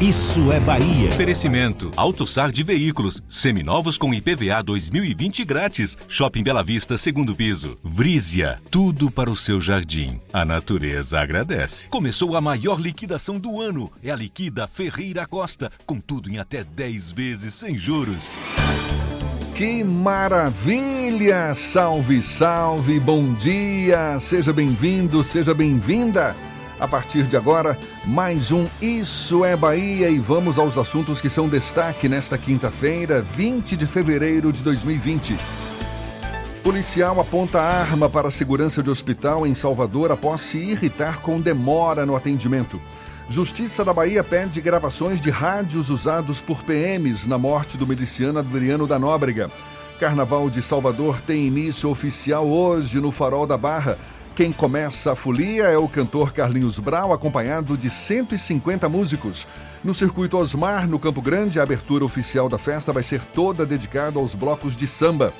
[0.00, 1.08] Isso é Bahia.
[1.08, 1.92] Oferecimento.
[1.96, 3.22] AutoSar de veículos.
[3.28, 5.96] Seminovos com IPVA 2020 grátis.
[6.08, 7.78] Shopping Bela Vista, segundo piso.
[7.82, 8.60] Vrízia.
[8.70, 10.20] Tudo para o seu jardim.
[10.32, 11.86] A natureza agradece.
[11.88, 13.92] Começou a maior liquidação do ano.
[14.02, 15.70] É a Liquida Ferreira Costa.
[15.86, 18.30] Com tudo em até 10 vezes sem juros.
[19.54, 21.54] Que maravilha!
[21.54, 24.18] Salve, salve, bom dia!
[24.18, 26.34] Seja bem-vindo, seja bem-vinda!
[26.82, 31.48] A partir de agora, mais um Isso é Bahia e vamos aos assuntos que são
[31.48, 35.38] destaque nesta quinta-feira, 20 de fevereiro de 2020.
[36.60, 42.04] Policial aponta arma para a segurança de hospital em Salvador após se irritar com demora
[42.04, 42.80] no atendimento.
[43.28, 48.88] Justiça da Bahia pede gravações de rádios usados por PMs na morte do miliciano Adriano
[48.88, 49.48] da Nóbrega.
[50.00, 53.96] Carnaval de Salvador tem início oficial hoje no Farol da Barra.
[54.34, 59.46] Quem começa a folia é o cantor Carlinhos Brau, acompanhado de 150 músicos.
[59.84, 64.18] No circuito Osmar, no Campo Grande, a abertura oficial da festa vai ser toda dedicada
[64.18, 65.34] aos blocos de samba.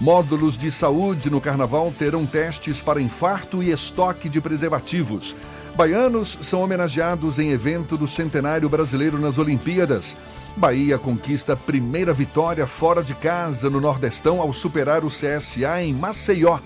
[0.00, 5.36] Módulos de saúde no carnaval terão testes para infarto e estoque de preservativos.
[5.76, 10.16] Baianos são homenageados em evento do Centenário Brasileiro nas Olimpíadas.
[10.56, 15.94] Bahia conquista a primeira vitória fora de casa no Nordestão ao superar o CSA em
[15.94, 16.58] Maceió.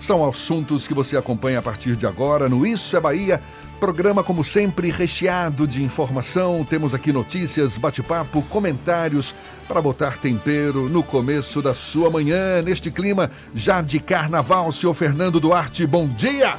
[0.00, 3.42] São assuntos que você acompanha a partir de agora no Isso é Bahia.
[3.80, 6.66] Programa, como sempre, recheado de informação.
[6.68, 9.34] Temos aqui notícias, bate-papo, comentários
[9.68, 14.72] para botar tempero no começo da sua manhã, neste clima já de carnaval.
[14.72, 16.56] Senhor Fernando Duarte, bom dia!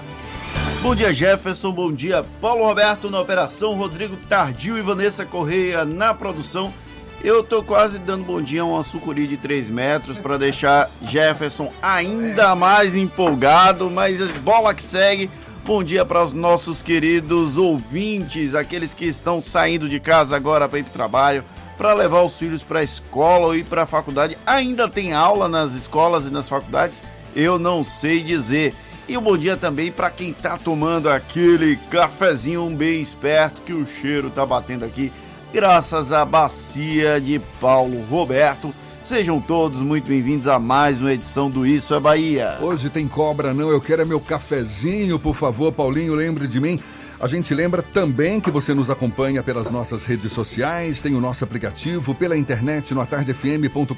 [0.82, 1.74] Bom dia, Jefferson.
[1.74, 6.74] Bom dia, Paulo Roberto na operação, Rodrigo Tardio e Vanessa Correia na produção.
[7.22, 11.70] Eu tô quase dando bom dia a uma sucuri de 3 metros para deixar Jefferson
[11.82, 15.30] ainda mais empolgado, mas bola que segue.
[15.66, 20.80] Bom dia para os nossos queridos ouvintes, aqueles que estão saindo de casa agora para
[20.80, 21.44] ir para o trabalho,
[21.78, 24.38] para levar os filhos para a escola ou ir para a faculdade.
[24.46, 27.04] Ainda tem aula nas escolas e nas faculdades?
[27.36, 28.74] Eu não sei dizer.
[29.10, 33.86] E um bom dia também para quem está tomando aquele cafezinho bem esperto que o
[33.86, 35.12] cheiro tá batendo aqui
[35.52, 38.74] graças à bacia de Paulo Roberto.
[39.04, 42.58] Sejam todos muito bem-vindos a mais uma edição do Isso é Bahia.
[42.62, 46.80] Hoje tem cobra não, eu quero é meu cafezinho, por favor, Paulinho, lembre de mim.
[47.20, 51.44] A gente lembra também que você nos acompanha pelas nossas redes sociais, tem o nosso
[51.44, 53.94] aplicativo pela internet no atardefm.com.br.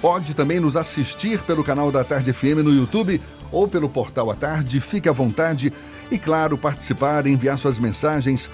[0.00, 4.36] Pode também nos assistir pelo canal da Tarde FM no YouTube ou pelo portal A
[4.36, 4.80] Tarde.
[4.80, 5.72] Fique à vontade
[6.08, 8.48] e, claro, participar, enviar suas mensagens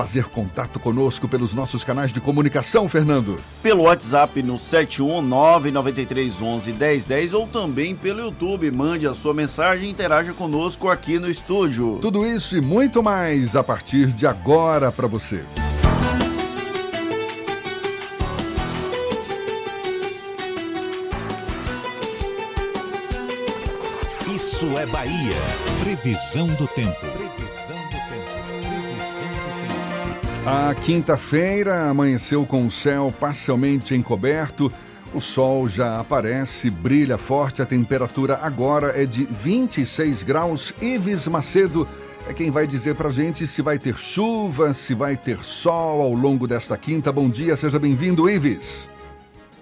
[0.00, 3.38] fazer contato conosco pelos nossos canais de comunicação, Fernando?
[3.62, 8.70] Pelo WhatsApp no 71993111010 ou também pelo YouTube.
[8.70, 11.98] Mande a sua mensagem e interaja conosco aqui no estúdio.
[12.00, 15.44] Tudo isso e muito mais a partir de agora para você.
[24.34, 25.36] Isso é Bahia.
[25.82, 27.19] Previsão do tempo.
[30.52, 34.68] A quinta-feira amanheceu com o céu parcialmente encoberto.
[35.14, 37.62] O sol já aparece, brilha forte.
[37.62, 40.74] A temperatura agora é de 26 graus.
[40.82, 41.86] Ives Macedo
[42.28, 46.14] é quem vai dizer pra gente se vai ter chuva, se vai ter sol ao
[46.14, 47.12] longo desta quinta.
[47.12, 48.88] Bom dia, seja bem-vindo, Ives.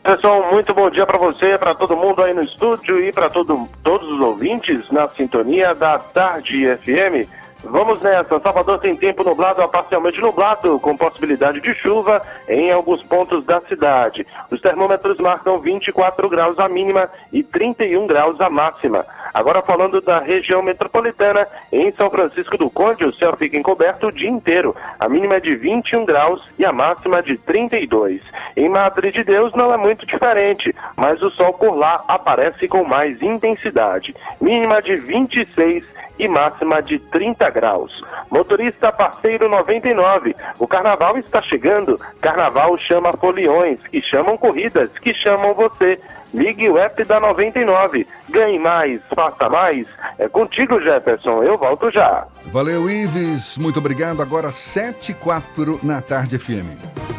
[0.03, 3.69] Pessoal, muito bom dia para você, para todo mundo aí no estúdio e para todo,
[3.85, 7.29] todos os ouvintes na sintonia da Tarde FM.
[7.65, 8.39] Vamos nessa.
[8.39, 13.61] Salvador tem tempo nublado a parcialmente nublado, com possibilidade de chuva em alguns pontos da
[13.63, 14.25] cidade.
[14.51, 19.05] Os termômetros marcam 24 graus a mínima e 31 graus a máxima.
[19.35, 24.13] Agora falando da região metropolitana, em São Francisco do Conde, o céu fica encoberto o
[24.13, 24.75] dia inteiro.
[24.99, 28.23] A mínima é de 21 graus e a máxima de 32.
[28.57, 32.85] Em Madre de Deus não é muito diferente, mas o sol por lá aparece com
[32.85, 34.15] mais intensidade.
[34.41, 37.93] Mínima de 26 e máxima de 30 graus.
[38.31, 40.35] Motorista parceiro 99.
[40.59, 41.97] O carnaval está chegando.
[42.21, 46.01] Carnaval chama foliões, que chamam corridas, que chamam você.
[46.35, 48.07] Ligue o app da 99.
[48.29, 49.89] Ganhe mais, faça mais.
[50.19, 51.43] É contigo, Jefferson.
[51.43, 52.27] Eu volto já.
[52.47, 53.57] Valeu, Ives.
[53.57, 54.21] Muito obrigado.
[54.21, 56.67] Agora 7 e 4 na tarde FM.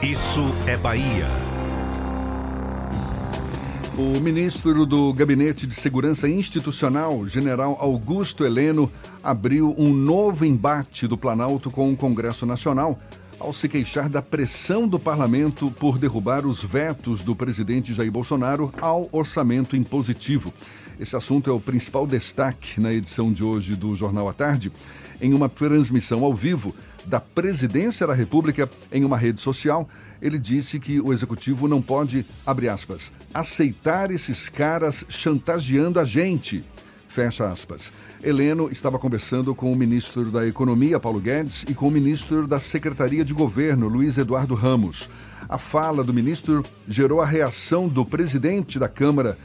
[0.04, 1.26] Isso é Bahia.
[4.00, 8.90] O ministro do Gabinete de Segurança Institucional, general Augusto Heleno,
[9.22, 12.98] abriu um novo embate do Planalto com o Congresso Nacional
[13.38, 18.72] ao se queixar da pressão do parlamento por derrubar os vetos do presidente Jair Bolsonaro
[18.80, 20.54] ao orçamento impositivo.
[20.98, 24.72] Esse assunto é o principal destaque na edição de hoje do Jornal à Tarde,
[25.22, 26.74] em uma transmissão ao vivo
[27.06, 29.90] da Presidência da República em uma rede social
[30.22, 36.64] ele disse que o executivo não pode, abre aspas, aceitar esses caras chantageando a gente.
[37.08, 37.92] Fecha aspas.
[38.24, 42.60] Heleno estava conversando com o ministro da Economia, Paulo Guedes, e com o ministro da
[42.60, 45.10] Secretaria de Governo, Luiz Eduardo Ramos.
[45.48, 49.38] A fala do ministro gerou a reação do presidente da Câmara,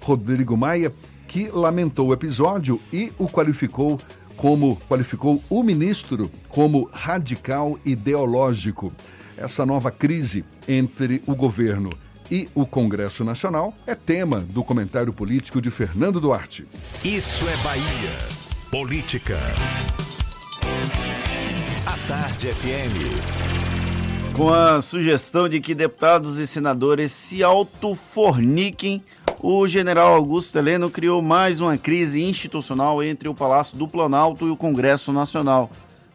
[0.00, 0.94] Rodrigo Maia,
[1.28, 4.00] que lamentou o episódio e o qualificou
[4.34, 8.90] como qualificou o ministro como radical ideológico.
[9.40, 11.90] Essa nova crise entre o governo
[12.30, 16.66] e o Congresso Nacional é tema do comentário político de Fernando Duarte.
[17.02, 17.80] Isso é Bahia.
[18.70, 19.38] Política.
[21.86, 24.36] A Tarde FM.
[24.36, 29.02] Com a sugestão de que deputados e senadores se autoforniquem,
[29.38, 34.50] o general Augusto Heleno criou mais uma crise institucional entre o Palácio do Planalto e
[34.50, 35.70] o Congresso Nacional.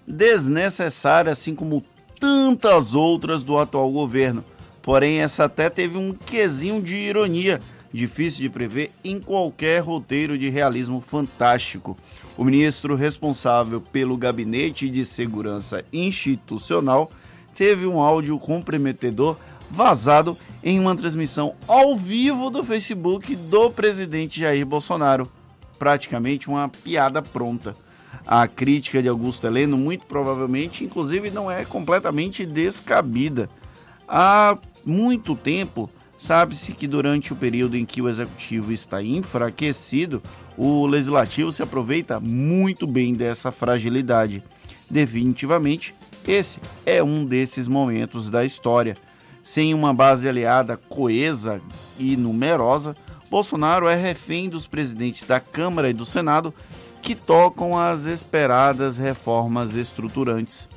[0.07, 1.83] Desnecessária, assim como
[2.19, 4.43] tantas outras do atual governo.
[4.81, 7.59] Porém, essa até teve um quesinho de ironia,
[7.91, 11.97] difícil de prever em qualquer roteiro de realismo fantástico.
[12.37, 17.09] O ministro responsável pelo Gabinete de Segurança Institucional
[17.55, 19.37] teve um áudio comprometedor
[19.69, 25.31] vazado em uma transmissão ao vivo do Facebook do presidente Jair Bolsonaro.
[25.79, 27.75] Praticamente uma piada pronta
[28.25, 33.49] a crítica de Augusto Heleno, muito provavelmente, inclusive, não é completamente descabida.
[34.07, 40.21] Há muito tempo, sabe-se que durante o período em que o executivo está enfraquecido,
[40.57, 44.43] o legislativo se aproveita muito bem dessa fragilidade.
[44.89, 45.93] Definitivamente,
[46.27, 48.95] esse é um desses momentos da história.
[49.43, 51.61] Sem uma base aliada coesa
[51.99, 52.95] e numerosa,
[53.29, 56.53] Bolsonaro é refém dos presidentes da Câmara e do Senado
[57.05, 60.67] que tocam as esperadas reformas estruturantes.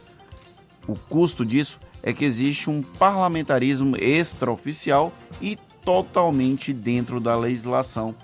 [0.87, 5.11] O custo disso é que existe um parlamentarismo extraoficial
[5.41, 8.15] e totalmente dentro da legislação.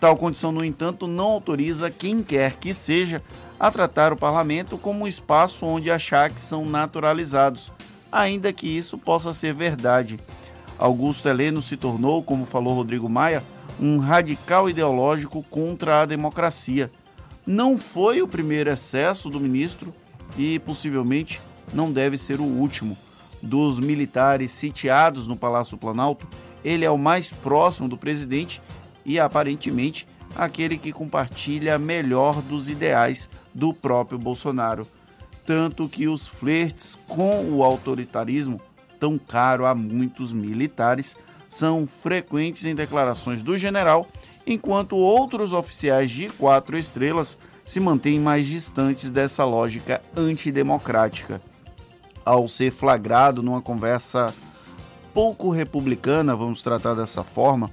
[0.00, 3.22] Tal condição, no entanto, não autoriza quem quer que seja
[3.60, 7.70] a tratar o parlamento como um espaço onde achar que são naturalizados,
[8.10, 10.18] ainda que isso possa ser verdade.
[10.76, 13.44] Augusto Heleno se tornou, como falou Rodrigo Maia,
[13.78, 16.90] um radical ideológico contra a democracia
[17.46, 19.94] não foi o primeiro excesso do ministro
[20.36, 21.40] e possivelmente
[21.72, 22.96] não deve ser o último.
[23.42, 26.26] Dos militares sitiados no Palácio Planalto,
[26.64, 28.62] ele é o mais próximo do presidente
[29.04, 30.06] e aparentemente
[30.36, 34.86] aquele que compartilha melhor dos ideais do próprio Bolsonaro.
[35.44, 38.60] Tanto que os flertes com o autoritarismo,
[39.00, 41.16] tão caro a muitos militares,
[41.48, 44.08] são frequentes em declarações do general
[44.46, 51.40] enquanto outros oficiais de quatro estrelas se mantêm mais distantes dessa lógica antidemocrática.
[52.24, 54.34] Ao ser flagrado numa conversa
[55.12, 57.70] pouco republicana, vamos tratar dessa forma,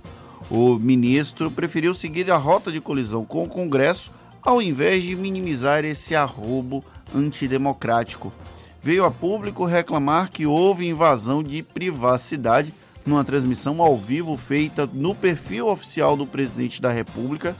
[0.49, 4.11] o ministro preferiu seguir a rota de colisão com o Congresso
[4.41, 6.83] ao invés de minimizar esse arrobo
[7.13, 8.31] antidemocrático.
[8.81, 12.73] Veio a público reclamar que houve invasão de privacidade
[13.05, 17.55] numa transmissão ao vivo feita no perfil oficial do presidente da República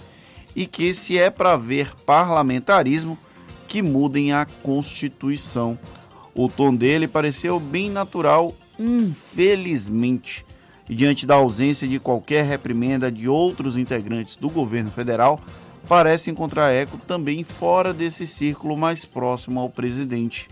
[0.56, 3.18] e que, se é para ver parlamentarismo,
[3.68, 5.78] que mudem a Constituição.
[6.34, 10.46] O tom dele pareceu bem natural, infelizmente.
[10.90, 15.40] E diante da ausência de qualquer reprimenda de outros integrantes do governo federal,
[15.88, 20.50] parece encontrar eco também fora desse círculo mais próximo ao presidente.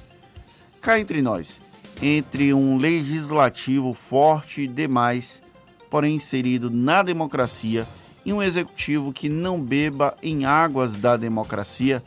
[0.80, 1.60] Cá entre nós,
[2.02, 5.42] entre um legislativo forte demais,
[5.90, 7.88] porém inserido na democracia,
[8.26, 12.04] e um executivo que não beba em águas da democracia,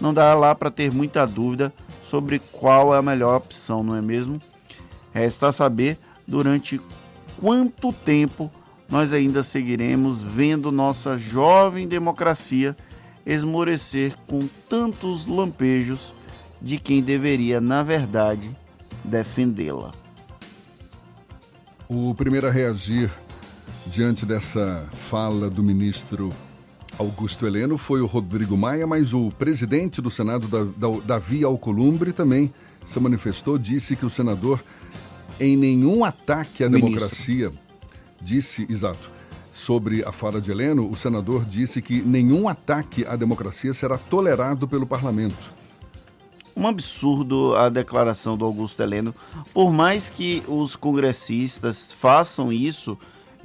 [0.00, 1.72] não dá lá para ter muita dúvida
[2.02, 4.40] sobre qual é a melhor opção, não é mesmo?
[5.12, 6.80] Resta saber durante
[7.40, 8.50] quanto tempo
[8.88, 12.76] nós ainda seguiremos vendo nossa jovem democracia
[13.26, 16.14] esmorecer com tantos lampejos
[16.60, 18.56] de quem deveria, na verdade,
[19.04, 19.92] defendê-la.
[21.88, 23.10] O primeiro a reagir
[23.86, 26.32] diante dessa fala do ministro
[26.98, 30.48] Augusto Heleno foi o Rodrigo Maia, mas o presidente do Senado,
[31.04, 32.52] Davi Alcolumbre, também
[32.84, 34.62] se manifestou, disse que o senador,
[35.40, 36.90] em nenhum ataque à ministro.
[36.90, 37.52] democracia,
[38.20, 39.10] disse, exato,
[39.50, 44.68] sobre a fala de Heleno, o senador disse que nenhum ataque à democracia será tolerado
[44.68, 45.54] pelo parlamento.
[46.56, 49.14] Um absurdo a declaração do Augusto Heleno.
[49.52, 52.96] Por mais que os congressistas façam isso,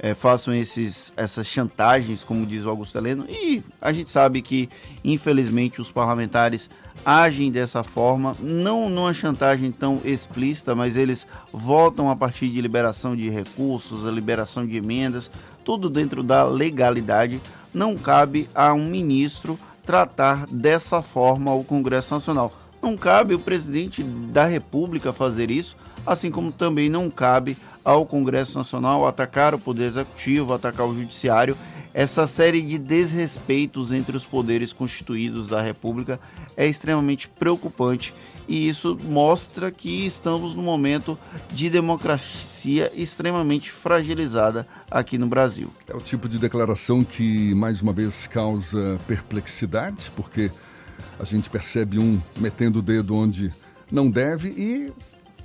[0.02, 4.68] é, façam esses, essas chantagens, como diz o Augusto Heleno, e a gente sabe que,
[5.04, 6.70] infelizmente, os parlamentares
[7.04, 13.14] agem dessa forma, não numa chantagem tão explícita, mas eles votam a partir de liberação
[13.14, 15.30] de recursos, a liberação de emendas,
[15.64, 17.40] tudo dentro da legalidade.
[17.72, 22.52] Não cabe a um ministro tratar dessa forma o Congresso Nacional.
[22.82, 28.56] Não cabe o presidente da República fazer isso, assim como também não cabe ao Congresso
[28.56, 31.56] Nacional atacar o Poder Executivo, atacar o Judiciário.
[31.92, 36.20] Essa série de desrespeitos entre os poderes constituídos da República
[36.56, 38.14] é extremamente preocupante
[38.46, 41.18] e isso mostra que estamos num momento
[41.52, 45.72] de democracia extremamente fragilizada aqui no Brasil.
[45.88, 50.50] É o tipo de declaração que, mais uma vez, causa perplexidade, porque
[51.20, 53.52] a gente percebe um metendo o dedo onde
[53.92, 54.92] não deve e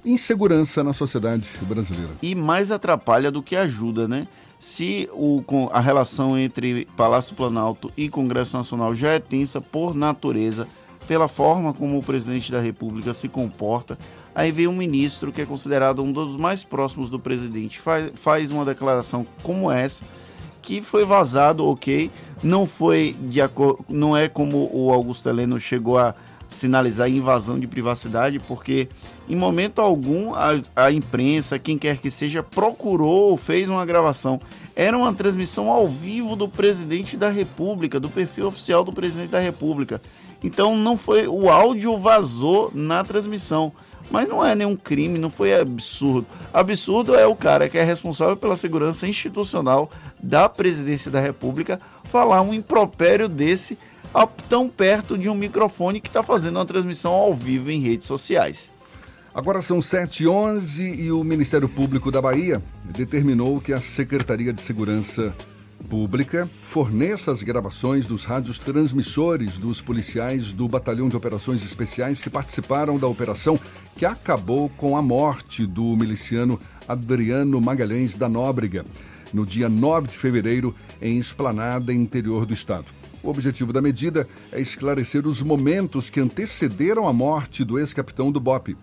[0.06, 2.12] insegurança na sociedade brasileira.
[2.22, 4.28] E mais atrapalha do que ajuda, né?
[4.58, 10.68] Se o, a relação entre Palácio Planalto e Congresso Nacional já é tensa por natureza,
[11.08, 13.98] pela forma como o presidente da República se comporta,
[14.34, 18.50] aí vem um ministro que é considerado um dos mais próximos do presidente, faz, faz
[18.50, 20.06] uma declaração como essa,
[20.66, 22.10] que foi vazado, ok,
[22.44, 26.16] não foi de acordo, não é como o Augusto Heleno chegou a
[26.50, 28.88] sinalizar invasão de privacidade, porque
[29.30, 34.40] em momento algum a, a, imprensa, quem quer que seja, procurou, fez uma gravação.
[34.76, 39.40] Era uma transmissão ao vivo do presidente da República, do perfil oficial do presidente da
[39.40, 40.02] República.
[40.44, 43.72] Então não foi o áudio vazou na transmissão.
[44.10, 46.28] Mas não é nenhum crime, não foi absurdo.
[46.54, 49.90] Absurdo é o cara que é responsável pela segurança institucional
[50.22, 53.78] da presidência da República falar um impropério desse
[54.48, 58.72] tão perto de um microfone que está fazendo uma transmissão ao vivo em redes sociais.
[59.34, 65.36] Agora são 7h11 e o Ministério Público da Bahia determinou que a Secretaria de Segurança
[65.90, 72.30] Pública forneça as gravações dos rádios transmissores dos policiais do Batalhão de Operações Especiais que
[72.30, 73.60] participaram da operação
[73.96, 78.86] que acabou com a morte do miliciano Adriano Magalhães da Nóbrega,
[79.34, 82.86] no dia 9 de fevereiro, em Esplanada, interior do estado.
[83.26, 88.40] O objetivo da medida é esclarecer os momentos que antecederam a morte do ex-capitão do
[88.40, 88.78] BOP.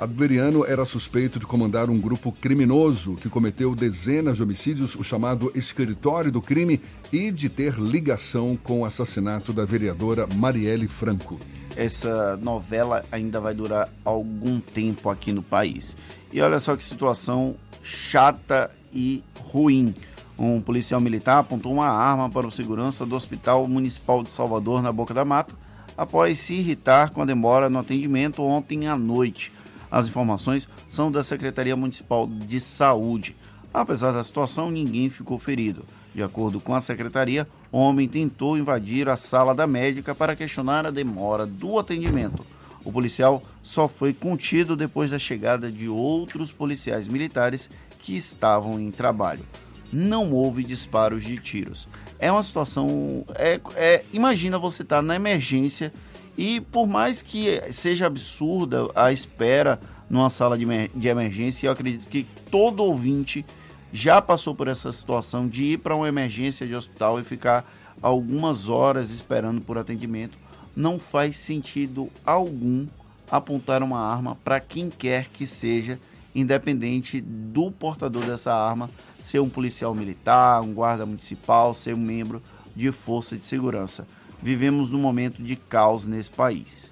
[0.00, 5.52] Adveriano era suspeito de comandar um grupo criminoso que cometeu dezenas de homicídios, o chamado
[5.54, 6.80] Escritório do Crime,
[7.12, 11.38] e de ter ligação com o assassinato da vereadora Marielle Franco.
[11.76, 15.98] Essa novela ainda vai durar algum tempo aqui no país.
[16.32, 19.94] E olha só que situação chata e ruim.
[20.38, 24.92] Um policial militar apontou uma arma para o segurança do Hospital Municipal de Salvador, na
[24.92, 25.52] Boca da Mata,
[25.94, 29.52] após se irritar com a demora no atendimento ontem à noite.
[29.90, 33.34] As informações são da Secretaria Municipal de Saúde.
[33.72, 35.84] Apesar da situação, ninguém ficou ferido.
[36.14, 40.84] De acordo com a secretaria, o homem tentou invadir a sala da médica para questionar
[40.86, 42.44] a demora do atendimento.
[42.84, 47.70] O policial só foi contido depois da chegada de outros policiais militares
[48.00, 49.44] que estavam em trabalho
[49.92, 51.88] não houve disparos de tiros.
[52.18, 53.24] É uma situação.
[53.36, 55.92] É, é imagina você estar tá na emergência
[56.36, 62.08] e, por mais que seja absurda a espera numa sala de, de emergência, eu acredito
[62.08, 63.44] que todo ouvinte
[63.92, 67.64] já passou por essa situação de ir para uma emergência de hospital e ficar
[68.00, 70.38] algumas horas esperando por atendimento.
[70.74, 72.86] Não faz sentido algum
[73.30, 75.98] apontar uma arma para quem quer que seja,
[76.34, 78.90] independente do portador dessa arma
[79.22, 82.42] ser um policial militar, um guarda municipal, ser um membro
[82.74, 84.06] de força de segurança.
[84.42, 86.90] Vivemos num momento de caos nesse país.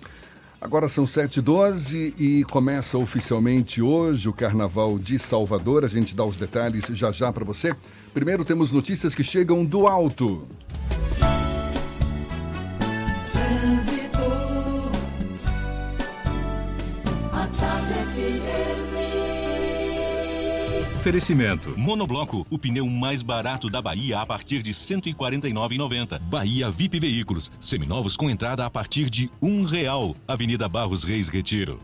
[0.61, 5.85] Agora são 7h12 e começa oficialmente hoje o Carnaval de Salvador.
[5.85, 7.73] A gente dá os detalhes já já para você.
[8.13, 10.49] Primeiro temos notícias que chegam do alto.
[21.09, 21.73] Oferecimento.
[21.75, 26.19] Monobloco, o pneu mais barato da Bahia a partir de R$ 149,90.
[26.21, 30.15] Bahia VIP Veículos, seminovos com entrada a partir de um real.
[30.29, 31.81] Avenida Barros Reis Retiro.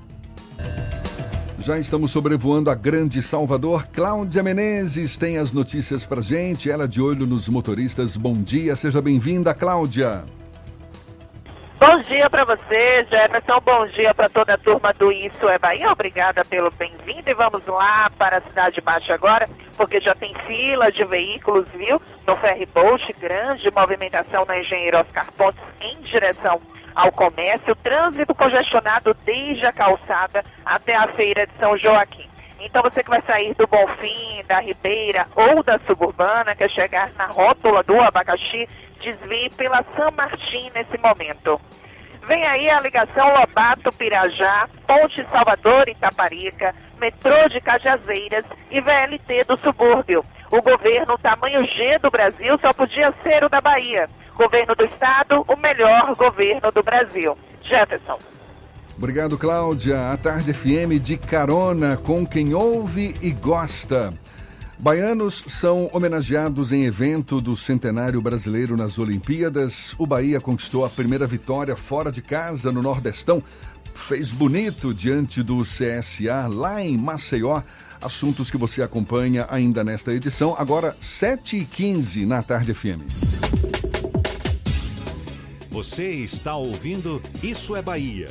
[1.59, 3.87] Já estamos sobrevoando a grande Salvador.
[3.87, 6.71] Cláudia Menezes tem as notícias pra gente.
[6.71, 8.19] Ela de olho nos motoristas.
[8.19, 10.23] Bom dia, seja bem-vinda, Cláudia.
[11.87, 13.61] Bom dia para você, Jefferson.
[13.61, 15.93] Bom dia para toda a turma do Isso é Bahia.
[15.93, 20.91] Obrigada pelo bem-vindo e vamos lá para a Cidade Baixa agora, porque já tem fila
[20.91, 22.01] de veículos, viu?
[22.27, 26.59] No ferry boat, grande movimentação na Engenheiro Oscar Pontes em direção
[26.95, 27.77] ao comércio.
[27.77, 32.31] Trânsito congestionado desde a calçada até a feira de São Joaquim.
[32.61, 37.27] Então você que vai sair do Bonfim, da Ribeira ou da Suburbana, quer chegar na
[37.27, 38.67] rótula do abacaxi,
[39.05, 41.61] desvie pela São Martim nesse momento.
[42.27, 50.25] Vem aí a ligação Lobato-Pirajá, Ponte Salvador Itaparica, metrô de Cajazeiras e VLT do subúrbio.
[50.51, 54.09] O governo tamanho G do Brasil só podia ser o da Bahia.
[54.35, 57.37] Governo do Estado, o melhor governo do Brasil.
[57.63, 58.19] Jefferson.
[58.97, 60.13] Obrigado, Cláudia.
[60.13, 64.13] A Tarde FM de carona com quem ouve e gosta.
[64.79, 69.95] Baianos são homenageados em evento do Centenário Brasileiro nas Olimpíadas.
[69.97, 73.43] O Bahia conquistou a primeira vitória fora de casa no Nordestão.
[73.95, 77.63] Fez bonito diante do CSA lá em Maceió.
[78.03, 80.55] Assuntos que você acompanha ainda nesta edição.
[80.59, 83.01] Agora, 7h15 na Tarde FM.
[85.71, 88.31] Você está ouvindo Isso é Bahia.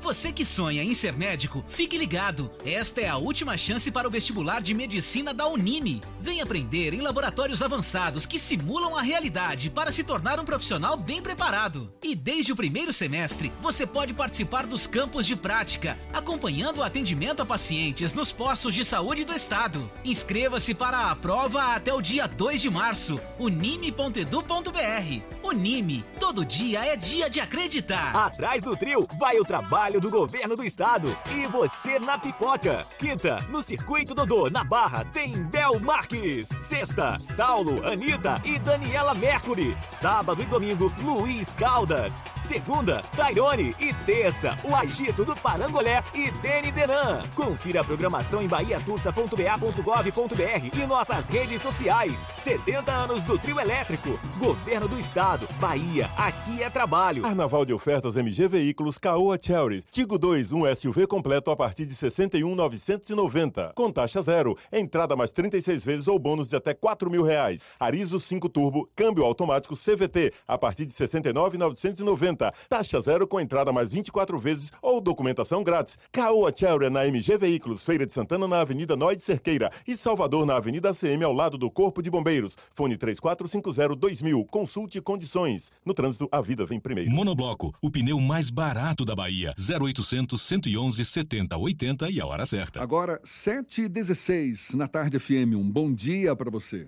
[0.01, 2.49] Você que sonha em ser médico, fique ligado.
[2.65, 6.01] Esta é a última chance para o vestibular de medicina da Unime.
[6.19, 11.21] Vem aprender em laboratórios avançados que simulam a realidade para se tornar um profissional bem
[11.21, 11.93] preparado.
[12.01, 17.43] E desde o primeiro semestre, você pode participar dos campos de prática, acompanhando o atendimento
[17.43, 19.89] a pacientes nos postos de saúde do estado.
[20.03, 23.21] Inscreva-se para a prova até o dia 2 de março.
[23.37, 25.21] unime.edu.br.
[25.43, 28.15] Unime, todo dia é dia de acreditar.
[28.15, 31.13] Atrás do trio vai o trabalho do governo do estado.
[31.35, 32.85] E você na pipoca.
[32.97, 36.47] Quinta, no Circuito Dodô, na Barra, tem Bel Marques.
[36.47, 39.75] Sexta, Saulo, Anitta e Daniela Mercury.
[39.89, 42.21] Sábado e domingo, Luiz Caldas.
[42.35, 43.75] Segunda, Tairone.
[43.79, 47.21] E terça, o Agito do Parangolé e Deni Denan.
[47.35, 52.19] Confira a programação em bahiatussa.ba.gov.br e nossas redes sociais.
[52.35, 54.19] 70 anos do trio elétrico.
[54.37, 55.47] Governo do Estado.
[55.59, 57.23] Bahia, aqui é trabalho.
[57.23, 59.80] Carnaval de ofertas MG Veículos Caoa Cherry.
[59.89, 63.71] Tigo 2, um SUV completo a partir de 61,990.
[63.75, 67.65] Com taxa zero, entrada mais 36 vezes ou bônus de até 4 mil reais.
[67.79, 72.53] Arizo 5 Turbo, câmbio automático CVT a partir de 69,990.
[72.69, 75.97] Taxa zero com entrada mais 24 vezes ou documentação grátis.
[76.11, 80.55] Caoa Cherry na MG Veículos, Feira de Santana na Avenida Noide Cerqueira e Salvador na
[80.55, 82.55] Avenida ACM ao lado do Corpo de Bombeiros.
[82.75, 84.45] Fone 3450-2000.
[84.47, 85.71] Consulte condições.
[85.85, 87.11] No trânsito, a vida vem primeiro.
[87.11, 89.53] Monobloco, o pneu mais barato da Bahia.
[89.79, 92.81] 0800 111 70 80 e a hora certa.
[92.81, 95.55] Agora, 7h16 na Tarde FM.
[95.55, 96.87] Um bom dia para você.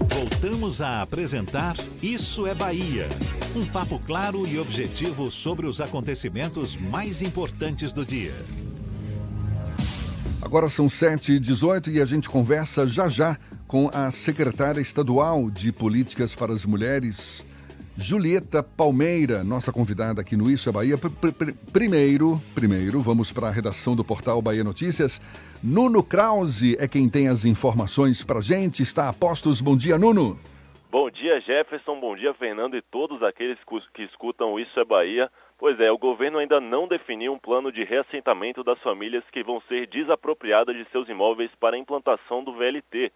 [0.13, 3.07] Voltamos a apresentar Isso é Bahia.
[3.55, 8.33] Um papo claro e objetivo sobre os acontecimentos mais importantes do dia.
[10.41, 16.35] Agora são 7h18 e a gente conversa já já com a secretária estadual de Políticas
[16.35, 17.45] para as Mulheres,
[18.01, 20.97] Julieta Palmeira, nossa convidada aqui no Isso é Bahia.
[20.97, 25.21] Pr- pr- pr- Primeiro, primeiro, vamos para a redação do portal Bahia Notícias.
[25.63, 28.81] Nuno Krause é quem tem as informações pra gente.
[28.81, 29.61] Está a postos.
[29.61, 30.37] Bom dia, Nuno.
[30.91, 31.99] Bom dia, Jefferson.
[31.99, 33.57] Bom dia, Fernando e todos aqueles
[33.93, 35.29] que escutam Isso é Bahia.
[35.59, 39.61] Pois é, o governo ainda não definiu um plano de reassentamento das famílias que vão
[39.69, 43.11] ser desapropriadas de seus imóveis para a implantação do VLT.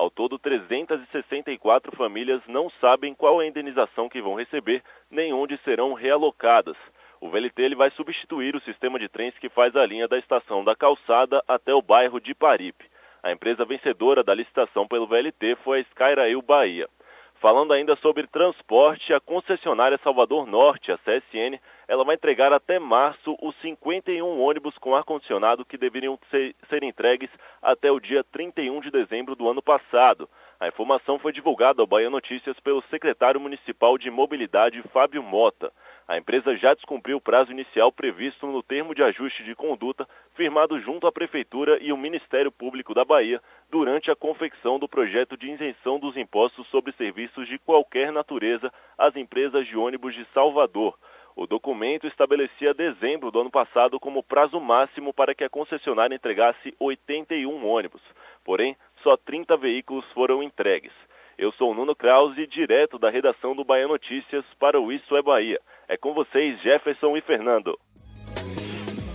[0.00, 5.58] Ao todo, 364 famílias não sabem qual é a indenização que vão receber, nem onde
[5.58, 6.74] serão realocadas.
[7.20, 10.64] O VLT ele vai substituir o sistema de trens que faz a linha da estação
[10.64, 12.86] da Calçada até o bairro de Paripe.
[13.22, 16.88] A empresa vencedora da licitação pelo VLT foi a Skyrail Bahia.
[17.34, 21.60] Falando ainda sobre transporte, a concessionária Salvador Norte, a CSN,
[21.90, 27.28] ela vai entregar até março os 51 ônibus com ar-condicionado que deveriam ser, ser entregues
[27.60, 30.28] até o dia 31 de dezembro do ano passado.
[30.60, 35.72] A informação foi divulgada ao Bahia Notícias pelo secretário municipal de Mobilidade, Fábio Mota.
[36.06, 40.78] A empresa já descumpriu o prazo inicial previsto no termo de ajuste de conduta firmado
[40.80, 45.50] junto à Prefeitura e o Ministério Público da Bahia durante a confecção do projeto de
[45.50, 50.96] isenção dos impostos sobre serviços de qualquer natureza às empresas de ônibus de Salvador.
[51.40, 56.74] O documento estabelecia dezembro do ano passado como prazo máximo para que a concessionária entregasse
[56.78, 58.02] 81 ônibus.
[58.44, 60.92] Porém, só 30 veículos foram entregues.
[61.38, 65.22] Eu sou o Nuno Krause, direto da redação do Bahia Notícias para o Isso é
[65.22, 65.58] Bahia.
[65.88, 67.74] É com vocês, Jefferson e Fernando.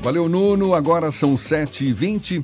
[0.02, 0.74] Valeu, Nuno.
[0.74, 2.44] Agora são 7h20.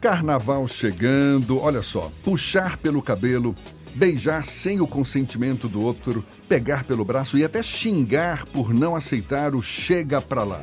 [0.00, 1.60] Carnaval chegando.
[1.60, 3.52] Olha só, puxar pelo cabelo,
[3.94, 9.54] beijar sem o consentimento do outro, pegar pelo braço e até xingar por não aceitar
[9.54, 10.62] o chega pra lá.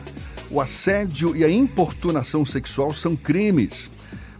[0.49, 3.89] O assédio e a importunação sexual são crimes.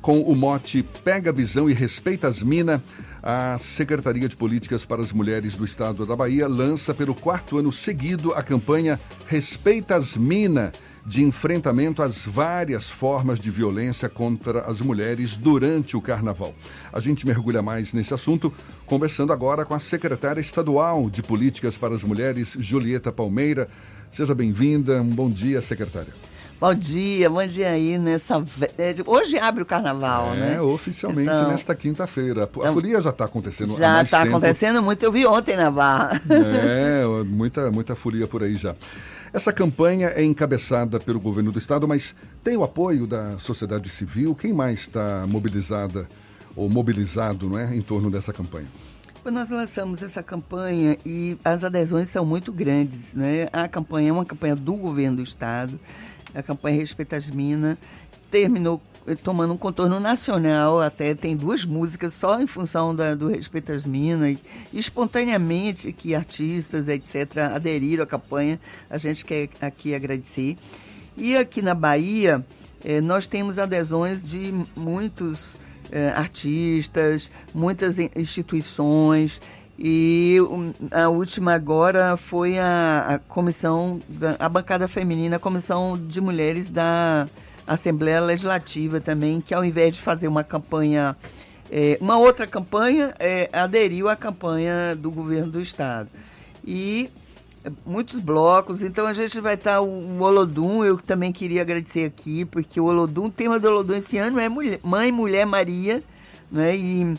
[0.02, 2.84] Com o mote Pega a Visão e Respeita as Mina,
[3.24, 7.72] a Secretaria de Políticas para as Mulheres do Estado da Bahia lança pelo quarto ano
[7.72, 10.74] seguido a campanha Respeita as Mina,
[11.06, 16.54] de enfrentamento às várias formas de violência contra as mulheres durante o carnaval.
[16.94, 18.54] A gente mergulha mais nesse assunto
[18.86, 23.68] conversando agora com a secretária estadual de Políticas para as Mulheres, Julieta Palmeira.
[24.10, 25.02] Seja bem-vinda.
[25.02, 26.14] Um bom dia, secretária.
[26.60, 28.36] Bom dia, bom dia aí nessa.
[28.78, 30.62] é, Hoje abre o carnaval, É, né?
[30.62, 32.44] oficialmente Então, nesta quinta-feira.
[32.44, 36.22] A então, folia já está acontecendo Já está acontecendo muito, eu vi ontem na Barra.
[36.30, 38.76] É, muita, muita folia por aí já.
[39.34, 42.14] Essa campanha é encabeçada pelo governo do estado, mas
[42.44, 44.36] tem o apoio da sociedade civil.
[44.36, 46.06] Quem mais está mobilizada
[46.54, 48.68] ou mobilizado não é, em torno dessa campanha?
[49.24, 53.14] Nós lançamos essa campanha e as adesões são muito grandes.
[53.14, 53.48] Né?
[53.54, 55.80] A campanha é uma campanha do governo do Estado,
[56.36, 57.78] a campanha Respeita as Minas,
[58.30, 58.82] terminou
[59.24, 63.86] tomando um contorno nacional, até tem duas músicas só em função da- do Respeito às
[63.86, 64.38] Minas,
[64.72, 68.60] e espontaneamente que artistas, etc., aderiram à campanha,
[68.90, 70.58] a gente quer aqui agradecer.
[71.18, 72.46] E aqui na Bahia,
[72.84, 75.58] eh, nós temos adesões de muitos
[75.92, 79.42] eh, artistas, muitas in- instituições.
[79.78, 80.38] E
[80.92, 86.70] a última agora foi a, a comissão, da, a bancada feminina, a comissão de mulheres
[86.70, 87.28] da
[87.68, 91.16] Assembleia Legislativa também, que ao invés de fazer uma campanha,
[91.72, 96.10] eh, uma outra campanha, eh, aderiu à campanha do governo do Estado.
[96.66, 97.10] E
[97.86, 98.82] muitos blocos.
[98.82, 102.86] Então a gente vai estar o, o Olodum, eu também queria agradecer aqui, porque o
[102.86, 106.04] Olodum, o tema do Olodum esse ano é mulher, Mãe, Mulher, Maria,
[106.52, 106.76] né?
[106.76, 107.16] E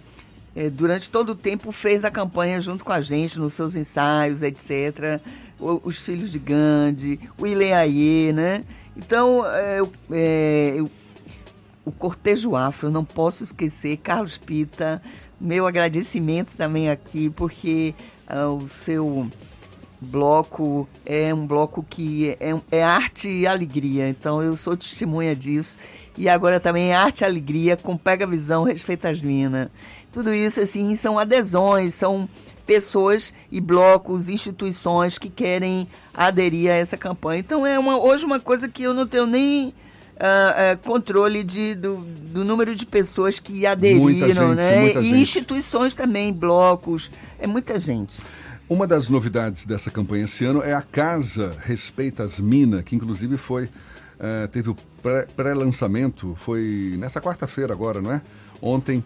[0.57, 4.43] eh, durante todo o tempo fez a campanha junto com a gente, nos seus ensaios,
[4.43, 5.21] etc.
[5.61, 8.65] O- os filhos de Gandhi, o Ileaie, né?
[8.97, 10.91] Então, eu- eh, eu-
[11.85, 15.03] o cortejo afro, não posso esquecer, Carlos Pita,
[15.41, 17.95] meu agradecimento também aqui, porque
[18.29, 19.29] ah, o seu
[20.01, 25.77] bloco é um bloco que é, é arte e alegria, então eu sou testemunha disso.
[26.17, 29.69] E agora também é arte e alegria com Pega Visão, Respeita as Minas.
[30.13, 32.29] Tudo isso, assim, são adesões, são
[32.67, 37.41] pessoas e blocos, instituições que querem aderir a essa campanha.
[37.41, 39.75] Então é uma, hoje uma coisa que eu não tenho nem
[40.19, 44.91] ah, ah, controle de, do, do número de pessoas que aderiram, gente, né?
[44.91, 45.21] e gente.
[45.21, 48.23] instituições também, blocos, é muita gente.
[48.69, 53.37] Uma das novidades dessa campanha esse ano é a Casa Respeita as Minas, que inclusive
[53.37, 53.69] foi
[54.19, 58.23] eh, teve o pré- pré-lançamento, foi nessa quarta-feira agora, não é?
[58.63, 59.05] Ontem.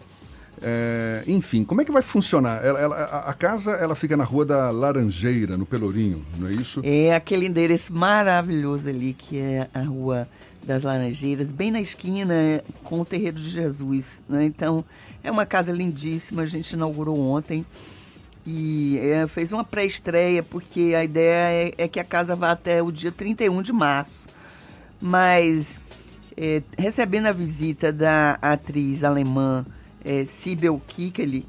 [0.61, 2.63] Eh, enfim, como é que vai funcionar?
[2.65, 2.95] Ela- ela-
[3.27, 6.81] a, casa ela fica na Rua da Laranjeira, no Pelourinho, não é isso?
[6.83, 10.27] É aquele endereço maravilhoso ali, que é a Rua
[10.63, 12.33] das Laranjeiras, bem na esquina
[12.83, 14.21] com o Terreiro de Jesus.
[14.27, 14.45] Né?
[14.45, 14.83] Então,
[15.23, 17.65] é uma casa lindíssima, a gente inaugurou ontem.
[18.45, 22.81] e é, fez uma pré-estreia, porque a ideia é, é, que a casa vá até
[22.81, 24.27] o dia 31 de março.
[25.01, 25.79] Mas
[26.35, 29.65] é, recebendo a visita da atriz alemã
[30.07, 31.45] é, Sibel Kikeli,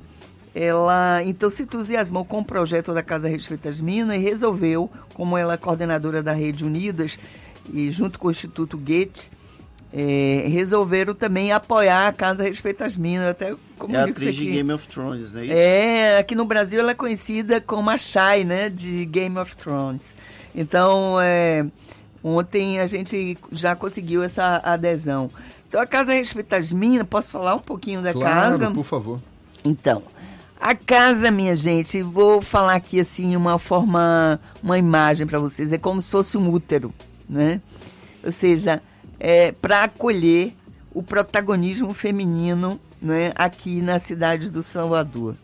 [0.52, 5.38] ela então se entusiasmou com o projeto da Casa Respeita as Minas e resolveu, como
[5.38, 7.16] ela é coordenadora da Rede Unidas
[7.72, 9.30] e junto com o Instituto Goethe,
[9.92, 13.28] é, resolveram também apoiar a Casa Respeita as Minas.
[13.28, 15.46] Até como é atriz de Game of Thrones, né?
[15.46, 18.68] É, aqui no Brasil ela é conhecida como a Shai, né?
[18.68, 20.16] De Game of Thrones.
[20.54, 21.64] Então, é,
[22.22, 25.30] ontem a gente já conseguiu essa adesão.
[25.68, 28.70] Então, a Casa Respeita as Minas, posso falar um pouquinho da claro, casa?
[28.70, 29.20] por favor.
[29.64, 30.02] Então,
[30.60, 35.78] a casa, minha gente, vou falar aqui assim uma forma, uma imagem para vocês, é
[35.78, 36.92] como se fosse um útero,
[37.28, 37.60] né?
[38.24, 38.82] Ou seja,
[39.20, 40.54] é, para acolher
[40.92, 45.36] o protagonismo feminino né, aqui na cidade do Salvador.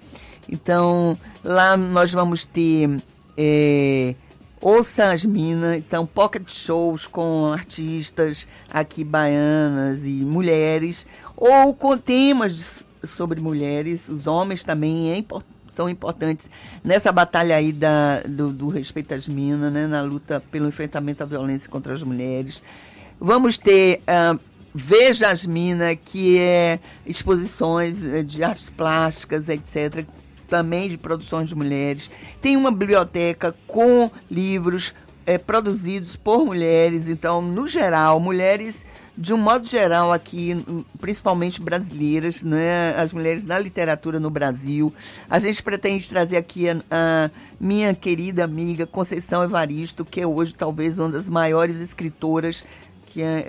[0.49, 3.01] Então, lá nós vamos ter
[3.37, 4.15] é,
[4.65, 12.83] Ouça as Minas, então pocket shows com artistas aqui baianas e mulheres, ou com temas
[13.05, 15.23] sobre mulheres, os homens também é
[15.69, 16.51] são importantes
[16.83, 21.27] nessa batalha aí da, do, do respeito às minas, né, na luta pelo enfrentamento à
[21.27, 22.63] violência contra as mulheres.
[23.21, 24.41] Vamos ter uh,
[24.75, 30.05] Veja as Minas, que é exposições eh, de artes plásticas, etc.,
[30.55, 32.09] também de produções de mulheres.
[32.41, 34.95] Tem uma biblioteca com livros
[35.27, 38.87] é, produzidos por mulheres, então, no geral, mulheres,
[39.19, 40.57] de um modo geral, aqui,
[41.01, 44.95] principalmente brasileiras, né, as mulheres na literatura no Brasil.
[45.29, 50.55] A gente pretende trazer aqui a, a minha querida amiga Conceição Evaristo, que é hoje
[50.55, 52.65] talvez uma das maiores escritoras
[53.09, 53.45] que é,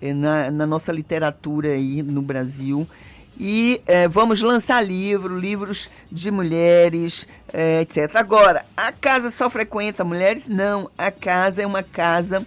[0.00, 2.88] é, é na, na, nossa literatura aí no Brasil.
[3.38, 8.14] E é, vamos lançar livro, livros de mulheres, é, etc.
[8.14, 10.48] Agora, a casa só frequenta mulheres?
[10.48, 12.46] Não, a casa é uma casa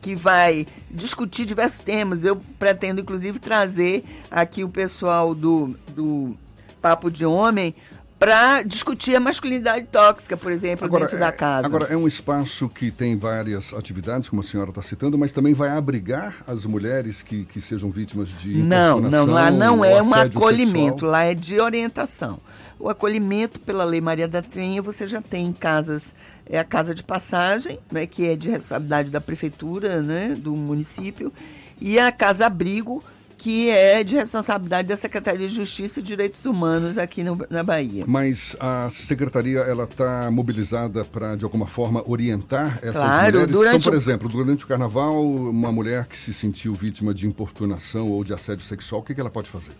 [0.00, 2.24] que vai discutir diversos temas.
[2.24, 6.36] Eu pretendo, inclusive, trazer aqui o pessoal do, do
[6.80, 7.74] Papo de Homem
[8.22, 11.66] para discutir a masculinidade tóxica, por exemplo, agora, dentro da é, casa.
[11.66, 15.54] Agora, é um espaço que tem várias atividades, como a senhora está citando, mas também
[15.54, 20.14] vai abrigar as mulheres que, que sejam vítimas de Não, não, lá não é um
[20.14, 21.10] acolhimento, sexual.
[21.10, 22.38] lá é de orientação.
[22.78, 26.14] O acolhimento pela Lei Maria da Penha, você já tem em casas,
[26.46, 31.32] é a casa de passagem, né, que é de responsabilidade da prefeitura, né, do município,
[31.80, 33.02] e a casa abrigo,
[33.42, 38.04] que é de responsabilidade da Secretaria de Justiça e Direitos Humanos aqui no, na Bahia.
[38.06, 43.52] Mas a secretaria ela está mobilizada para de alguma forma orientar essas claro, mulheres.
[43.52, 48.12] Durante então, por exemplo, durante o Carnaval, uma mulher que se sentiu vítima de importunação
[48.12, 49.72] ou de assédio sexual, o que, que ela pode fazer?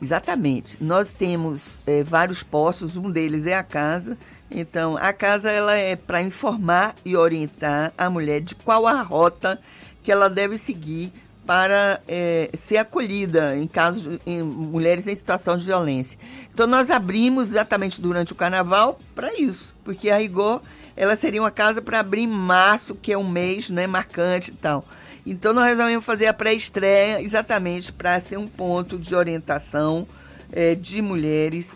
[0.00, 0.82] Exatamente.
[0.82, 4.16] Nós temos é, vários postos, um deles é a casa.
[4.50, 9.60] Então, a casa ela é para informar e orientar a mulher de qual a rota
[10.02, 11.12] que ela deve seguir
[11.46, 16.18] para é, ser acolhida em casos em mulheres em situação de violência.
[16.52, 20.62] Então nós abrimos exatamente durante o carnaval para isso, porque a rigor
[20.96, 24.84] ela seria uma casa para abrir março, que é um mês né, marcante e tal.
[25.26, 30.06] Então nós resolvemos fazer a pré-estreia exatamente para ser um ponto de orientação
[30.52, 31.72] é, de mulheres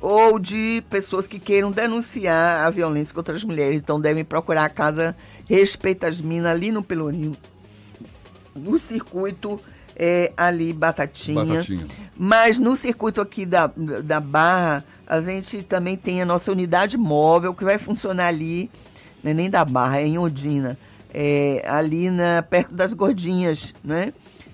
[0.00, 3.80] ou de pessoas que queiram denunciar a violência contra as mulheres.
[3.80, 5.16] Então devem procurar a casa
[5.48, 7.36] Respeita as Minas ali no Pelourinho
[8.54, 9.60] no circuito
[9.96, 11.86] é, ali Batatinha, Batatinha.
[12.16, 13.70] Mas no circuito aqui da,
[14.02, 18.70] da Barra, a gente também tem a nossa unidade móvel que vai funcionar ali,
[19.22, 20.78] né, nem da Barra, é em Odina,
[21.12, 24.12] é, ali na, perto das Gordinhas, né?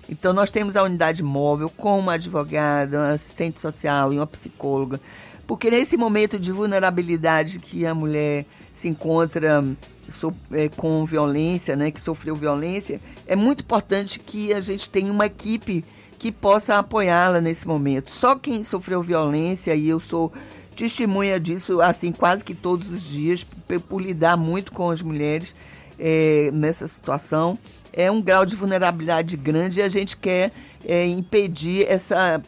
[0.09, 4.99] Então nós temos a unidade móvel com uma advogada, uma assistente social e uma psicóloga,
[5.45, 8.45] porque nesse momento de vulnerabilidade que a mulher
[8.77, 9.65] se encontra
[10.07, 15.11] so, é, com violência, né, que sofreu violência, é muito importante que a gente tenha
[15.11, 15.83] uma equipe
[16.19, 18.11] que possa apoiá-la nesse momento.
[18.11, 20.31] Só quem sofreu violência, e eu sou
[20.75, 23.43] testemunha disso, assim, quase que todos os dias,
[23.89, 25.55] por, lidar muito com as mulheres
[25.97, 27.57] é, nessa situação,
[27.91, 30.51] é um grau de vulnerabilidade grande e a gente quer
[30.85, 32.39] é, impedir essa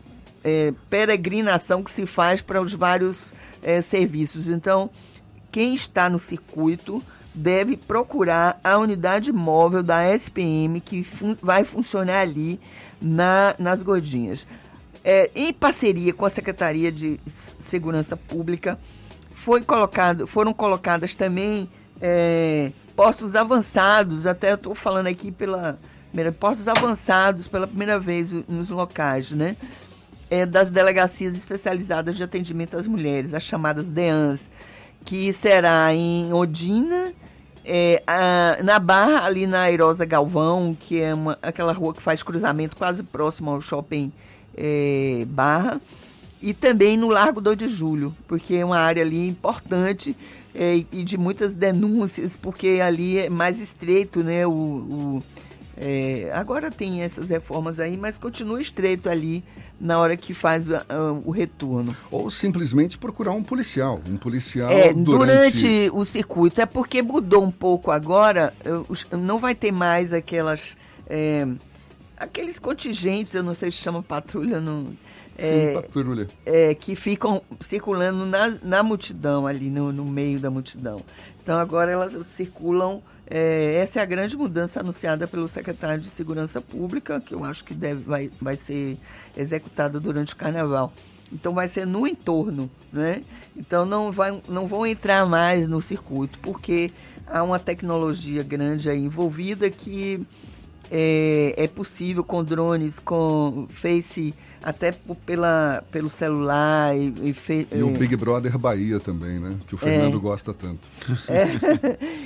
[0.44, 4.48] é, peregrinação que se faz para os vários é, serviços.
[4.48, 4.92] Então,
[5.52, 12.22] quem está no circuito deve procurar a unidade móvel da SPM que fun vai funcionar
[12.22, 12.60] ali
[13.02, 14.48] na, nas Godinhas.
[15.04, 18.78] É, em parceria com a Secretaria de Segurança Pública,
[19.32, 21.70] foi colocado, foram colocadas também
[22.02, 25.80] é, postos avançados, até estou falando aqui pela
[26.40, 29.56] postos avançados pela primeira vez nos locais, né?
[30.30, 34.52] é, das delegacias especializadas de atendimento às mulheres, as chamadas DEANs,
[35.06, 37.14] que será em Odina,
[37.66, 42.24] é, a, na Barra, ali na Airosa Galvão, que é uma, aquela rua que faz
[42.24, 44.12] cruzamento quase próximo ao shopping
[44.58, 45.80] é, Barra,
[46.42, 50.16] e também no Largo 2 de Julho, porque é uma área ali importante
[50.56, 54.48] é, e de muitas denúncias, porque ali é mais estreito, né?
[54.48, 55.24] O, o
[55.78, 59.44] é, agora tem essas reformas aí, mas continua estreito ali
[59.80, 60.84] na hora que faz uh,
[61.24, 61.96] o retorno.
[62.12, 65.04] Ou simplesmente procurar um policial, um policial é, durante...
[65.04, 66.62] durante o circuito.
[66.62, 68.54] É porque mudou um pouco agora,
[69.12, 70.78] não vai ter mais aquelas...
[71.08, 71.48] É,
[72.18, 74.88] aqueles contingentes, eu não sei se chama patrulha, não...
[75.42, 76.28] É, Sim, patrulha.
[76.46, 81.02] É, que ficam circulando na, na multidão, ali no, no meio da multidão.
[81.42, 86.60] Então agora elas circulam é, essa é a grande mudança anunciada pelo secretário de Segurança
[86.60, 88.98] Pública, que eu acho que deve, vai, vai ser
[89.38, 90.92] executada durante o carnaval.
[91.32, 93.22] Então vai ser no entorno, né?
[93.56, 96.92] Então não, vai, não vão entrar mais no circuito, porque
[97.28, 100.26] há uma tecnologia grande aí envolvida que
[100.92, 104.92] é, é possível com drones, com Face, até
[105.26, 106.96] pela, pelo celular.
[106.98, 109.56] E, e, fe, e é, o Big Brother Bahia também, né?
[109.68, 110.80] Que o Fernando é, gosta tanto.
[111.30, 111.46] É.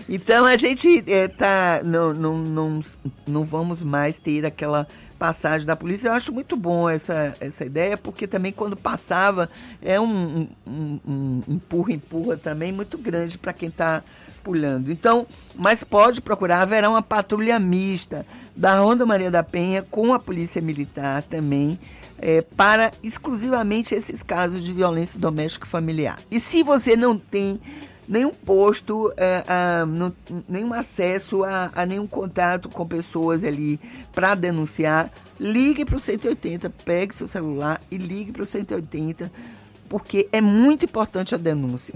[0.08, 2.82] então a gente é, tá, não, não, não,
[3.28, 4.88] não vamos mais ter aquela
[5.23, 6.10] passagem da polícia.
[6.10, 9.49] Eu acho muito bom essa, essa ideia, porque também quando passava
[9.82, 14.04] é um, um, um empurra, empurra também muito grande para quem está
[14.44, 14.92] pulando.
[14.92, 15.26] Então,
[15.56, 18.26] mas pode procurar, haverá uma patrulha mista
[18.56, 21.80] da Ronda Maria da Penha com a Polícia Militar também,
[22.20, 26.20] é, para exclusivamente esses casos de violência doméstica familiar.
[26.30, 27.60] E se você não tem
[28.08, 30.14] nenhum posto, é, a, não,
[30.48, 33.80] nenhum acesso a, a, nenhum contato com pessoas ali
[34.14, 39.32] para denunciar, ligue para o 180, pegue seu celular e ligue para o 180,
[39.90, 41.96] porque é muito importante a denúncia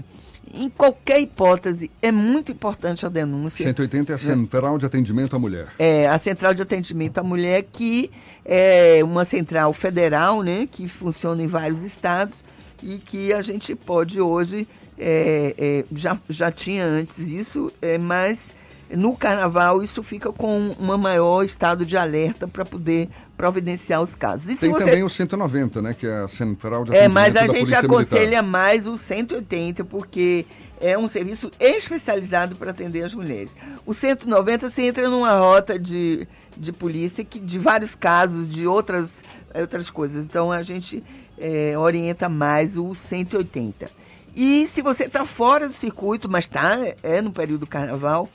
[0.54, 3.64] em qualquer hipótese, é muito importante a denúncia.
[3.64, 5.68] 180 é a Central de Atendimento à Mulher.
[5.78, 8.10] É, a Central de Atendimento à Mulher, que
[8.44, 12.42] é uma central federal, né, que funciona em vários estados
[12.82, 14.66] e que a gente pode hoje,
[14.98, 18.54] é, é, já, já tinha antes isso, é, mas
[18.90, 24.48] no carnaval isso fica com um maior estado de alerta para poder providenciar os casos.
[24.48, 24.84] E Tem você...
[24.84, 28.42] também o 190, né, que é a central de É, mas a gente aconselha Militar.
[28.42, 30.44] mais o 180 porque
[30.80, 33.56] é um serviço especializado para atender as mulheres.
[33.86, 39.22] O 190 você entra numa rota de, de polícia que de vários casos de outras
[39.54, 40.24] outras coisas.
[40.24, 41.02] Então a gente
[41.38, 43.88] é, orienta mais o 180.
[44.34, 48.28] E se você está fora do circuito, mas está é no período do carnaval,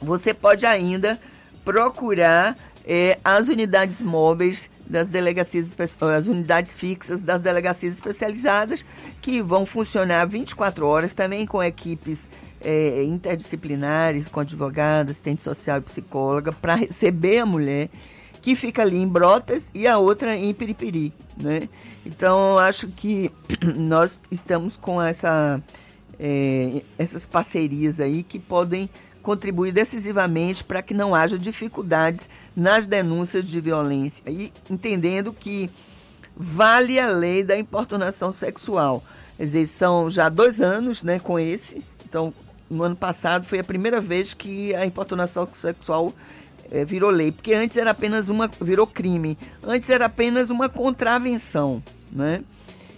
[0.00, 1.18] você pode ainda
[1.64, 8.84] procurar é, as unidades móveis das delegacias, as unidades fixas das delegacias especializadas,
[9.20, 12.28] que vão funcionar 24 horas também com equipes
[12.60, 17.88] é, interdisciplinares, com advogada, assistente social e psicóloga, para receber a mulher
[18.42, 21.68] que fica ali em Brotas e a outra em Piripiri, né?
[22.04, 23.30] Então, acho que
[23.78, 25.62] nós estamos com essa,
[26.18, 28.90] é, essas parcerias aí que podem
[29.22, 35.70] contribuir decisivamente para que não haja dificuldades nas denúncias de violência e entendendo que
[36.36, 39.02] vale a lei da importunação sexual.
[39.36, 41.82] Quer dizer, são já dois anos né, com esse.
[42.04, 42.34] Então,
[42.68, 46.12] no ano passado foi a primeira vez que a importunação sexual
[46.70, 48.50] é, virou lei, porque antes era apenas uma.
[48.60, 49.38] virou crime.
[49.62, 51.82] Antes era apenas uma contravenção.
[52.10, 52.42] Né?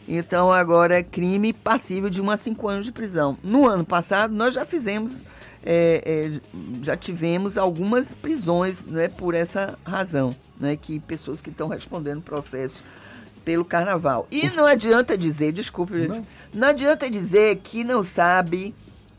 [0.06, 3.36] Então agora é crime passível de 1 a 5 anos de prisão.
[3.42, 5.24] No ano passado, nós já fizemos
[5.64, 6.40] é, é,
[6.82, 12.84] já tivemos algumas prisões né, por essa razão, né, que pessoas que estão respondendo processo
[13.44, 14.28] pelo carnaval.
[14.30, 16.26] E não adianta dizer, desculpe, não.
[16.52, 18.74] não adianta dizer que não sabe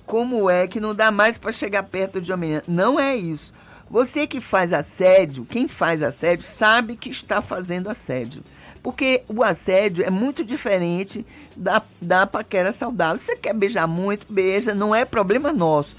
[0.05, 3.53] como é que não dá mais para chegar perto de uma Não é isso.
[3.89, 8.43] Você que faz assédio, quem faz assédio, sabe que está fazendo assédio.
[8.81, 13.17] Porque o assédio é muito diferente da, da paquera saudável.
[13.17, 15.95] Você quer beijar muito, beija, não é problema nosso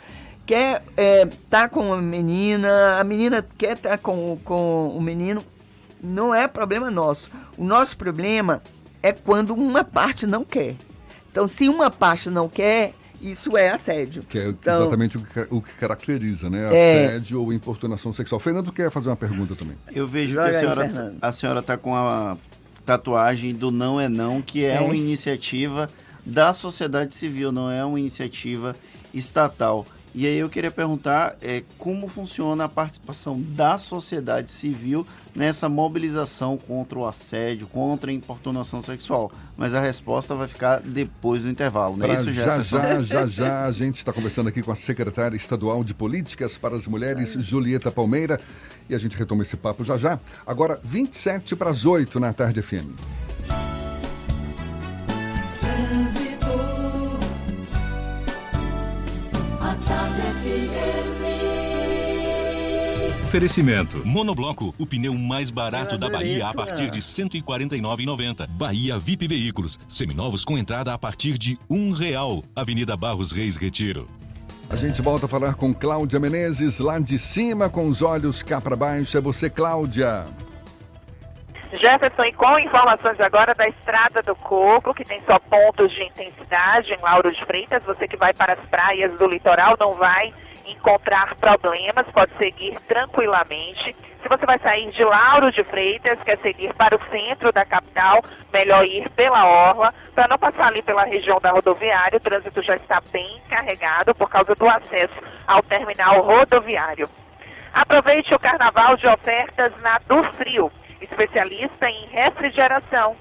[0.47, 5.03] quer estar é, tá com a menina, a menina quer estar tá com, com o
[5.03, 5.45] menino,
[6.03, 7.31] não é problema nosso.
[7.59, 8.63] O nosso problema
[9.03, 10.77] é quando uma parte não quer.
[11.31, 14.23] Então, se uma parte não quer, isso é assédio.
[14.23, 16.69] Que é então, exatamente o que, o que, caracteriza, né?
[16.73, 17.07] É.
[17.07, 17.41] Assédio é...
[17.41, 18.41] ou importunação sexual.
[18.41, 19.77] Fernando quer fazer uma pergunta também.
[19.93, 22.39] Eu vejo Joga que a senhora, a senhora está com a
[22.85, 25.91] tatuagem do Não é Não, que é, é uma iniciativa
[26.25, 28.75] da sociedade civil, não é uma iniciativa
[29.15, 29.87] estatal.
[30.17, 36.57] E aí eu queria perguntar é, como funciona a participação da sociedade civil nessa mobilização
[36.57, 39.31] contra o assédio, contra a importunação sexual.
[39.59, 42.79] Mas a resposta vai ficar depois do intervalo, não é isso, já, Jefferson?
[42.79, 46.75] já, já, já, a gente está conversando aqui com a secretária estadual de Políticas para
[46.75, 48.41] as Mulheres, Julieta Palmeira,
[48.89, 50.19] e a gente retoma esse papo já já.
[50.47, 53.26] Agora, 27 para as 8 na tarde FM.
[63.25, 64.07] Oferecimento.
[64.07, 68.47] Monobloco, o pneu mais barato da Bahia a partir de R$ 149,90.
[68.47, 72.43] Bahia VIP Veículos, seminovos com entrada a partir de um real.
[72.55, 74.09] Avenida Barros Reis Retiro.
[74.71, 78.61] A gente volta a falar com Cláudia Menezes, lá de cima, com os olhos cá
[78.61, 79.19] para baixo.
[79.19, 80.25] É você, Cláudia.
[81.77, 86.93] Jefferson, e com informações agora da Estrada do Coco, que tem só pontos de intensidade
[86.93, 87.83] em Lauro de Freitas.
[87.85, 90.33] Você que vai para as praias do litoral não vai
[90.67, 93.95] encontrar problemas, pode seguir tranquilamente.
[94.23, 98.21] Se você vai sair de Lauro de Freitas, quer seguir para o centro da capital,
[98.53, 102.17] melhor ir pela Orla, para não passar ali pela região da rodoviária.
[102.17, 105.15] O trânsito já está bem carregado por causa do acesso
[105.47, 107.09] ao terminal rodoviário.
[107.73, 113.15] Aproveite o carnaval de ofertas na Do Frio, especialista em refrigeração.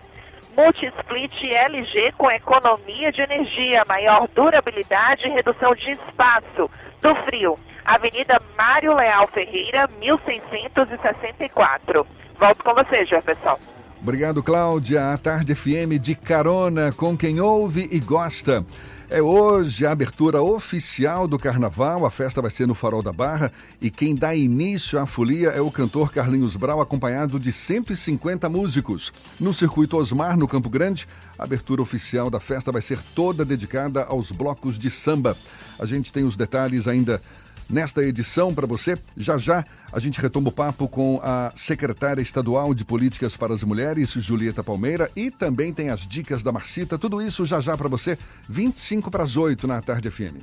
[0.55, 6.67] Multisplit LG com economia de energia, maior durabilidade e redução de espaço.
[7.01, 12.07] Do Frio, Avenida Mário Leal Ferreira, 1664.
[12.39, 13.59] Volto com você, Jefferson.
[14.01, 15.13] Obrigado, Cláudia.
[15.13, 18.63] A Tarde FM de carona com quem ouve e gosta.
[19.07, 22.07] É hoje a abertura oficial do carnaval.
[22.07, 25.61] A festa vai ser no Farol da Barra e quem dá início à folia é
[25.61, 29.13] o cantor Carlinhos Brau, acompanhado de 150 músicos.
[29.39, 34.05] No circuito Osmar, no Campo Grande, a abertura oficial da festa vai ser toda dedicada
[34.05, 35.37] aos blocos de samba.
[35.77, 37.21] A gente tem os detalhes ainda
[37.69, 38.97] nesta edição para você.
[39.15, 43.63] Já já a gente retoma o papo com a secretária estadual de Políticas para as
[43.63, 46.97] Mulheres, Julieta Palmeira, e também tem as dicas da Marcita.
[46.97, 48.17] Tudo isso já já para você,
[48.49, 50.41] 25 para as 8 na Tarde FM.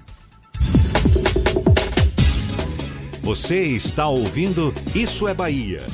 [3.22, 5.86] Você está ouvindo Isso é Bahia.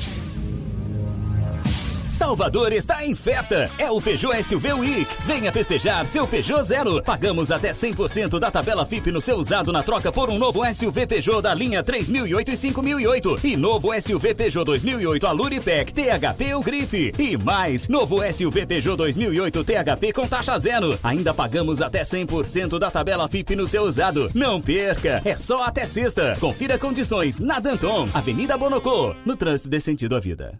[2.19, 3.71] Salvador está em festa.
[3.77, 5.07] É o Peugeot SUV Week.
[5.25, 7.01] Venha festejar seu Peugeot Zero.
[7.01, 11.07] Pagamos até 100% da tabela FIP no seu usado na troca por um novo SUV
[11.07, 17.13] Peugeot da linha 3008 e 5008 e novo SUV Peugeot 2008 Aluripec THP ou Grife.
[17.17, 20.99] E mais, novo SUV Peugeot 2008 THP com taxa zero.
[21.01, 24.29] Ainda pagamos até 100% da tabela FIP no seu usado.
[24.35, 25.21] Não perca.
[25.23, 26.33] É só até sexta.
[26.37, 29.15] Confira condições na Danton, Avenida Bonocô.
[29.25, 30.59] No trânsito desse sentido à vida.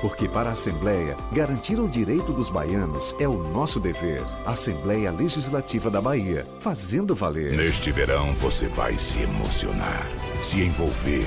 [0.00, 4.22] Porque para a Assembleia, garantir o direito dos baianos é o nosso dever.
[4.46, 7.52] Assembleia Legislativa da Bahia, fazendo valer.
[7.52, 10.06] Neste verão você vai se emocionar,
[10.40, 11.26] se envolver,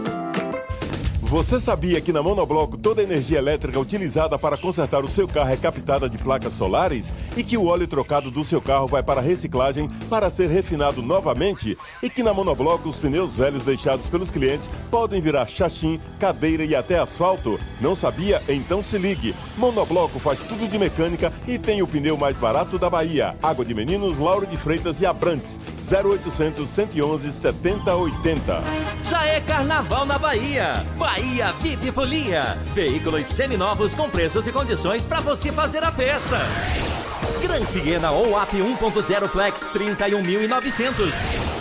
[1.31, 5.53] Você sabia que na Monobloco toda a energia elétrica utilizada para consertar o seu carro
[5.53, 7.09] é captada de placas solares?
[7.37, 11.77] E que o óleo trocado do seu carro vai para reciclagem para ser refinado novamente?
[12.03, 16.75] E que na Monobloco os pneus velhos deixados pelos clientes podem virar chachim, cadeira e
[16.75, 17.57] até asfalto?
[17.79, 18.43] Não sabia?
[18.49, 19.33] Então se ligue.
[19.55, 23.37] Monobloco faz tudo de mecânica e tem o pneu mais barato da Bahia.
[23.41, 25.57] Água de Meninos, Lauro de Freitas e Abrantes.
[25.89, 28.63] 0800 111 7080.
[29.09, 30.85] Já é carnaval na Bahia.
[30.97, 31.20] Bahia
[31.59, 32.57] VIP Folia.
[32.73, 37.00] Veículos seminovos com preços e condições para você fazer a festa.
[37.41, 41.11] Gran Siena ou AP 1.0 Flex 31.900.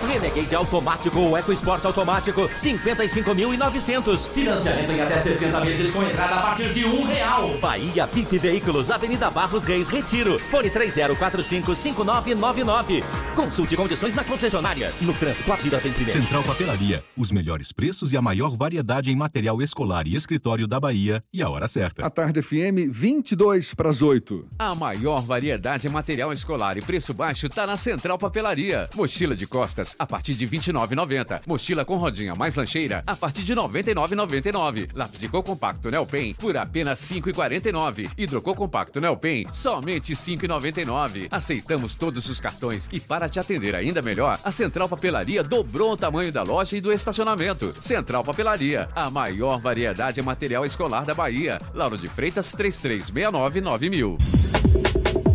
[0.09, 4.29] Renegade automático ou EcoSport automático 55.900.
[4.31, 7.51] Financiamento em até 60 meses com entrada a partir de um real.
[7.59, 10.39] Bahia VIP Veículos, Avenida Barros Reis, Retiro.
[10.39, 13.03] Fone 30455999.
[13.35, 14.93] Consulte condições na concessionária.
[15.01, 16.19] No trânsito, a vida vem primeiro.
[16.19, 17.05] Central Papelaria.
[17.17, 21.23] Os melhores preços e a maior variedade em material escolar e escritório da Bahia.
[21.33, 22.07] E a hora certa.
[22.07, 24.47] A tarde FM, 22 para as 8.
[24.59, 25.50] A maior variedade
[25.85, 28.89] em material escolar e preço baixo tá na Central Papelaria.
[28.95, 31.41] Mochila de costas a partir de R$ 29,90.
[31.45, 34.91] Mochila com rodinha mais lancheira a partir de R$ 99,99.
[34.95, 38.11] Lápis de cor compacto Nelpen por apenas R$ 5,49.
[38.17, 41.27] Hidrocor compacto Nelpen somente R$ 5,99.
[41.33, 45.97] Aceitamos todos os cartões e para te atender ainda melhor, a Central Papelaria dobrou o
[45.97, 47.75] tamanho da loja e do estacionamento.
[47.81, 51.59] Central Papelaria, a maior variedade em material escolar da Bahia.
[51.75, 54.40] Lauro de Freitas 3369 9000.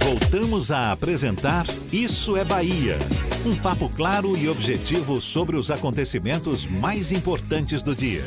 [0.06, 2.96] Voltamos a apresentar Isso é Bahia.
[3.44, 8.24] Um papo claro e objetivo sobre os acontecimentos mais importantes do dia.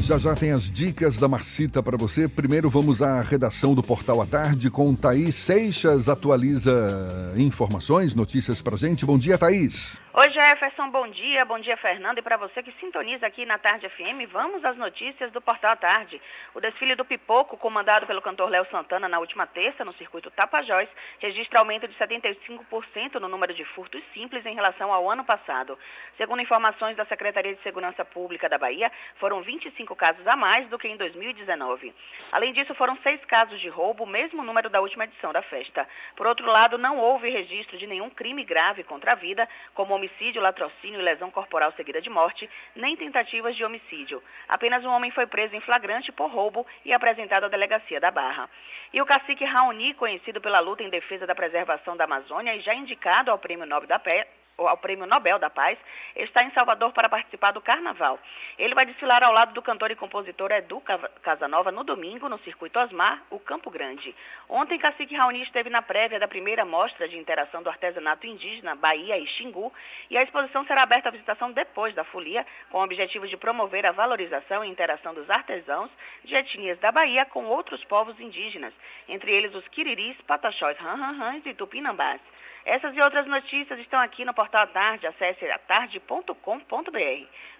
[0.00, 2.26] Já já tem as dicas da Marcita para você.
[2.26, 6.08] Primeiro vamos à redação do Portal à Tarde com Thaís Seixas.
[6.08, 9.04] Atualiza informações, notícias para gente.
[9.04, 9.98] Bom dia, Thaís.
[10.16, 11.44] Oi, Jefferson, bom dia.
[11.44, 12.18] Bom dia, Fernando.
[12.18, 15.76] E para você que sintoniza aqui na Tarde FM, vamos às notícias do Portal à
[15.76, 16.22] Tarde.
[16.54, 20.88] O desfile do Pipoco, comandado pelo cantor Léo Santana na última terça, no circuito Tapajós,
[21.18, 25.76] registra aumento de 75% no número de furtos simples em relação ao ano passado.
[26.16, 30.78] Segundo informações da Secretaria de Segurança Pública da Bahia, foram 25 casos a mais do
[30.78, 31.92] que em 2019.
[32.30, 35.88] Além disso, foram seis casos de roubo, mesmo número da última edição da festa.
[36.14, 40.42] Por outro lado, não houve registro de nenhum crime grave contra a vida, como homicídio,
[40.42, 44.22] latrocínio e lesão corporal seguida de morte, nem tentativas de homicídio.
[44.48, 48.48] Apenas um homem foi preso em flagrante por roubo e apresentado à delegacia da Barra.
[48.92, 52.74] E o cacique Raoni, conhecido pela luta em defesa da preservação da Amazônia e já
[52.74, 54.26] indicado ao Prêmio Nobel da Pé,
[54.56, 55.78] ao Prêmio Nobel da Paz,
[56.14, 58.18] está em Salvador para participar do Carnaval.
[58.58, 60.82] Ele vai desfilar ao lado do cantor e compositor Edu
[61.22, 64.14] Casanova no domingo, no Circuito Osmar, o Campo Grande.
[64.48, 69.18] Ontem, Cacique Raoni esteve na prévia da primeira mostra de interação do artesanato indígena Bahia
[69.18, 69.72] e Xingu,
[70.08, 73.84] e a exposição será aberta à visitação depois da folia, com o objetivo de promover
[73.86, 75.90] a valorização e interação dos artesãos
[76.24, 78.72] de etnias da Bahia com outros povos indígenas,
[79.08, 82.20] entre eles os Quiriris, Pataxós, Ranranrãs e Tupinambás.
[82.66, 85.06] Essas e outras notícias estão aqui no portal à tarde.
[85.06, 86.34] Acesse atarde.com.br.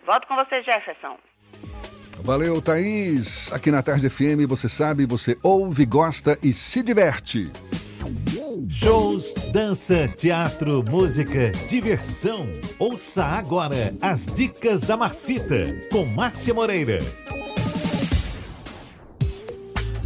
[0.06, 1.18] Volto com você, Jefferson.
[2.22, 3.52] Valeu, Thaís.
[3.52, 7.52] Aqui na Tarde FM, você sabe, você ouve, gosta e se diverte.
[8.70, 12.48] Shows, dança, teatro, música, diversão.
[12.78, 16.98] Ouça agora as dicas da Marcita, com Márcia Moreira.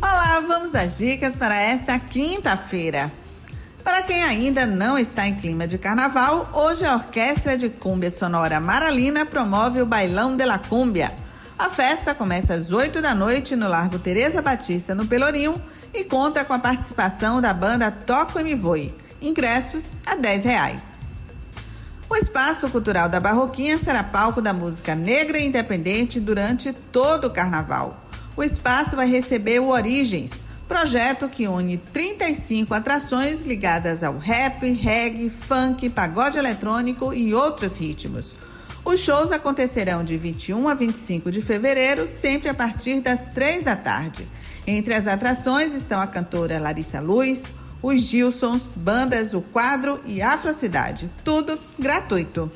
[0.03, 3.13] Olá, vamos às dicas para esta quinta-feira.
[3.85, 8.61] Para quem ainda não está em clima de carnaval, hoje a Orquestra de Cúmbia Sonora
[8.61, 11.13] Maralina promove o Bailão de la Cúmbia.
[11.59, 15.61] A festa começa às 8 da noite no Largo Teresa Batista, no Pelourinho,
[15.93, 18.95] e conta com a participação da banda Toco e Me Voe.
[19.21, 20.99] Ingressos a 10 reais.
[22.11, 27.31] O Espaço Cultural da Barroquinha será palco da música negra e independente durante todo o
[27.31, 28.05] carnaval.
[28.37, 30.31] O espaço vai receber o Origens,
[30.69, 38.37] projeto que une 35 atrações ligadas ao rap, reggae, funk, pagode eletrônico e outros ritmos.
[38.85, 43.75] Os shows acontecerão de 21 a 25 de fevereiro, sempre a partir das 3 da
[43.75, 44.29] tarde.
[44.67, 47.43] Entre as atrações estão a cantora Larissa Luz,
[47.83, 51.11] os Gilsons, bandas O Quadro e Afrocidade.
[51.25, 52.51] Tudo gratuito.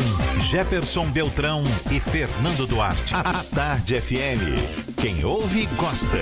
[0.50, 3.14] Jefferson Beltrão e Fernando Duarte.
[3.14, 5.00] A Tarde FM.
[5.00, 6.18] Quem ouve, gosta.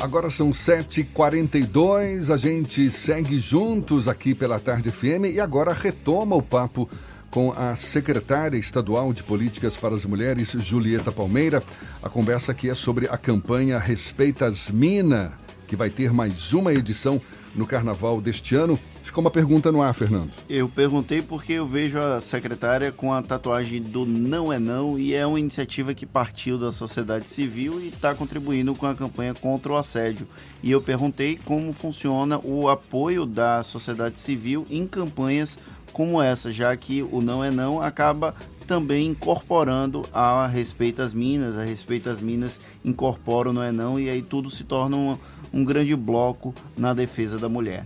[0.00, 6.42] Agora são 7h42, a gente segue juntos aqui pela Tarde FM e agora retoma o
[6.42, 6.88] papo
[7.28, 11.60] com a secretária estadual de Políticas para as Mulheres, Julieta Palmeira.
[12.00, 16.72] A conversa aqui é sobre a campanha Respeita as Mina, que vai ter mais uma
[16.72, 17.20] edição
[17.52, 18.78] no carnaval deste ano.
[19.12, 20.30] Ficou uma pergunta no ar, Fernando.
[20.48, 25.12] Eu perguntei porque eu vejo a secretária com a tatuagem do Não é Não e
[25.12, 29.70] é uma iniciativa que partiu da sociedade civil e está contribuindo com a campanha contra
[29.70, 30.26] o assédio.
[30.62, 35.58] E eu perguntei como funciona o apoio da sociedade civil em campanhas
[35.92, 38.34] como essa, já que o Não é Não acaba
[38.66, 44.08] também incorporando a respeito às minas, a respeito às minas incorporam, não é não, e
[44.08, 45.18] aí tudo se torna um,
[45.52, 47.84] um grande bloco na defesa da mulher.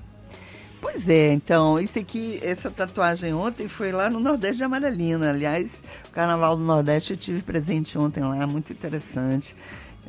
[0.81, 5.31] Pois é, então, isso aqui, essa tatuagem ontem foi lá no Nordeste de Amaralina.
[5.31, 9.57] Aliás, o Carnaval do Nordeste eu tive presente ontem lá, muito interessante,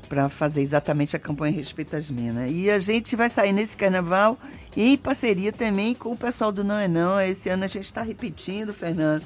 [0.09, 2.51] para fazer exatamente a campanha Respeito às Minas.
[2.51, 4.38] E a gente vai sair nesse carnaval
[4.76, 7.20] em parceria também com o pessoal do Não é Não.
[7.20, 9.26] Esse ano a gente está repetindo, Fernando,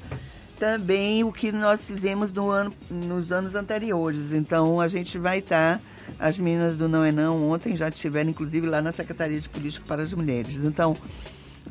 [0.58, 4.32] também o que nós fizemos no ano, nos anos anteriores.
[4.32, 5.82] Então a gente vai estar, tá,
[6.18, 9.84] as meninas do Não é Não ontem já estiveram, inclusive, lá na Secretaria de Política
[9.86, 10.56] para as Mulheres.
[10.56, 10.96] Então,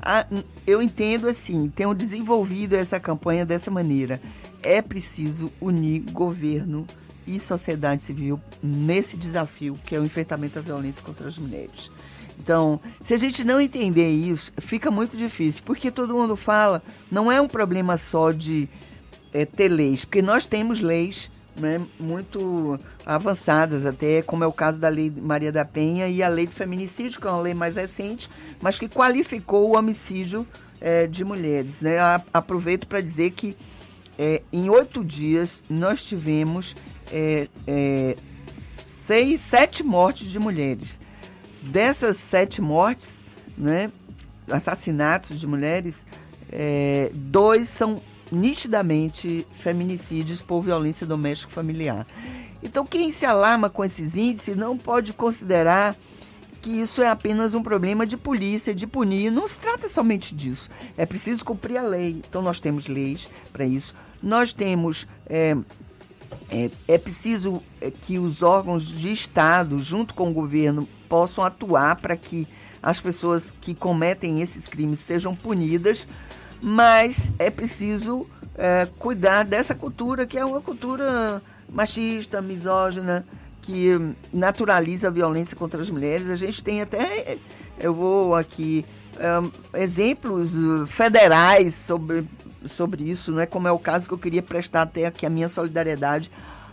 [0.02, 0.26] a,
[0.66, 4.22] eu entendo assim, tenho desenvolvido essa campanha dessa maneira.
[4.64, 6.86] É preciso unir governo
[7.26, 11.92] e sociedade civil nesse desafio que é o enfrentamento à violência contra as mulheres.
[12.42, 16.82] Então, se a gente não entender isso, fica muito difícil, porque todo mundo fala,
[17.12, 18.68] não é um problema só de
[19.32, 24.80] é, ter leis, porque nós temos leis né, muito avançadas, até como é o caso
[24.80, 27.76] da Lei Maria da Penha e a Lei do Feminicídio, que é uma lei mais
[27.76, 28.28] recente,
[28.60, 30.48] mas que qualificou o homicídio
[30.80, 31.80] é, de mulheres.
[31.82, 31.98] Né?
[32.34, 33.56] Aproveito para dizer que
[34.18, 36.76] é, em oito dias nós tivemos
[37.12, 38.16] é, é,
[38.52, 41.00] seis, sete mortes de mulheres.
[41.62, 43.24] Dessas sete mortes,
[43.58, 43.92] né,
[44.50, 46.06] assassinatos de mulheres,
[46.52, 48.02] é, dois são
[48.32, 52.06] nitidamente feminicídios por violência doméstica familiar.
[52.64, 55.96] Então, quem se alarma com esses índices não pode considerar
[56.62, 59.32] que isso é apenas um problema de polícia, de punir.
[59.32, 60.70] Não se trata somente disso.
[60.96, 62.22] É preciso cumprir a lei.
[62.28, 63.96] Então, nós temos leis para isso.
[64.22, 65.08] Nós temos.
[65.28, 65.58] É,
[66.50, 71.98] é, é preciso é, que os órgãos de Estado, junto com o governo, possam atuar
[71.98, 72.48] para que
[72.82, 76.08] as pessoas que cometem esses crimes sejam punidas,
[76.62, 83.26] mas é preciso é, cuidar dessa cultura que é uma cultura machista, misógina,
[83.62, 83.92] que
[84.32, 86.30] naturaliza a violência contra as mulheres.
[86.30, 87.38] A gente tem até,
[87.78, 88.86] eu vou aqui,
[89.20, 90.54] é, exemplos
[90.88, 92.26] federais sobre,
[92.64, 95.30] sobre isso, não é como é o caso que eu queria prestar até aqui a
[95.30, 96.32] minha solidariedade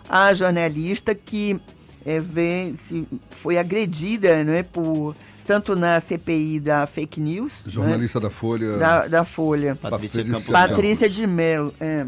[0.08, 1.60] à jornalista que
[2.04, 5.14] é, vê, se foi agredida né, por
[5.46, 7.64] tanto na CPI da fake news.
[7.66, 8.76] Né, jornalista né, da Folha.
[8.76, 9.74] Da, da Folha.
[9.76, 11.72] Patrícia, Patrícia de Mello.
[11.80, 12.06] É,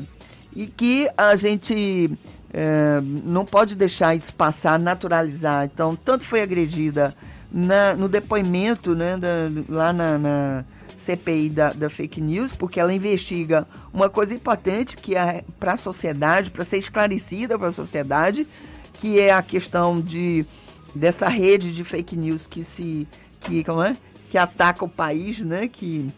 [0.54, 2.10] e que a gente
[2.52, 5.64] é, não pode deixar isso passar, naturalizar.
[5.64, 7.14] Então, tanto foi agredida
[7.50, 9.28] na, no depoimento né, da,
[9.68, 10.64] lá na, na
[10.98, 15.76] CPI da, da, fake news, porque ela investiga uma coisa importante que é para a
[15.76, 18.46] sociedade, para ser esclarecida para a sociedade,
[19.00, 20.44] que é a questão de
[20.94, 23.06] dessa rede de fake news que se
[23.40, 23.96] que, como é?
[24.28, 25.66] que ataca o país, né?
[25.66, 26.08] que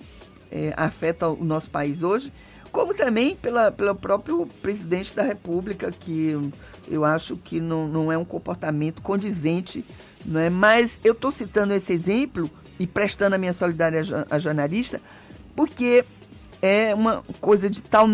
[0.50, 2.32] é, afeta o nosso país hoje,
[2.70, 6.36] como também pela, pelo próprio presidente da República, que
[6.88, 9.84] eu acho que não, não é um comportamento condizente.
[10.24, 10.50] Né?
[10.50, 15.00] Mas eu estou citando esse exemplo e prestando a minha solidariedade à jornalista,
[15.54, 16.04] porque
[16.62, 18.06] é uma coisa de tal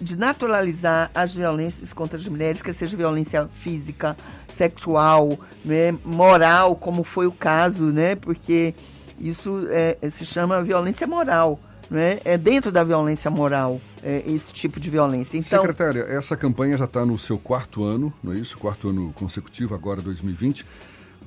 [0.00, 4.16] de naturalizar as violências contra as mulheres, que seja violência física,
[4.48, 8.14] sexual, né, moral, como foi o caso, né?
[8.14, 8.72] Porque
[9.18, 11.58] isso é, se chama violência moral.
[11.90, 12.20] Né?
[12.22, 15.38] É dentro da violência moral é, esse tipo de violência.
[15.38, 18.58] Então, Secretária, essa campanha já está no seu quarto ano, não é isso?
[18.58, 20.66] Quarto ano consecutivo, agora 2020.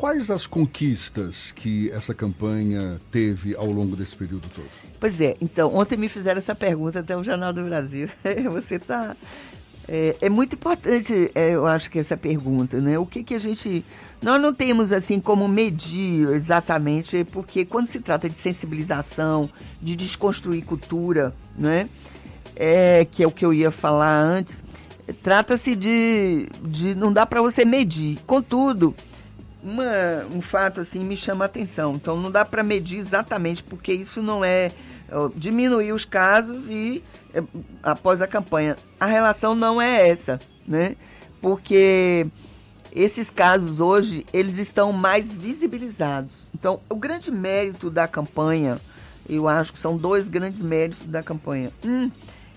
[0.02, 4.66] Quais as conquistas que essa campanha teve ao longo desse período todo?
[5.00, 8.10] Pois é, então, ontem me fizeram essa pergunta até o Jornal do Brasil.
[8.52, 9.16] Você está.
[9.88, 12.98] É, é, muito importante, é, eu acho que essa pergunta, né?
[12.98, 13.86] O que, que a gente.
[14.24, 19.48] Nós não temos assim como medir exatamente, porque quando se trata de sensibilização,
[19.80, 21.88] de desconstruir cultura, né?
[22.56, 24.64] É, que é o que eu ia falar antes,
[25.22, 26.96] trata-se de, de.
[26.96, 28.18] Não dá para você medir.
[28.26, 28.96] Contudo,
[29.64, 31.96] uma, um fato assim me chama a atenção.
[31.96, 34.72] Então não dá para medir exatamente, porque isso não é
[35.36, 37.04] diminuir os casos e
[37.34, 37.44] é,
[37.84, 38.78] após a campanha.
[39.00, 40.96] A relação não é essa, né?
[41.42, 42.26] Porque
[42.94, 46.50] esses casos hoje, eles estão mais visibilizados.
[46.54, 48.80] Então, o grande mérito da campanha,
[49.28, 51.72] eu acho que são dois grandes méritos da campanha.
[51.84, 52.12] Um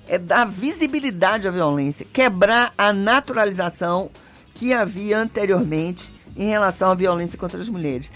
[0.06, 4.10] é dar visibilidade à violência, quebrar a naturalização
[4.54, 8.12] que havia anteriormente em relação à violência contra as mulheres.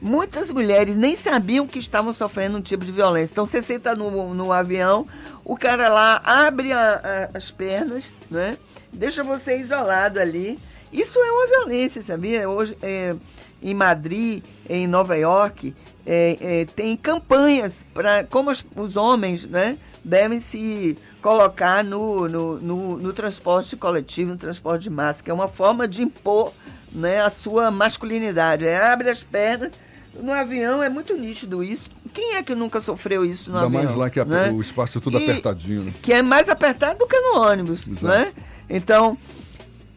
[0.00, 3.32] Muitas mulheres nem sabiam que estavam sofrendo um tipo de violência.
[3.32, 5.06] Então você senta no, no avião,
[5.44, 8.56] o cara lá abre a, a, as pernas, né?
[8.92, 10.58] deixa você isolado ali.
[10.92, 12.48] Isso é uma violência, sabia?
[12.48, 13.14] Hoje, é,
[13.62, 15.74] em Madrid, em Nova York,
[16.06, 22.58] é, é, tem campanhas para como os, os, homens né, devem se colocar no, no,
[22.58, 26.52] no, no, transporte coletivo, no transporte de massa, que é uma forma de impor
[26.92, 28.66] né, a sua masculinidade.
[28.66, 29.72] É, abre as pernas.
[30.20, 31.90] No avião é muito nítido isso.
[32.12, 33.84] Quem é que nunca sofreu isso no Ainda avião?
[33.84, 34.50] mais lá que a, né?
[34.50, 35.84] o espaço é tudo e, apertadinho.
[35.84, 35.92] Né?
[36.02, 37.86] Que é mais apertado do que no ônibus.
[37.86, 38.32] Né?
[38.68, 39.16] Então,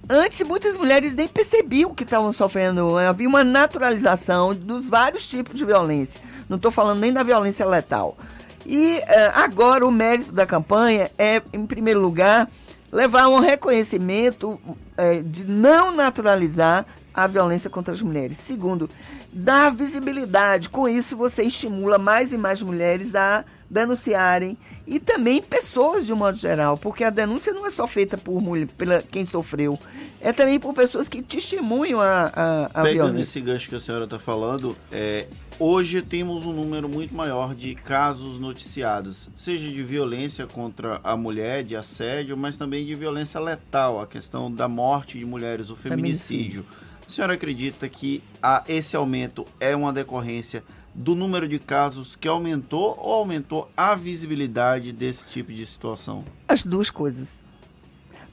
[0.10, 2.98] Antes, muitas mulheres nem percebiam que estavam sofrendo.
[2.98, 6.20] Havia uma naturalização dos vários tipos de violência.
[6.50, 8.18] Não estou falando nem da violência letal.
[8.66, 9.02] E uh,
[9.36, 12.50] agora o mérito da campanha é, em primeiro lugar,
[12.92, 18.38] levar um reconhecimento uh, de não naturalizar a violência contra as mulheres.
[18.38, 18.90] Segundo,
[19.32, 20.70] dar visibilidade.
[20.70, 26.18] Com isso, você estimula mais e mais mulheres a denunciarem e também pessoas de um
[26.18, 29.80] modo geral, porque a denúncia não é só feita por mulher, pela quem sofreu,
[30.20, 33.22] é também por pessoas que testemunham a, a, a Pegando violência.
[33.22, 35.26] esse gancho que a senhora está falando, é,
[35.62, 41.64] hoje temos um número muito maior de casos noticiados, seja de violência contra a mulher,
[41.64, 46.64] de assédio, mas também de violência letal, a questão da morte de mulheres, o feminicídio.
[46.64, 46.66] feminicídio.
[47.08, 50.64] A senhora acredita que a, esse aumento é uma decorrência
[50.96, 56.26] do número de casos que aumentou ou aumentou a visibilidade desse tipo de situação?
[56.48, 57.44] As duas coisas.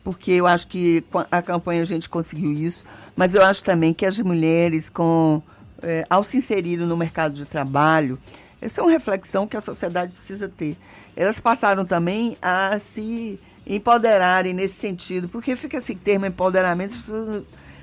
[0.02, 4.06] Porque eu acho que a campanha a gente conseguiu isso, mas eu acho também que
[4.06, 5.42] as mulheres, com,
[5.82, 8.18] é, ao se inserirem no mercado de trabalho,
[8.60, 10.76] essa é uma reflexão que a sociedade precisa ter.
[11.16, 16.94] Elas passaram também a se empoderarem nesse sentido, porque fica esse termo empoderamento,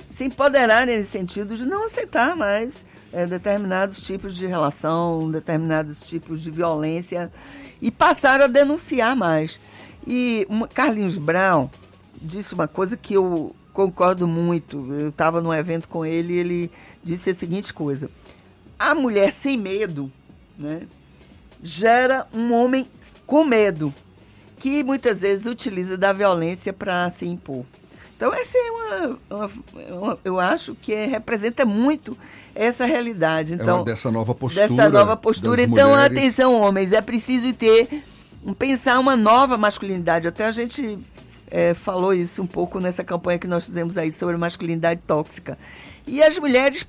[0.10, 6.42] se empoderarem nesse sentido de não aceitar mais é, determinados tipos de relação, determinados tipos
[6.42, 7.32] de violência
[7.82, 9.60] e passaram a denunciar mais.
[10.06, 11.70] E Carlinhos Brown
[12.22, 14.92] disse uma coisa que eu concordo muito.
[14.94, 16.72] Eu estava num evento com ele e ele
[17.04, 18.10] disse a seguinte coisa:
[18.80, 20.10] a mulher sem medo,
[20.58, 20.84] né,
[21.62, 22.88] gera um homem
[23.28, 23.94] com medo
[24.58, 27.66] que muitas vezes utiliza da violência para se impor.
[28.16, 29.52] Então, essa é uma, uma,
[29.90, 32.18] uma, Eu acho que é, representa muito
[32.56, 33.54] essa realidade.
[33.54, 34.70] Então, é dessa nova postura.
[34.70, 35.62] Dessa nova postura.
[35.62, 36.18] Então, mulheres...
[36.18, 38.02] atenção, homens, é preciso ter.
[38.58, 40.30] pensar uma nova masculinidade.
[40.30, 40.98] Até a gente
[41.50, 45.58] é, falou isso um pouco nessa campanha que nós fizemos aí sobre masculinidade tóxica.
[46.08, 46.86] E as mulheres,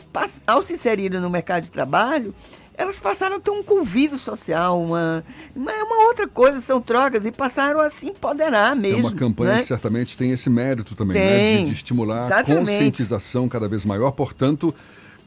[0.46, 2.34] ao se inserirem no mercado de trabalho,
[2.76, 7.32] elas passaram a ter um convívio social, uma, uma, uma, outra coisa, são trocas, e
[7.32, 8.98] passaram a se empoderar mesmo.
[8.98, 9.60] É uma campanha né?
[9.60, 11.56] que certamente tem esse mérito também, né?
[11.58, 12.52] de, de, estimular Exatamente.
[12.52, 14.10] a conscientização cada vez maior.
[14.10, 14.74] Portanto,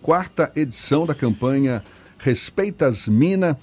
[0.02, 1.84] quarta edição da campanha
[2.20, 3.58] Respeitas Mina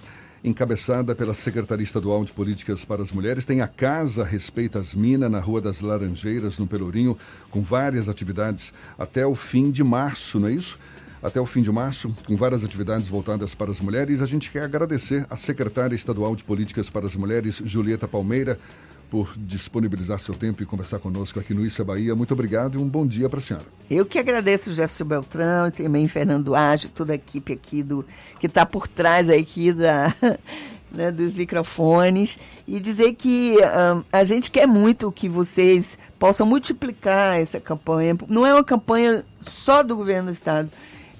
[0.46, 3.44] encabeçada pela Secretaria Estadual de Políticas para as Mulheres.
[3.44, 7.18] Tem a Casa Respeitas Mina, na Rua das Laranjeiras, no Pelourinho,
[7.50, 10.78] com várias atividades até o fim de março, não é isso?
[11.22, 14.22] até o fim de março, com várias atividades voltadas para as mulheres.
[14.22, 18.60] A gente quer agradecer à secretária estadual de Políticas para as Mulheres, Julieta Palmeira,
[19.10, 22.14] por disponibilizar seu tempo e conversar conosco aqui no Isso é Bahia.
[22.14, 23.66] Muito obrigado e um bom dia para a senhora.
[23.90, 28.04] Eu que agradeço Jefferson Beltrão e também Fernando Age, toda a equipe aqui do
[28.40, 30.14] que está por trás aqui da,
[30.90, 37.40] né, dos microfones e dizer que um, a gente quer muito que vocês possam multiplicar
[37.40, 38.16] essa campanha.
[38.28, 40.70] Não é uma campanha só do governo do estado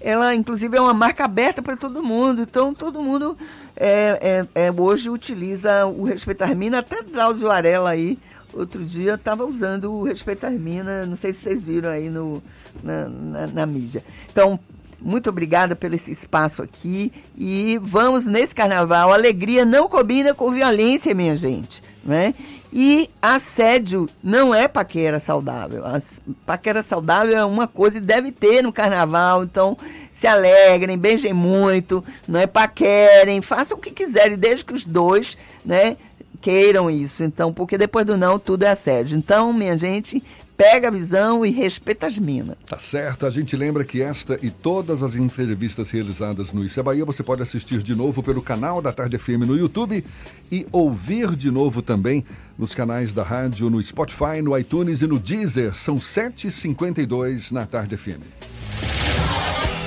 [0.01, 2.43] ela inclusive é uma marca aberta para todo mundo.
[2.43, 3.37] Então todo mundo
[3.77, 8.19] é, é, é, hoje utiliza o Respeitar Mina, até Drauzio Varela aí,
[8.53, 12.43] outro dia estava usando o Respeitar Mina, não sei se vocês viram aí no,
[12.83, 14.03] na, na, na mídia.
[14.31, 14.59] Então,
[15.07, 19.13] muito obrigada pelo esse espaço aqui e vamos nesse carnaval.
[19.13, 22.35] Alegria não combina com violência, minha gente, né?
[22.73, 25.87] E assédio não é paquera saudável.
[25.87, 26.01] A
[26.45, 29.45] paquera saudável é uma coisa e deve ter no carnaval.
[29.45, 29.79] Então,
[30.13, 35.39] se alegrem, beijem muito, não é paquerem, façam o que quiserem, desde que os dois,
[35.65, 35.97] né,
[36.43, 37.23] queiram isso.
[37.23, 39.17] Então, porque depois do não, tudo é assédio.
[39.17, 40.21] Então, minha gente,
[40.57, 42.57] pega a visão e respeita as minas.
[42.67, 43.27] Tá certo.
[43.27, 47.23] A gente lembra que esta e todas as entrevistas realizadas no Isso é Bahia você
[47.23, 50.05] pode assistir de novo pelo canal da Tarde FM no YouTube
[50.51, 52.25] e ouvir de novo também
[52.59, 55.75] nos canais da rádio no Spotify, no iTunes e no Deezer.
[55.75, 58.23] São 7h52 na Tarde FM.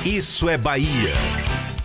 [0.05, 1.13] Isso é Bahia.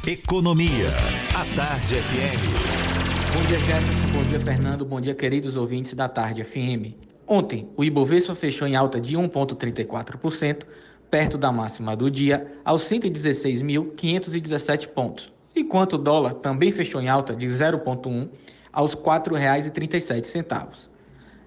[0.06, 0.86] Economia.
[1.34, 3.34] A Tarde FM.
[3.34, 4.18] Bom dia, Jefferson.
[4.18, 4.84] Bom dia, Fernando.
[4.84, 7.13] Bom dia, queridos ouvintes da Tarde FM.
[7.26, 10.64] Ontem, o Ibovespa fechou em alta de 1,34%,
[11.10, 17.34] perto da máxima do dia, aos 116.517 pontos, enquanto o dólar também fechou em alta
[17.34, 18.28] de 0,1%
[18.70, 20.90] aos R$ 4,37.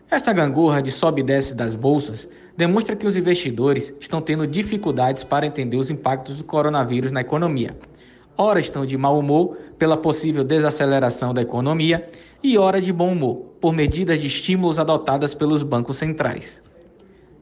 [0.09, 5.25] Essa gangorra de sobe e desce das bolsas demonstra que os investidores estão tendo dificuldades
[5.25, 7.77] para entender os impactos do coronavírus na economia.
[8.37, 12.07] Ora estão de mau humor pela possível desaceleração da economia
[12.41, 16.61] e ora de bom humor por medidas de estímulos adotadas pelos bancos centrais.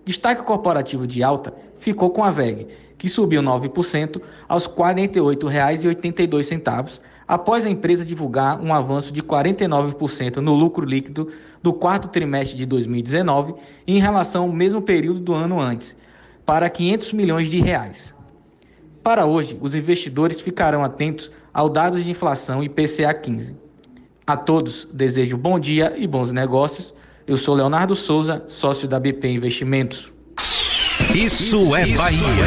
[0.05, 7.66] Destaque corporativo de alta ficou com a VEG, que subiu 9% aos R$ 48,82, após
[7.66, 11.28] a empresa divulgar um avanço de 49% no lucro líquido
[11.61, 13.55] do quarto trimestre de 2019
[13.88, 15.95] em relação ao mesmo período do ano antes,
[16.45, 18.13] para 500 milhões de reais.
[19.03, 23.64] Para hoje, os investidores ficarão atentos ao dado de inflação IPCA 15.
[24.28, 26.91] A todos desejo bom dia e bons negócios.
[27.28, 30.11] Eu sou Leonardo Souza, sócio da BP Investimentos.
[31.13, 32.45] Isso é Bahia.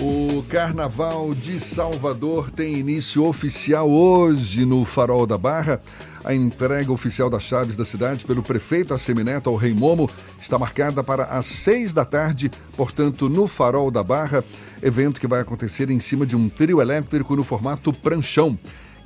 [0.00, 5.78] O Carnaval de Salvador tem início oficial hoje no Farol da Barra.
[6.24, 10.08] A entrega oficial das chaves da cidade pelo prefeito Assemineto ao Rei Momo
[10.40, 14.42] está marcada para as seis da tarde, portanto, no Farol da Barra,
[14.82, 18.58] evento que vai acontecer em cima de um trio elétrico no formato pranchão.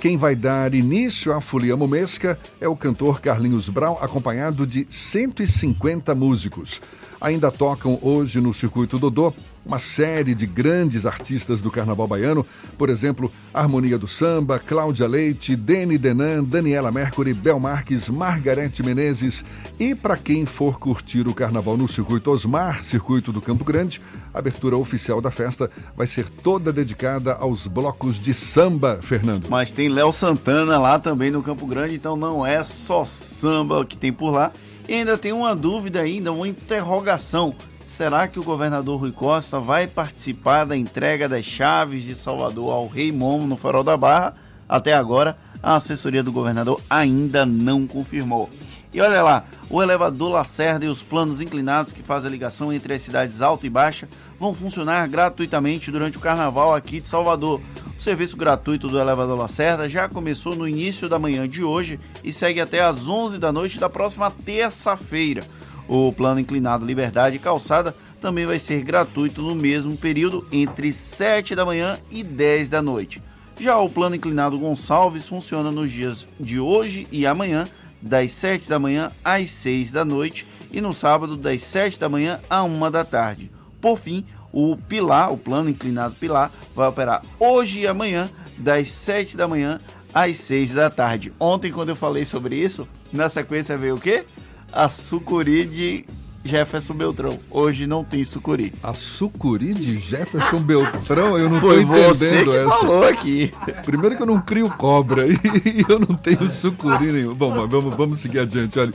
[0.03, 6.12] Quem vai dar início à folia momesca é o cantor Carlinhos Brau, acompanhado de 150
[6.12, 6.82] músicos.
[7.20, 9.32] Ainda tocam hoje no Circuito Dodô
[9.64, 12.44] uma série de grandes artistas do carnaval baiano,
[12.76, 19.44] por exemplo, Harmonia do Samba, Cláudia Leite, Deni Denan, Daniela Mercury, Bel Marques, Margarete Menezes.
[19.78, 24.00] E para quem for curtir o carnaval no Circuito Osmar, Circuito do Campo Grande,
[24.32, 29.48] a abertura oficial da festa vai ser toda dedicada aos blocos de samba, Fernando.
[29.48, 33.96] Mas tem Léo Santana lá também no Campo Grande, então não é só samba que
[33.96, 34.52] tem por lá.
[34.88, 37.54] E ainda tem uma dúvida ainda, uma interrogação.
[37.86, 42.88] Será que o governador Rui Costa vai participar da entrega das chaves de Salvador ao
[42.88, 44.34] Rei Momo no Farol da Barra?
[44.68, 48.48] Até agora, a assessoria do governador ainda não confirmou.
[48.93, 52.93] E olha lá, o elevador Lacerda e os planos inclinados que fazem a ligação entre
[52.93, 54.07] as cidades Alta e Baixa
[54.38, 57.59] vão funcionar gratuitamente durante o carnaval aqui de Salvador.
[57.97, 62.32] O serviço gratuito do elevador Lacerda já começou no início da manhã de hoje e
[62.32, 65.43] segue até às 11 da noite da próxima terça-feira.
[65.88, 71.55] O plano inclinado Liberdade e Calçada também vai ser gratuito no mesmo período entre 7
[71.55, 73.22] da manhã e 10 da noite.
[73.59, 77.66] Já o plano inclinado Gonçalves funciona nos dias de hoje e amanhã
[78.03, 82.40] das 7 da manhã às 6 da noite e no sábado das 7 da manhã
[82.50, 83.50] à 1 da tarde.
[83.80, 88.28] Por fim, o Pilar, o plano inclinado Pilar, vai operar hoje e amanhã
[88.59, 89.80] das 7 da manhã
[90.12, 91.32] às 6 da tarde.
[91.38, 94.24] Ontem, quando eu falei sobre isso, na sequência veio o quê?
[94.72, 96.05] A sucuri de
[96.45, 97.38] Jefferson Beltrão.
[97.51, 98.72] Hoje não tem sucuri.
[98.82, 101.38] A sucuri de Jefferson Beltrão?
[101.38, 102.68] Eu não Foi tô entendendo você que essa.
[102.68, 103.53] falou aqui.
[103.84, 107.34] Primeiro que eu não crio cobra e eu não tenho sucuri nenhum.
[107.34, 108.78] Bom, mas vamos, vamos seguir adiante.
[108.78, 108.93] Olha,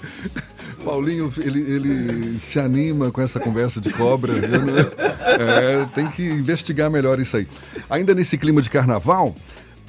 [0.83, 4.33] Paulinho, ele, ele se anima com essa conversa de cobra.
[4.33, 4.77] Não-
[5.39, 7.47] é, tem que investigar melhor isso aí.
[7.89, 9.35] Ainda nesse clima de carnaval,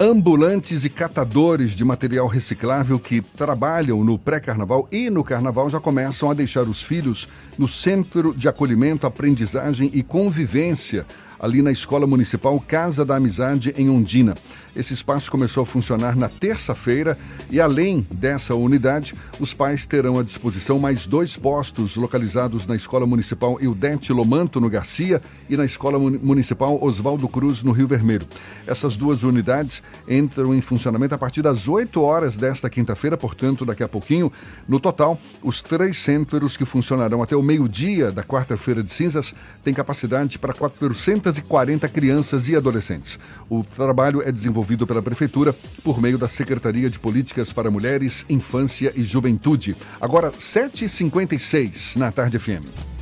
[0.00, 6.30] ambulantes e catadores de material reciclável que trabalham no pré-carnaval e no carnaval já começam
[6.30, 7.28] a deixar os filhos
[7.58, 11.04] no Centro de Acolhimento, Aprendizagem e Convivência,
[11.40, 14.36] ali na Escola Municipal Casa da Amizade, em Ondina.
[14.78, 17.18] Esse espaço começou a funcionar na terça-feira
[17.50, 23.04] e, além dessa unidade, os pais terão à disposição mais dois postos localizados na Escola
[23.04, 25.20] Municipal Ildete Lomanto, no Garcia,
[25.50, 28.24] e na Escola Mun- Municipal Oswaldo Cruz, no Rio Vermelho.
[28.68, 33.82] Essas duas unidades entram em funcionamento a partir das 8 horas desta quinta-feira, portanto, daqui
[33.82, 34.30] a pouquinho.
[34.68, 39.74] No total, os três centros que funcionarão até o meio-dia da quarta-feira de cinzas têm
[39.74, 43.18] capacidade para 440 crianças e adolescentes.
[43.50, 48.92] O trabalho é desenvolvido pela Prefeitura por meio da Secretaria de Políticas para Mulheres, Infância
[48.94, 49.76] e Juventude.
[50.00, 52.98] Agora, 7h56 na tarde FM.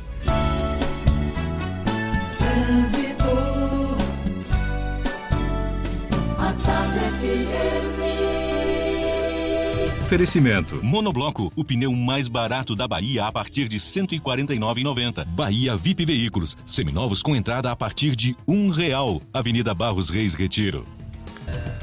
[10.07, 10.81] Oferecimento.
[10.81, 15.25] Monobloco, o pneu mais barato da Bahia a partir de R$ 149,90.
[15.25, 19.21] Bahia VIP Veículos, seminovos com entrada a partir de um real.
[19.33, 20.85] Avenida Barros Reis Retiro.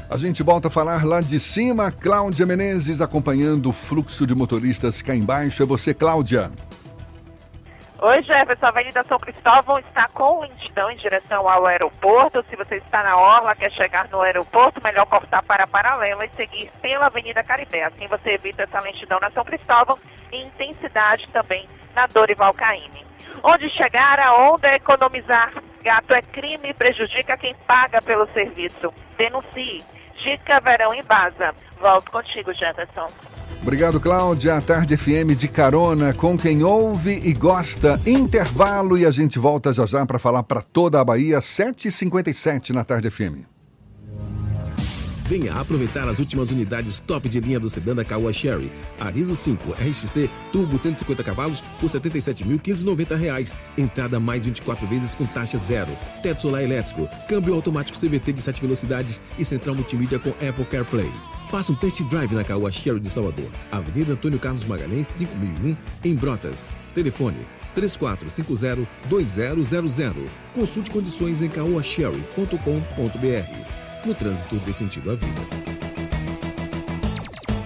[0.09, 1.91] A gente volta a falar lá de cima.
[1.91, 5.63] Cláudia Menezes acompanhando o fluxo de motoristas cá embaixo.
[5.63, 6.51] É você, Cláudia.
[8.01, 12.45] Oi, Jefferson, a Avenida São Cristóvão está com lentidão em direção ao aeroporto.
[12.49, 16.29] Se você está na Orla, quer chegar no aeroporto, melhor cortar para a paralela e
[16.35, 17.83] seguir pela Avenida Caribé.
[17.83, 19.97] Assim você evita essa lentidão na São Cristóvão
[20.31, 23.03] e intensidade também na Dorival Caymmi.
[23.41, 25.53] Onde chegar, aonde é economizar?
[25.81, 28.93] Gato é crime e prejudica quem paga pelo serviço.
[29.17, 29.83] Denuncie.
[30.23, 31.53] Dica Verão em Baza.
[31.79, 33.07] Volto contigo, Jefferson.
[33.61, 34.55] Obrigado, Cláudia.
[34.55, 37.99] A Tarde FM de carona com quem ouve e gosta.
[38.05, 42.83] Intervalo e a gente volta já já para falar para toda a Bahia, 7h57 na
[42.83, 43.54] Tarde FM.
[45.27, 48.71] Venha aproveitar as últimas unidades top de linha do sedã da Caoa Sherry.
[48.99, 53.57] Arizo 5 RXT Turbo 150 cavalos por R$ 77.590.
[53.75, 55.89] Entrada mais 24 vezes com taxa zero.
[56.21, 61.09] Teto solar elétrico, câmbio automático CVT de 7 velocidades e central multimídia com Apple CarPlay.
[61.49, 63.49] Faça um test drive na Caoa Sherry de Salvador.
[63.71, 66.69] Avenida Antônio Carlos Magalhães, 5001, em Brotas.
[66.93, 67.39] Telefone
[67.75, 68.85] 3450-2000.
[70.53, 73.74] Consulte condições em caoasherry.com.br
[74.05, 75.41] no trânsito dê sentido à vida.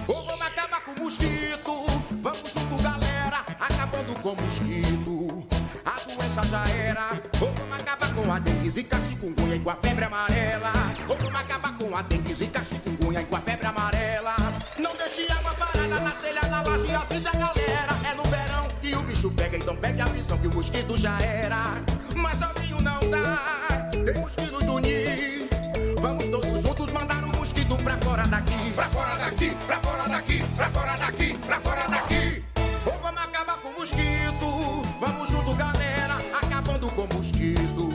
[0.06, 1.86] Vamos acabar com o mosquito,
[2.22, 5.46] vamos junto galera, acabando com o mosquito.
[5.84, 10.04] A doença já era, vamos acabar com a dengue, zika, chikungunya e com a febre
[10.06, 10.72] amarela.
[11.06, 14.34] Vamos acabar com a dengue, zika, chikungunya e com a febre amarela.
[14.78, 18.00] Não deixe água parada na telha, na laje, avise a galera.
[18.10, 21.18] É no verão e o bicho pega, então pegue a visão que o mosquito já
[21.20, 21.82] era.
[22.16, 25.59] Mas sozinho não dá, temos que nos unir.
[26.00, 28.72] Vamos todos juntos mandar um mosquito pra fora daqui.
[28.74, 32.44] Pra fora daqui, pra fora daqui, pra fora daqui, pra fora daqui.
[32.86, 34.82] Ou vamos acabar com o mosquito.
[34.98, 37.88] Vamos junto, galera, acabando com o mosquito.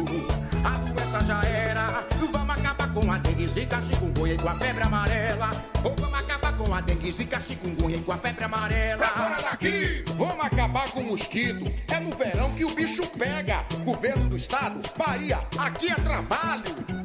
[0.64, 2.06] A doença já era.
[2.32, 5.50] Vamos acabar com a dengue, zika, chikungunya e com a febre amarela.
[5.84, 8.98] Ou vamos acabar com a dengue, zika, chikungunya e com a febre amarela.
[8.98, 11.74] Pra fora daqui, vamos acabar com o mosquito.
[11.92, 13.66] É no verão que o bicho pega.
[13.84, 17.05] Governo do estado, Bahia, aqui é trabalho.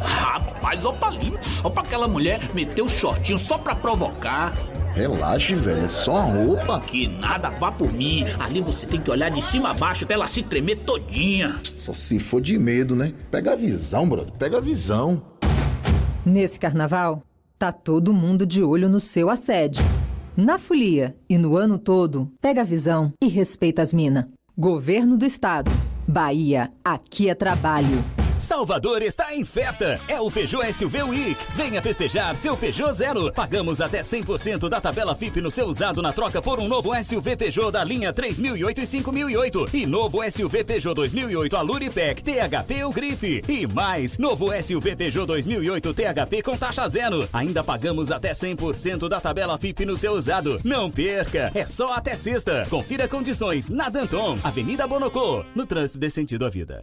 [0.00, 1.32] Rapaz, ó pra ali,
[1.62, 4.52] ó pra aquela mulher meter o shortinho só pra provocar.
[4.94, 6.80] Relaxe, velho, é só roupa.
[6.80, 8.24] Que nada, vá por mim.
[8.38, 11.58] Ali você tem que olhar de cima a baixo até ela se tremer todinha.
[11.62, 13.14] Só se for de medo, né?
[13.30, 15.22] Pega a visão, brother, pega a visão.
[16.24, 17.22] Nesse carnaval,
[17.58, 19.82] tá todo mundo de olho no seu assédio.
[20.36, 24.26] Na folia e no ano todo, pega a visão e respeita as minas.
[24.56, 25.70] Governo do Estado.
[26.06, 28.04] Bahia, aqui é trabalho.
[28.38, 30.00] Salvador está em festa.
[30.08, 31.36] É o Peugeot SUV Week.
[31.54, 33.32] Venha festejar seu Peugeot Zero.
[33.32, 37.36] Pagamos até 100% da tabela FIP no seu usado na troca por um novo SUV
[37.36, 43.42] Peugeot da linha 3008 e 5008 e novo SUV Peugeot 2008 Aluripec THP ou Grife.
[43.48, 47.28] E mais, novo SUV Peugeot 2008 THP com taxa zero.
[47.32, 50.60] Ainda pagamos até 100% da tabela FIP no seu usado.
[50.64, 51.50] Não perca.
[51.54, 52.64] É só até sexta.
[52.68, 56.82] Confira condições na Danton, Avenida Bonocô, no trânsito de sentido à vida.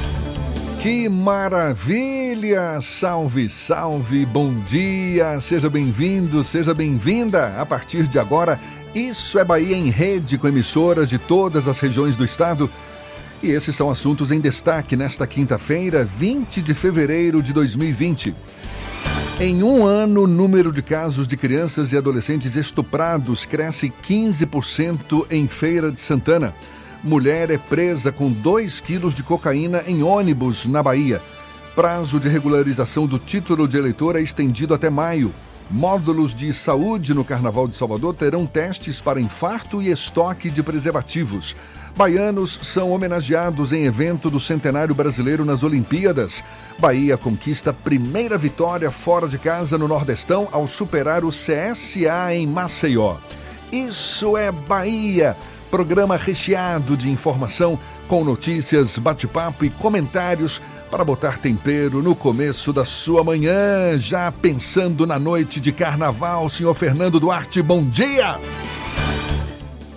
[0.81, 2.81] Que maravilha!
[2.81, 5.39] Salve, salve, bom dia!
[5.39, 7.53] Seja bem-vindo, seja bem-vinda!
[7.61, 8.59] A partir de agora,
[8.95, 12.67] Isso é Bahia em rede com emissoras de todas as regiões do estado.
[13.43, 18.33] E esses são assuntos em destaque nesta quinta-feira, 20 de fevereiro de 2020.
[19.39, 25.47] Em um ano, o número de casos de crianças e adolescentes estuprados cresce 15% em
[25.47, 26.55] Feira de Santana.
[27.03, 31.19] Mulher é presa com 2 quilos de cocaína em ônibus na Bahia.
[31.73, 35.33] Prazo de regularização do título de eleitor é estendido até maio.
[35.67, 41.55] Módulos de saúde no Carnaval de Salvador terão testes para infarto e estoque de preservativos.
[41.95, 46.43] Baianos são homenageados em evento do Centenário Brasileiro nas Olimpíadas.
[46.77, 53.17] Bahia conquista primeira vitória fora de casa no Nordestão ao superar o CSA em Maceió.
[53.71, 55.35] Isso é Bahia.
[55.71, 60.61] Programa recheado de informação com notícias, bate-papo e comentários
[60.91, 66.49] para botar tempero no começo da sua manhã, já pensando na noite de carnaval.
[66.49, 68.37] Senhor Fernando Duarte, bom dia!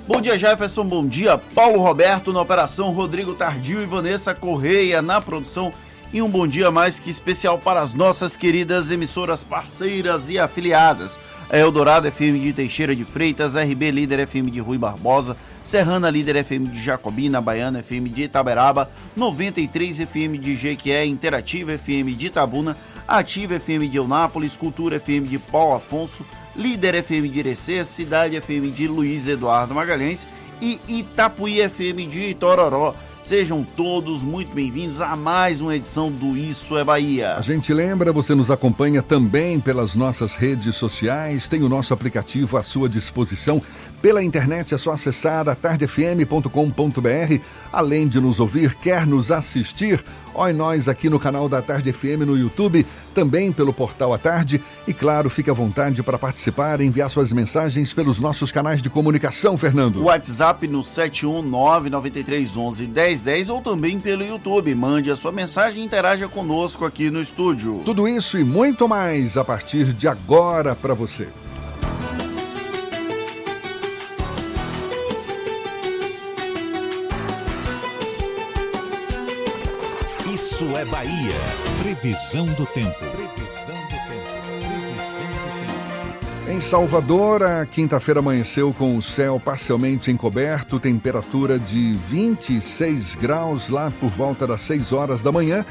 [0.06, 0.84] Bom dia, Jefferson.
[0.84, 5.72] Bom dia, Paulo Roberto na operação, Rodrigo Tardio e Vanessa Correia na produção.
[6.12, 11.18] E um bom dia mais que especial para as nossas queridas emissoras parceiras e afiliadas.
[11.50, 16.68] Eldorado FM de Teixeira de Freitas, RB Líder FM de Rui Barbosa, Serrana Líder FM
[16.70, 22.76] de Jacobina, Baiana FM de Itaberaba, 93 FM de Jequié, Interativa FM de Itabuna,
[23.06, 26.24] Ativa FM de Eunápolis, Cultura FM de Paulo Afonso,
[26.56, 30.26] Líder FM de Irecê, Cidade FM de Luiz Eduardo Magalhães
[30.60, 32.94] e Itapuí FM de Itororó.
[33.24, 37.36] Sejam todos muito bem-vindos a mais uma edição do Isso é Bahia.
[37.36, 42.58] A gente lembra, você nos acompanha também pelas nossas redes sociais, tem o nosso aplicativo
[42.58, 43.62] à sua disposição.
[44.04, 47.40] Pela internet é só acessar atardefm.com.br.
[47.72, 50.04] Além de nos ouvir, quer nos assistir?
[50.34, 54.60] Olhe nós aqui no canal da Tarde FM no YouTube, também pelo portal à tarde.
[54.86, 58.90] E claro, fique à vontade para participar e enviar suas mensagens pelos nossos canais de
[58.90, 60.02] comunicação, Fernando.
[60.02, 64.74] WhatsApp no 71993111010 ou também pelo YouTube.
[64.74, 67.80] Mande a sua mensagem e interaja conosco aqui no estúdio.
[67.86, 71.26] Tudo isso e muito mais a partir de agora para você.
[81.04, 81.36] Bahia.
[81.82, 82.96] Previsão do tempo.
[82.98, 84.24] Previsão do tempo.
[86.50, 93.90] Em Salvador, a quinta-feira amanheceu com o céu parcialmente encoberto, temperatura de 26 graus lá
[93.90, 95.62] por volta das 6 horas da manhã.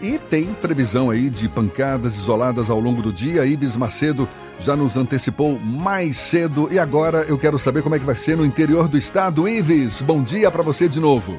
[0.00, 3.44] E tem previsão aí de pancadas isoladas ao longo do dia.
[3.44, 4.26] Ibis Macedo
[4.58, 6.70] já nos antecipou mais cedo.
[6.72, 9.46] E agora eu quero saber como é que vai ser no interior do estado.
[9.46, 11.38] Ives, bom dia para você de novo.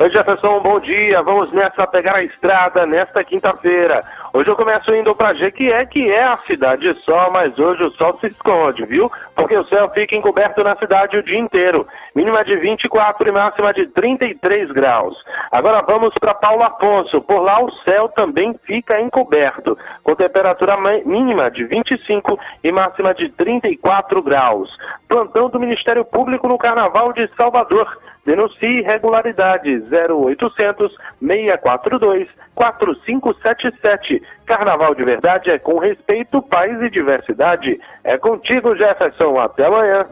[0.00, 1.20] Oi Jefferson, bom dia.
[1.20, 4.00] Vamos nessa pegar a estrada nesta quinta-feira.
[4.32, 7.90] Hoje eu começo indo para Jequié, que é a cidade de sol, mas hoje o
[7.90, 9.12] sol se esconde, viu?
[9.36, 11.86] Porque o céu fica encoberto na cidade o dia inteiro.
[12.14, 15.14] Mínima de 24 e máxima de 33 graus.
[15.52, 17.20] Agora vamos para Paulo Afonso.
[17.20, 23.28] Por lá o céu também fica encoberto, com temperatura mínima de 25 e máxima de
[23.32, 24.70] 34 graus.
[25.06, 27.98] Plantão do Ministério Público no Carnaval de Salvador.
[28.24, 34.22] Denuncie irregularidade 0800 642 4577.
[34.44, 37.80] Carnaval de verdade é com respeito, paz e diversidade.
[38.04, 39.38] É contigo, Jefferson.
[39.38, 40.06] Até amanhã.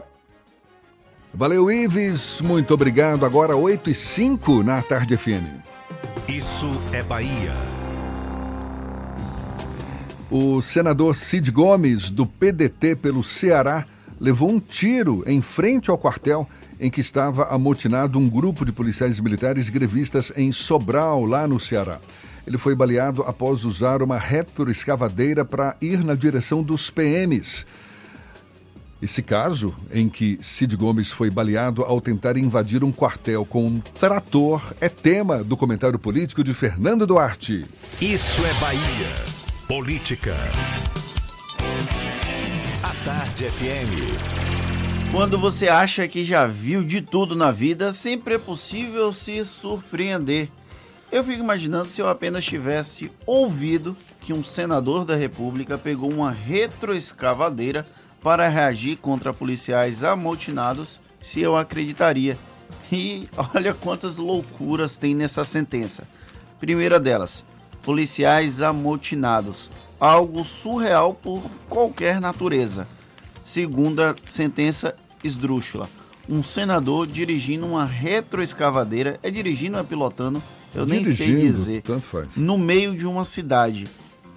[1.33, 2.41] Valeu, Ives.
[2.41, 3.25] Muito obrigado.
[3.25, 5.45] Agora 8 e 5 na Tarde FM.
[6.27, 7.51] Isso é Bahia.
[10.31, 13.85] O senador Cid Gomes, do PDT pelo Ceará,
[14.19, 16.47] levou um tiro em frente ao quartel
[16.79, 21.99] em que estava amotinado um grupo de policiais militares grevistas em Sobral, lá no Ceará.
[22.47, 27.65] Ele foi baleado após usar uma retroescavadeira para ir na direção dos PMs.
[29.01, 33.79] Esse caso, em que Cid Gomes foi baleado ao tentar invadir um quartel com um
[33.79, 37.65] trator, é tema do comentário político de Fernando Duarte.
[38.01, 39.39] Isso é Bahia.
[39.67, 40.35] Política.
[42.83, 44.58] A Tarde FM.
[45.11, 50.49] Quando você acha que já viu de tudo na vida, sempre é possível se surpreender.
[51.11, 56.31] Eu fico imaginando se eu apenas tivesse ouvido que um senador da República pegou uma
[56.31, 57.85] retroescavadeira
[58.21, 62.37] para reagir contra policiais amotinados, se eu acreditaria.
[62.91, 66.07] E olha quantas loucuras tem nessa sentença.
[66.59, 67.43] Primeira delas,
[67.81, 72.87] policiais amotinados, algo surreal por qualquer natureza.
[73.49, 75.89] Segunda sentença esdrúxula.
[76.29, 80.39] Um senador dirigindo uma retroescavadeira, é dirigindo ou é pilotando?
[80.75, 81.81] Eu dirigindo, nem sei dizer.
[81.81, 82.35] Tanto faz.
[82.35, 83.87] No meio de uma cidade.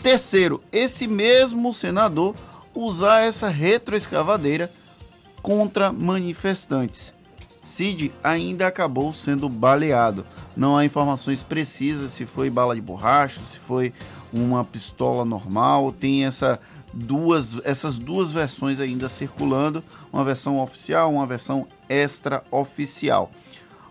[0.02, 2.34] Terceiro, esse mesmo senador
[2.74, 4.70] usar essa retroescavadeira
[5.42, 7.12] contra manifestantes.
[7.62, 10.24] Cid ainda acabou sendo baleado.
[10.56, 13.92] Não há informações precisas se foi bala de borracha, se foi
[14.32, 15.92] uma pistola normal.
[15.92, 16.58] Tem essa
[16.92, 19.82] duas, essas duas versões ainda circulando,
[20.12, 23.30] uma versão oficial, uma versão extraoficial.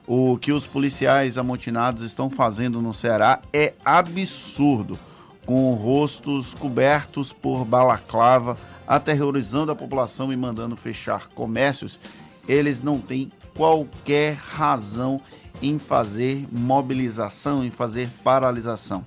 [0.07, 4.99] O que os policiais amotinados estão fazendo no Ceará é absurdo,
[5.45, 8.57] com rostos cobertos por balaclava,
[8.87, 11.99] aterrorizando a população e mandando fechar comércios.
[12.47, 15.21] Eles não têm qualquer razão
[15.61, 19.05] em fazer mobilização, em fazer paralisação.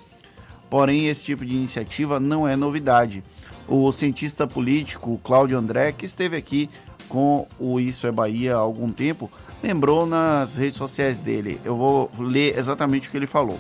[0.74, 3.22] Porém, esse tipo de iniciativa não é novidade.
[3.68, 6.68] O cientista político Cláudio André, que esteve aqui
[7.09, 9.30] com o Isso é Bahia há algum tempo,
[9.62, 11.60] lembrou nas redes sociais dele.
[11.64, 13.56] Eu vou ler exatamente o que ele falou.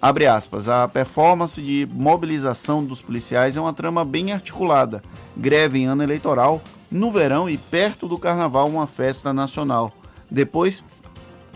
[0.00, 5.02] Abre aspas, a performance de mobilização dos policiais é uma trama bem articulada.
[5.36, 9.92] Greve em ano eleitoral, no verão e perto do carnaval, uma festa nacional.
[10.30, 10.84] Depois,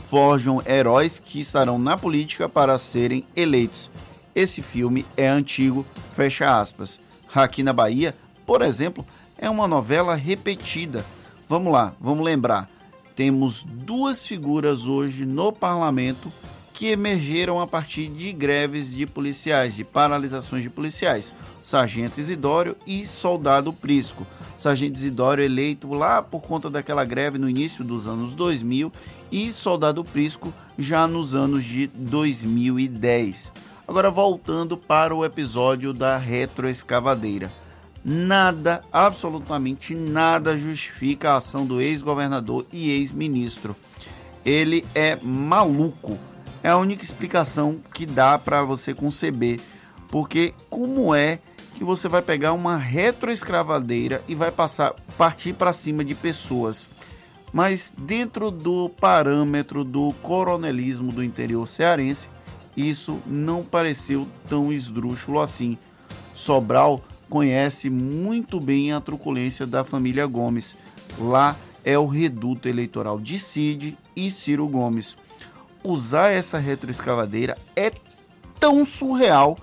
[0.02, 3.88] forjam heróis que estarão na política para serem eleitos.
[4.34, 5.84] Esse filme é antigo,
[6.14, 6.98] fecha aspas.
[7.34, 8.14] Aqui na Bahia,
[8.46, 9.04] por exemplo,
[9.36, 11.04] é uma novela repetida.
[11.48, 12.68] Vamos lá, vamos lembrar.
[13.14, 16.32] Temos duas figuras hoje no parlamento
[16.72, 21.34] que emergeram a partir de greves de policiais, de paralisações de policiais.
[21.62, 24.26] Sargento Isidório e Soldado Prisco.
[24.56, 28.90] Sargento Isidório eleito lá por conta daquela greve no início dos anos 2000
[29.30, 33.52] e Soldado Prisco já nos anos de 2010.
[33.86, 37.50] Agora voltando para o episódio da retroescavadeira.
[38.04, 43.76] Nada, absolutamente nada justifica a ação do ex-governador e ex-ministro.
[44.44, 46.18] Ele é maluco.
[46.62, 49.60] É a única explicação que dá para você conceber.
[50.09, 51.40] Porque como é
[51.74, 56.88] que você vai pegar uma retroescravadeira e vai passar partir para cima de pessoas?
[57.52, 62.28] Mas dentro do parâmetro do coronelismo do interior cearense,
[62.77, 65.77] isso não pareceu tão esdrúxulo assim.
[66.35, 70.77] Sobral conhece muito bem a truculência da família Gomes.
[71.19, 75.16] Lá é o reduto eleitoral de Cid e Ciro Gomes.
[75.85, 77.90] Usar essa retroescavadeira é
[78.61, 79.59] tão surreal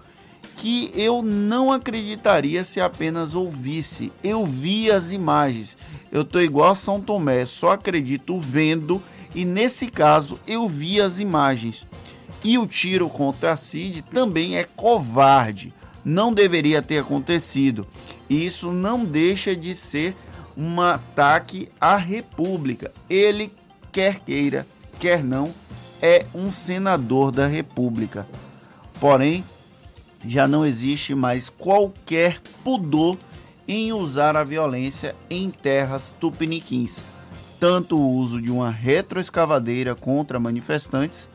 [0.58, 4.12] que eu não acreditaria se apenas ouvisse.
[4.22, 5.78] Eu vi as imagens.
[6.12, 9.02] Eu tô igual a São Tomé, só acredito vendo
[9.34, 11.88] e nesse caso eu vi as imagens.
[12.44, 17.88] E o tiro contra Cid também é covarde não deveria ter acontecido.
[18.30, 20.16] Isso não deixa de ser
[20.58, 22.92] um ataque à República.
[23.10, 23.52] Ele,
[23.92, 24.66] quer queira,
[25.00, 25.54] quer não,
[26.02, 28.28] é um senador da República.
[29.00, 29.44] Porém,
[30.26, 33.18] já não existe mais qualquer pudor
[33.68, 37.04] em usar a violência em terras tupiniquins.
[37.60, 41.30] Tanto o uso de uma retroescavadeira contra manifestantes,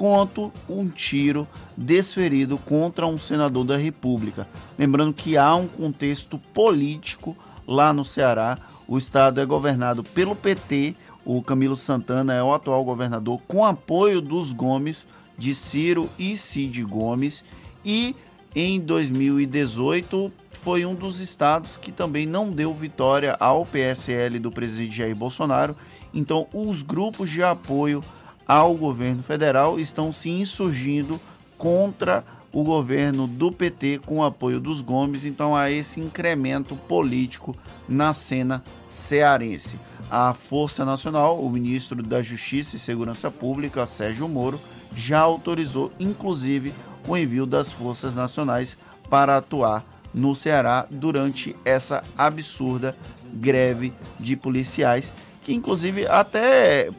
[0.00, 1.46] quanto um tiro
[1.76, 4.48] desferido contra um senador da República.
[4.78, 7.36] Lembrando que há um contexto político
[7.66, 8.56] lá no Ceará.
[8.88, 10.96] O estado é governado pelo PT.
[11.22, 15.06] O Camilo Santana é o atual governador, com apoio dos Gomes,
[15.36, 17.44] de Ciro e Cid Gomes.
[17.84, 18.16] E
[18.56, 24.96] em 2018 foi um dos estados que também não deu vitória ao PSL do presidente
[24.96, 25.76] Jair Bolsonaro.
[26.14, 28.02] Então, os grupos de apoio
[28.50, 31.20] ao governo federal estão se insurgindo
[31.56, 37.54] contra o governo do PT com o apoio dos Gomes, então há esse incremento político
[37.88, 39.78] na cena cearense.
[40.10, 44.60] A Força Nacional, o ministro da Justiça e Segurança Pública, Sérgio Moro,
[44.96, 46.74] já autorizou inclusive
[47.06, 48.76] o envio das forças nacionais
[49.08, 52.96] para atuar no Ceará durante essa absurda
[53.32, 56.90] greve de policiais que inclusive até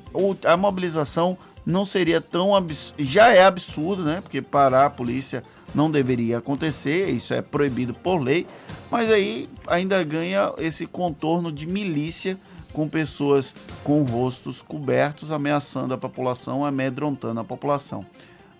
[0.45, 4.21] a mobilização não seria tão absurdo, já é absurdo, né?
[4.21, 5.43] Porque parar a polícia
[5.73, 8.47] não deveria acontecer, isso é proibido por lei,
[8.89, 12.37] mas aí ainda ganha esse contorno de milícia
[12.73, 18.05] com pessoas com rostos cobertos ameaçando a população, amedrontando a população.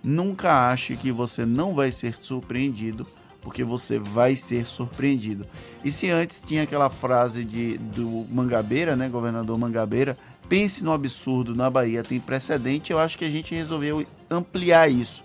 [0.04, 3.06] Nunca ache que você não vai ser surpreendido
[3.42, 5.46] porque você vai ser surpreendido.
[5.84, 11.56] E se antes tinha aquela frase de, do Mangabeira, né, governador Mangabeira, pense no absurdo
[11.56, 15.24] na Bahia tem precedente, eu acho que a gente resolveu ampliar isso.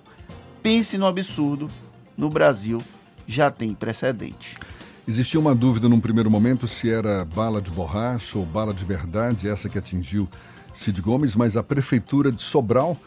[0.62, 1.70] Pense no absurdo
[2.16, 2.80] no Brasil
[3.26, 4.56] já tem precedente.
[5.06, 9.48] Existia uma dúvida num primeiro momento se era bala de borracha ou bala de verdade,
[9.48, 10.28] essa que atingiu
[10.72, 12.98] Cid Gomes, mas a prefeitura de Sobral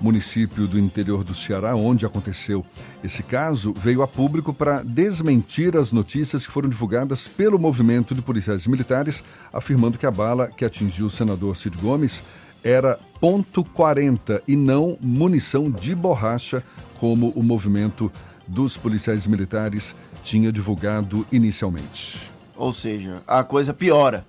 [0.00, 2.64] município do interior do Ceará, onde aconteceu
[3.04, 8.22] esse caso, veio a público para desmentir as notícias que foram divulgadas pelo movimento de
[8.22, 9.22] policiais militares,
[9.52, 12.22] afirmando que a bala que atingiu o senador Cid Gomes
[12.62, 16.62] era ponto .40 e não munição de borracha,
[16.98, 18.12] como o movimento
[18.46, 22.30] dos policiais militares tinha divulgado inicialmente.
[22.56, 24.24] Ou seja, a coisa piora.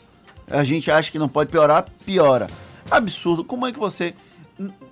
[0.49, 2.47] A gente acha que não pode piorar, piora.
[2.89, 3.43] Absurdo.
[3.43, 4.13] Como é que você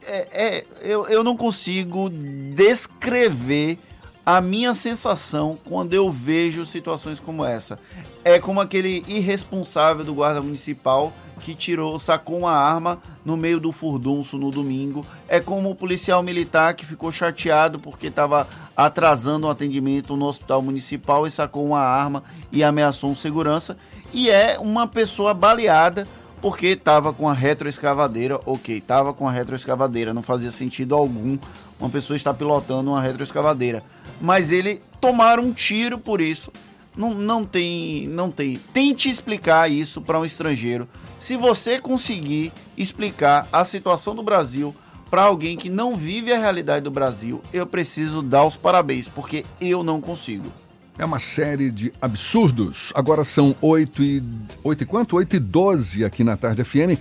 [0.05, 2.09] é, é, eu, eu não consigo
[2.53, 3.77] descrever
[4.25, 7.79] a minha sensação quando eu vejo situações como essa.
[8.23, 13.71] É como aquele irresponsável do guarda municipal que tirou, sacou uma arma no meio do
[13.71, 15.05] furdunço no domingo.
[15.27, 18.47] É como o policial militar que ficou chateado porque estava
[18.77, 23.77] atrasando um atendimento no hospital municipal e sacou uma arma e ameaçou um segurança.
[24.13, 26.07] E é uma pessoa baleada
[26.41, 31.37] porque estava com a retroescavadeira, ok, estava com a retroescavadeira, não fazia sentido algum
[31.79, 33.83] uma pessoa estar pilotando uma retroescavadeira.
[34.19, 36.51] Mas ele tomaram um tiro por isso.
[36.95, 38.59] Não, não tem, não tem.
[38.73, 40.87] Tente explicar isso para um estrangeiro.
[41.17, 44.75] Se você conseguir explicar a situação do Brasil
[45.09, 49.45] para alguém que não vive a realidade do Brasil, eu preciso dar os parabéns, porque
[49.59, 50.51] eu não consigo.
[50.99, 52.91] É uma série de absurdos.
[52.93, 54.21] Agora são 8 e,
[54.65, 55.15] 8 e quanto?
[55.15, 56.99] 8 e 12 aqui na Tarde FM.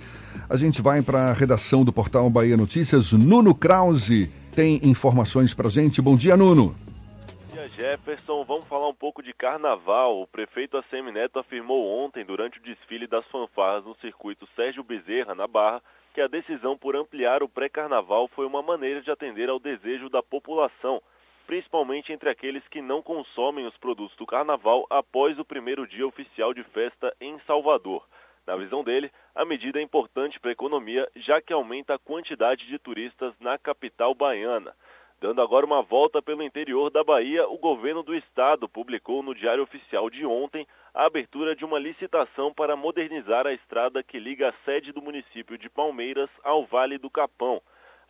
[0.49, 3.11] A gente vai para a redação do portal Bahia Notícias.
[3.11, 6.01] Nuno Krause tem informações para gente.
[6.01, 6.67] Bom dia, Nuno.
[6.67, 8.45] Bom dia, Jefferson.
[8.45, 10.21] Vamos falar um pouco de carnaval.
[10.21, 15.35] O prefeito ACM Neto afirmou ontem, durante o desfile das fanfarras no circuito Sérgio Bezerra,
[15.35, 15.81] na Barra,
[16.13, 20.23] que a decisão por ampliar o pré-carnaval foi uma maneira de atender ao desejo da
[20.23, 21.01] população
[21.49, 26.53] principalmente entre aqueles que não consomem os produtos do carnaval após o primeiro dia oficial
[26.53, 28.05] de festa em Salvador.
[28.45, 32.67] Na visão dele, a medida é importante para a economia, já que aumenta a quantidade
[32.67, 34.75] de turistas na capital baiana.
[35.19, 39.63] Dando agora uma volta pelo interior da Bahia, o governo do estado publicou no Diário
[39.63, 44.53] Oficial de ontem a abertura de uma licitação para modernizar a estrada que liga a
[44.65, 47.59] sede do município de Palmeiras ao Vale do Capão.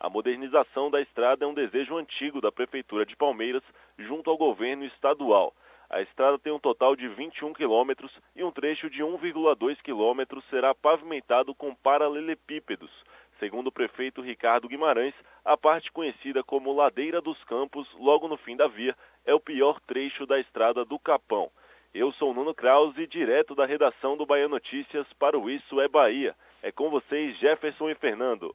[0.00, 3.62] A modernização da estrada é um desejo antigo da Prefeitura de Palmeiras
[3.98, 5.54] junto ao governo estadual.
[5.90, 10.74] A estrada tem um total de 21 quilômetros e um trecho de 1,2 quilômetros será
[10.74, 12.90] pavimentado com paralelepípedos.
[13.38, 15.14] Segundo o prefeito Ricardo Guimarães,
[15.44, 18.96] a parte conhecida como Ladeira dos Campos, logo no fim da via,
[19.26, 21.50] é o pior trecho da estrada do Capão.
[21.92, 26.34] Eu sou Nuno Krause, direto da redação do Bahia Notícias para o Isso é Bahia.
[26.62, 28.54] É com vocês, Jefferson e Fernando.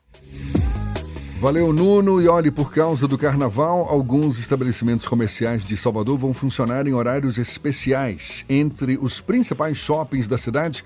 [1.38, 2.22] Valeu, Nuno.
[2.22, 7.38] E olhe, por causa do carnaval, alguns estabelecimentos comerciais de Salvador vão funcionar em horários
[7.38, 8.46] especiais.
[8.48, 10.84] Entre os principais shoppings da cidade,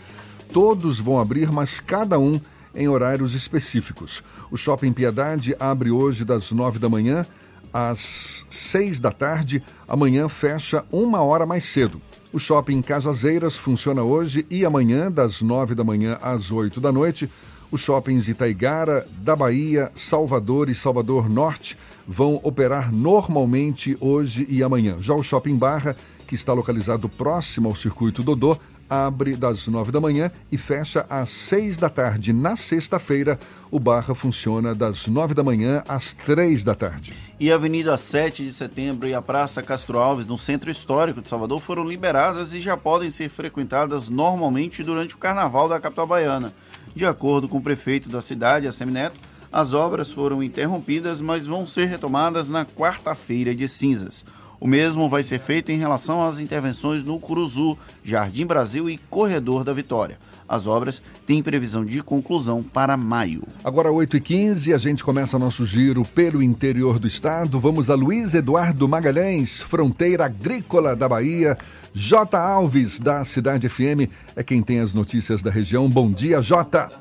[0.51, 2.41] todos vão abrir, mas cada um
[2.76, 4.23] em horários específicos.
[4.49, 7.26] O Shopping Piedade abre hoje das nove da manhã
[7.71, 9.63] às seis da tarde.
[9.88, 12.01] Amanhã fecha uma hora mais cedo.
[12.34, 17.30] O Shopping Casazeiras funciona hoje e amanhã, das nove da manhã às oito da noite.
[17.72, 21.78] Os shoppings Itaigara, da Bahia, Salvador e Salvador Norte
[22.08, 24.98] vão operar normalmente hoje e amanhã.
[25.00, 28.58] Já o Shopping Barra, que está localizado próximo ao circuito Dodô,
[28.90, 32.34] abre das nove da manhã e fecha às seis da tarde.
[32.34, 33.40] Na sexta-feira,
[33.70, 37.14] o Barra funciona das nove da manhã às três da tarde.
[37.40, 41.30] E a Avenida 7 de Setembro e a Praça Castro Alves, no Centro Histórico de
[41.30, 46.52] Salvador, foram liberadas e já podem ser frequentadas normalmente durante o Carnaval da capital baiana.
[46.95, 49.18] De acordo com o prefeito da cidade, a Semineto,
[49.52, 54.24] as obras foram interrompidas, mas vão ser retomadas na quarta-feira de cinzas.
[54.60, 59.64] O mesmo vai ser feito em relação às intervenções no Curuzu, Jardim Brasil e Corredor
[59.64, 60.18] da Vitória.
[60.48, 63.44] As obras têm previsão de conclusão para maio.
[63.64, 67.60] Agora, 8h15, a gente começa nosso giro pelo interior do estado.
[67.60, 71.57] Vamos a Luiz Eduardo Magalhães, fronteira agrícola da Bahia.
[71.94, 72.38] J.
[72.38, 75.90] Alves, da Cidade FM, é quem tem as notícias da região.
[75.90, 76.91] Bom dia, J.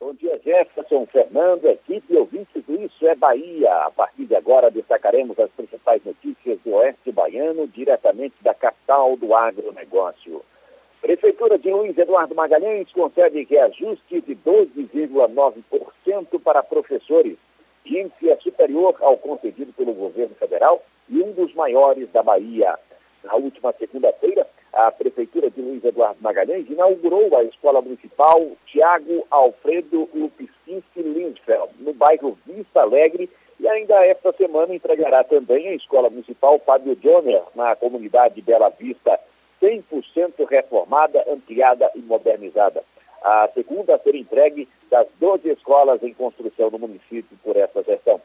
[0.00, 3.70] Bom dia, Jefferson, Fernando, equipe ouvintes do Isso é Bahia.
[3.86, 9.34] A partir de agora destacaremos as principais notícias do Oeste Baiano, diretamente da capital do
[9.34, 10.42] agronegócio.
[11.00, 17.38] Prefeitura de Luiz Eduardo Magalhães concede reajuste de 12,9% para professores,
[17.84, 22.78] índice é superior ao concedido pelo governo federal e um dos maiores da Bahia.
[23.24, 30.08] Na última segunda-feira, a Prefeitura de Luiz Eduardo Magalhães inaugurou a Escola Municipal Tiago Alfredo
[30.14, 33.28] Lupcinski Lindfeld, no bairro Vista Alegre,
[33.58, 39.18] e ainda esta semana entregará também a Escola Municipal Fábio Joner, na comunidade Bela Vista,
[39.60, 42.82] 100% reformada, ampliada e modernizada.
[43.22, 48.18] A segunda a ser entregue das 12 escolas em construção no município por essa gestão.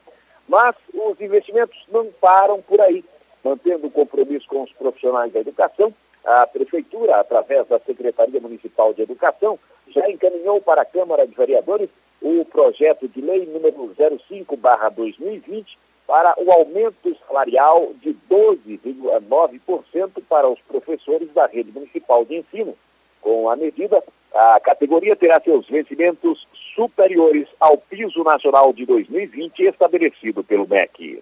[0.47, 3.03] Mas os investimentos não param por aí
[3.45, 5.93] mantendo o compromisso com os profissionais da educação,
[6.25, 9.59] a Prefeitura, através da Secretaria Municipal de Educação,
[9.89, 15.77] já encaminhou para a Câmara de Vereadores o projeto de lei número 05-2020
[16.07, 22.75] para o aumento salarial de 12,9% para os professores da rede municipal de ensino.
[23.21, 24.03] Com a medida,
[24.33, 31.21] a categoria terá seus vencimentos superiores ao piso nacional de 2020 estabelecido pelo MEC.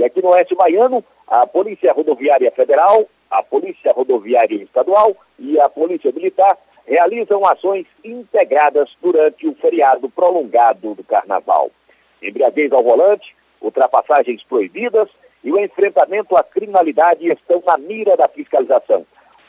[0.00, 5.68] E aqui no Oeste Baiano, a Polícia Rodoviária Federal, a Polícia Rodoviária Estadual e a
[5.68, 6.56] Polícia Militar
[6.86, 11.70] realizam ações integradas durante o feriado prolongado do Carnaval.
[12.22, 15.10] Embriaguez ao volante, ultrapassagens proibidas
[15.44, 19.04] e o enfrentamento à criminalidade estão na mira da fiscalização.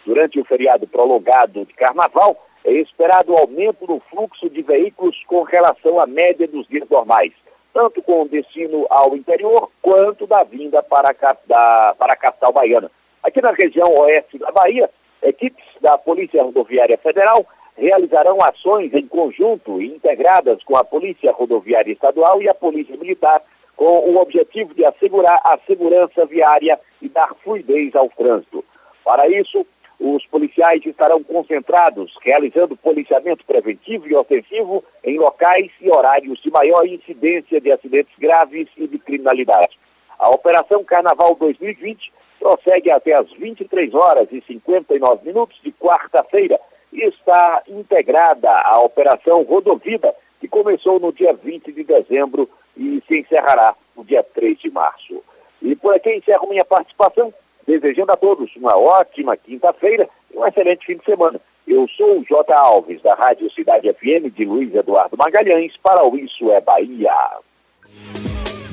[0.05, 5.43] Durante o feriado prolongado de Carnaval, é esperado o aumento no fluxo de veículos com
[5.43, 7.31] relação à média dos dias normais,
[7.73, 12.91] tanto com destino ao interior quanto da vinda para a, da, para a capital baiana.
[13.23, 14.89] Aqui na região oeste da Bahia,
[15.21, 17.45] equipes da Polícia Rodoviária Federal
[17.77, 23.41] realizarão ações em conjunto e integradas com a Polícia Rodoviária Estadual e a Polícia Militar,
[23.75, 28.63] com o objetivo de assegurar a segurança viária e dar fluidez ao trânsito.
[29.03, 29.65] Para isso,
[30.01, 36.87] os policiais estarão concentrados, realizando policiamento preventivo e ofensivo em locais e horários de maior
[36.87, 39.77] incidência de acidentes graves e de criminalidade.
[40.17, 46.59] A Operação Carnaval 2020 prossegue até às 23 horas e 59 minutos de quarta-feira
[46.91, 53.19] e está integrada à Operação Rodovida, que começou no dia 20 de dezembro e se
[53.19, 55.23] encerrará no dia 3 de março.
[55.61, 57.31] E por aqui encerro minha participação
[57.79, 61.39] desejando a todos uma ótima quinta-feira e um excelente fim de semana.
[61.67, 62.53] Eu sou o J.
[62.53, 67.13] Alves, da Rádio Cidade FM de Luiz Eduardo Magalhães, para o Isso é Bahia.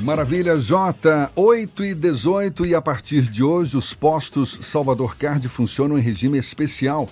[0.01, 1.31] Maravilha, J.
[1.35, 6.37] 8 e 18 e a partir de hoje os postos Salvador Card funcionam em regime
[6.37, 7.07] especial,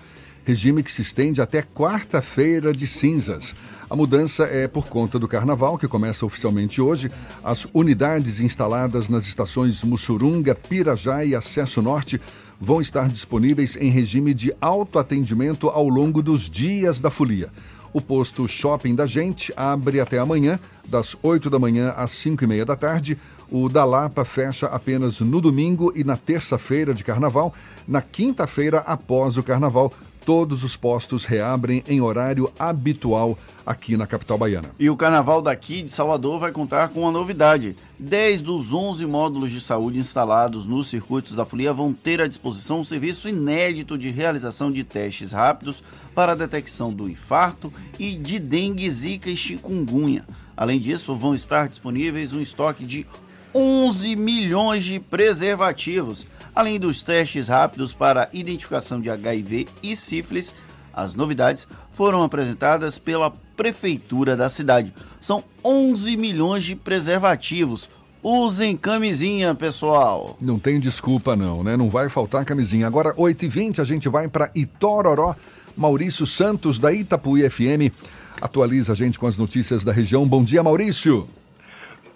[0.47, 3.53] regime que se estende até quarta-feira de cinzas.
[3.89, 7.11] A mudança é por conta do carnaval, que começa oficialmente hoje.
[7.43, 12.21] As unidades instaladas nas estações Mussurunga, Pirajá e Acesso Norte
[12.61, 17.49] vão estar disponíveis em regime de autoatendimento ao longo dos dias da folia.
[17.91, 22.47] O posto Shopping da Gente abre até amanhã, das 8 da manhã às 5 e
[22.47, 23.17] meia da tarde.
[23.49, 27.53] O da Lapa fecha apenas no domingo e na terça-feira de carnaval.
[27.87, 29.91] Na quinta-feira, após o carnaval,
[30.27, 34.71] todos os postos reabrem em horário habitual aqui na capital baiana.
[34.77, 37.77] E o carnaval daqui de Salvador vai contar com uma novidade.
[37.97, 42.81] 10 dos 11 módulos de saúde instalados nos circuitos da folia vão ter à disposição
[42.81, 45.81] um serviço inédito de realização de testes rápidos
[46.13, 50.27] para a detecção do infarto e de dengue, zika e chikungunya.
[50.57, 53.07] Além disso, vão estar disponíveis um estoque de
[53.55, 56.25] 11 milhões de preservativos
[56.57, 60.55] Além dos testes rápidos para identificação de HIV e sífilis,
[60.91, 64.91] as novidades foram apresentadas pela prefeitura da cidade.
[65.21, 67.87] São 11 milhões de preservativos.
[68.23, 70.35] Usem camisinha, pessoal.
[70.41, 71.77] Não tem desculpa não, né?
[71.77, 72.87] Não vai faltar camisinha.
[72.87, 75.35] Agora, 8h20, a gente vai para Itororó.
[75.75, 77.93] Maurício Santos, da Itapuí FM,
[78.41, 80.27] atualiza a gente com as notícias da região.
[80.27, 81.29] Bom dia, Maurício.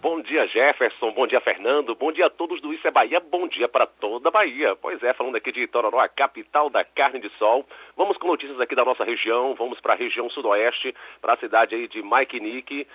[0.02, 1.12] Bom dia, Jefferson.
[1.12, 1.94] Bom dia, Fernando.
[1.94, 3.20] Bom dia a todos do Isso é Bahia.
[3.20, 4.76] Bom dia para toda a Bahia.
[4.76, 7.64] Pois é, falando aqui de Itororó, a capital da carne de sol.
[7.96, 9.54] Vamos com notícias aqui da nossa região.
[9.54, 12.88] Vamos para a região sudoeste, para a cidade aí de Maikinique.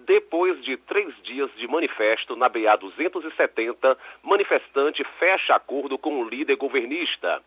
[0.00, 6.56] Depois de três dias de manifesto na BA 270, manifestante fecha acordo com o líder
[6.56, 7.40] governista.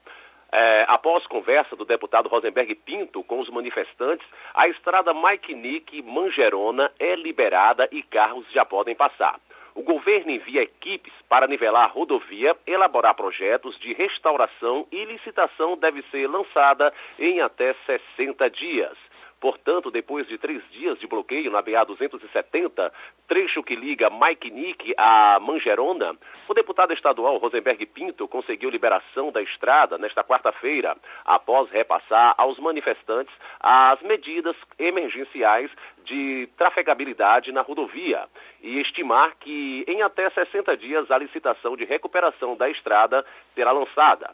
[0.53, 7.15] É, após conversa do deputado Rosenberg Pinto com os manifestantes, a estrada Mike Mangerona é
[7.15, 9.39] liberada e carros já podem passar.
[9.73, 16.01] O governo envia equipes para nivelar a rodovia, elaborar projetos de restauração e licitação deve
[16.11, 18.97] ser lançada em até 60 dias.
[19.41, 22.93] Portanto, depois de três dias de bloqueio na BA 270,
[23.27, 24.07] trecho que liga
[24.51, 26.15] Nick a Mangerona,
[26.47, 30.95] o deputado estadual Rosenberg Pinto conseguiu liberação da estrada nesta quarta-feira,
[31.25, 35.71] após repassar aos manifestantes as medidas emergenciais
[36.05, 38.27] de trafegabilidade na rodovia
[38.61, 44.29] e estimar que em até 60 dias a licitação de recuperação da estrada será lançada.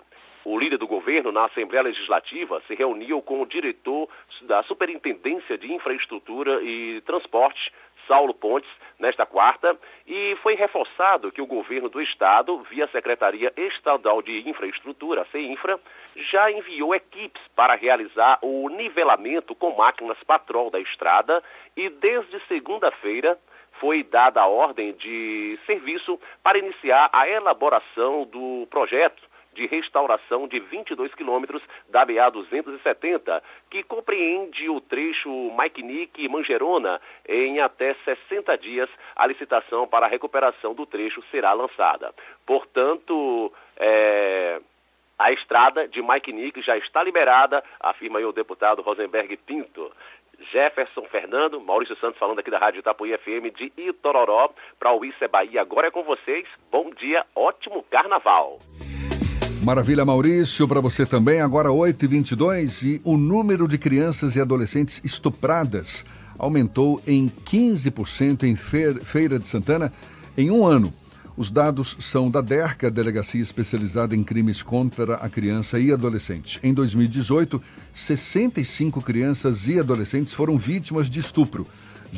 [0.50, 4.08] O líder do governo na Assembleia Legislativa se reuniu com o diretor
[4.44, 7.70] da Superintendência de Infraestrutura e Transporte,
[8.08, 14.22] Saulo Pontes, nesta quarta, e foi reforçado que o governo do estado, via Secretaria Estadual
[14.22, 15.78] de Infraestrutura, CEINFRA,
[16.16, 21.44] já enviou equipes para realizar o nivelamento com máquinas patrol da estrada
[21.76, 23.38] e desde segunda-feira
[23.82, 29.27] foi dada a ordem de serviço para iniciar a elaboração do projeto
[29.58, 37.02] de restauração de 22 quilômetros da BA 270, que compreende o trecho Maiknik e Mangerona.
[37.28, 42.14] Em até 60 dias, a licitação para a recuperação do trecho será lançada.
[42.46, 44.62] Portanto, é...
[45.20, 49.92] A estrada de Maiknik já está liberada, afirma o deputado Rosenberg Pinto.
[50.52, 55.24] Jefferson Fernando, Maurício Santos falando aqui da Rádio Itapuí FM de Itororó para o Isso
[55.24, 55.62] é Bahia.
[55.62, 56.48] Agora é com vocês.
[56.72, 58.60] Bom dia, ótimo carnaval.
[59.68, 61.42] Maravilha, Maurício, para você também.
[61.42, 66.06] Agora 8h22 e o número de crianças e adolescentes estupradas
[66.40, 69.92] aumentou em 15% em Feira de Santana
[70.38, 70.94] em um ano.
[71.36, 76.62] Os dados são da DERCA, Delegacia Especializada em Crimes contra a Criança e Adolescente.
[76.64, 77.62] Em 2018,
[77.92, 81.68] 65 crianças e adolescentes foram vítimas de estupro.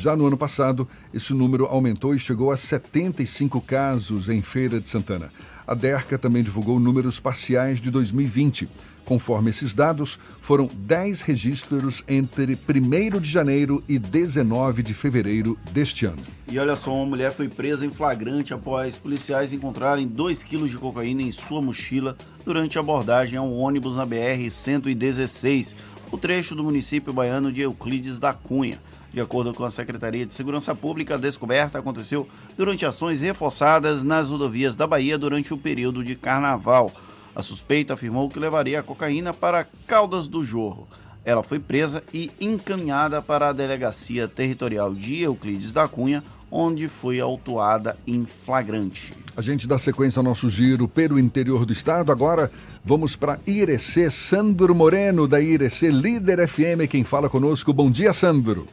[0.00, 4.88] Já no ano passado, esse número aumentou e chegou a 75 casos em Feira de
[4.88, 5.28] Santana.
[5.66, 8.66] A DERCA também divulgou números parciais de 2020.
[9.04, 16.06] Conforme esses dados, foram 10 registros entre 1 de janeiro e 19 de fevereiro deste
[16.06, 16.22] ano.
[16.48, 20.78] E olha só, uma mulher foi presa em flagrante após policiais encontrarem 2 quilos de
[20.78, 25.74] cocaína em sua mochila durante a abordagem a um ônibus na BR-116,
[26.10, 28.78] o trecho do município baiano de Euclides da Cunha.
[29.12, 34.28] De acordo com a Secretaria de Segurança Pública, a descoberta aconteceu durante ações reforçadas nas
[34.28, 36.92] rodovias da Bahia durante o período de carnaval.
[37.34, 40.86] A suspeita afirmou que levaria a cocaína para Caldas do Jorro.
[41.24, 47.20] Ela foi presa e encaminhada para a Delegacia Territorial de Euclides da Cunha, onde foi
[47.20, 49.12] autuada em flagrante.
[49.36, 52.10] A gente dá sequência ao nosso giro pelo interior do estado.
[52.10, 52.50] Agora
[52.84, 54.10] vamos para Irecê.
[54.10, 57.72] Sandro Moreno, da Irecê Líder FM, quem fala conosco.
[57.72, 58.66] Bom dia, Sandro.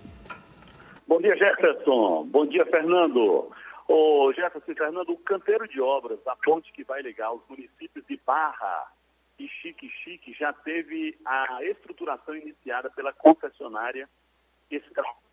[1.07, 2.25] Bom dia, Jefferson.
[2.25, 3.49] Bom dia, Fernando.
[3.87, 8.19] Ô, Jefferson Fernando, o canteiro de obras da ponte que vai ligar os municípios de
[8.25, 8.91] Barra
[9.39, 14.09] e Chique Chique já teve a estruturação iniciada pela concessionária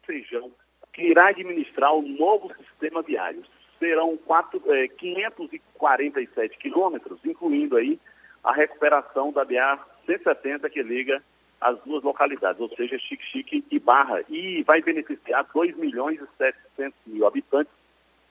[0.06, 0.52] Feijão,
[0.92, 3.42] que irá administrar o novo sistema viário.
[3.80, 7.98] Serão quatro, é, 547 quilômetros, incluindo aí
[8.44, 9.76] a recuperação da BA
[10.06, 11.20] 170 que liga
[11.60, 16.98] as duas localidades, ou seja, Chique e Barra, e vai beneficiar 2 milhões e 700
[17.06, 17.72] mil habitantes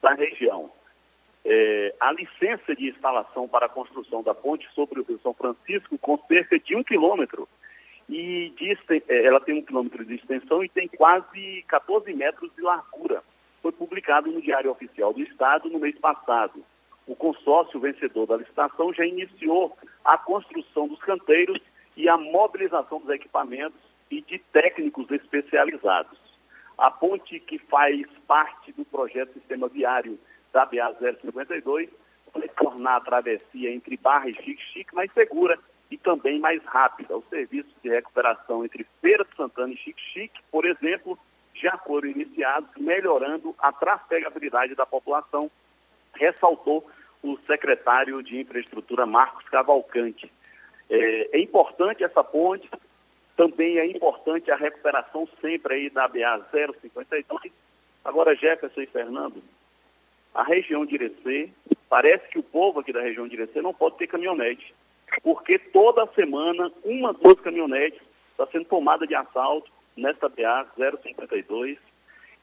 [0.02, 0.70] da região.
[1.46, 5.98] É, a licença de instalação para a construção da ponte sobre o Rio São Francisco,
[5.98, 7.48] com cerca de um quilômetro,
[8.10, 8.78] e de,
[9.08, 13.24] é, ela tem um quilômetro de extensão e tem quase 14 metros de largura.
[13.62, 16.64] Foi publicado no Diário Oficial do Estado no mês passado.
[17.08, 19.76] O consórcio vencedor da licitação já iniciou
[20.06, 21.60] a construção dos canteiros
[21.96, 23.80] e a mobilização dos equipamentos
[24.10, 26.18] e de técnicos especializados.
[26.78, 30.20] A ponte que faz parte do projeto Sistema Viário
[30.52, 31.90] da BA 052
[32.34, 35.58] vai tornar a travessia entre Barra e Chique-Chique mais segura
[35.90, 37.16] e também mais rápida.
[37.16, 41.18] Os serviços de recuperação entre Feira de Santana e Chique-Chique, por exemplo,
[41.54, 45.50] já foram iniciados, melhorando a trafegabilidade da população,
[46.16, 46.88] ressaltou
[47.22, 50.32] o secretário de Infraestrutura Marcos Cavalcante.
[50.90, 52.70] É, é, importante essa ponte,
[53.36, 57.52] também é importante a recuperação sempre aí da BA 052.
[58.04, 59.42] Agora, Jefferson e Fernando,
[60.34, 61.50] a região de Irecê,
[61.90, 64.74] parece que o povo aqui da região de Irecê não pode ter caminhonete,
[65.22, 68.02] porque toda semana uma, duas caminhonetes
[68.32, 71.78] está sendo tomada de assalto nesta BA 052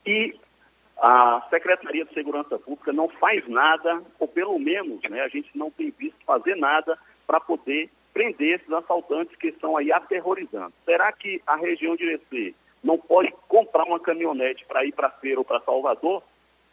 [0.07, 0.35] e
[0.97, 5.71] a Secretaria de Segurança Pública não faz nada, ou pelo menos né, a gente não
[5.71, 10.73] tem visto fazer nada para poder prender esses assaltantes que estão aí aterrorizando.
[10.85, 15.41] Será que a região de Irecê não pode comprar uma caminhonete para ir para feira
[15.41, 16.23] ou para Salvador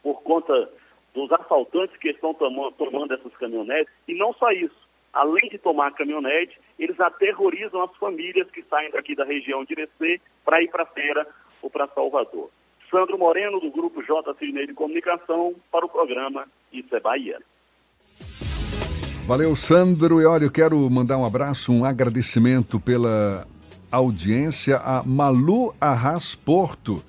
[0.02, 0.70] por conta
[1.14, 3.94] dos assaltantes que estão tomando, tomando essas caminhonetes?
[4.08, 8.92] E não só isso, além de tomar a caminhonete, eles aterrorizam as famílias que saem
[8.92, 11.28] daqui da região de Irecê para ir para feira
[11.62, 12.50] ou para Salvador.
[12.90, 14.34] Sandro Moreno, do Grupo J.
[14.36, 17.40] Cisnei de Comunicação, para o programa Isso é Bahia.
[19.28, 20.22] Valeu, Sandro.
[20.22, 23.46] E olha, eu quero mandar um abraço, um agradecimento pela
[23.92, 27.04] audiência a Malu Arras Porto,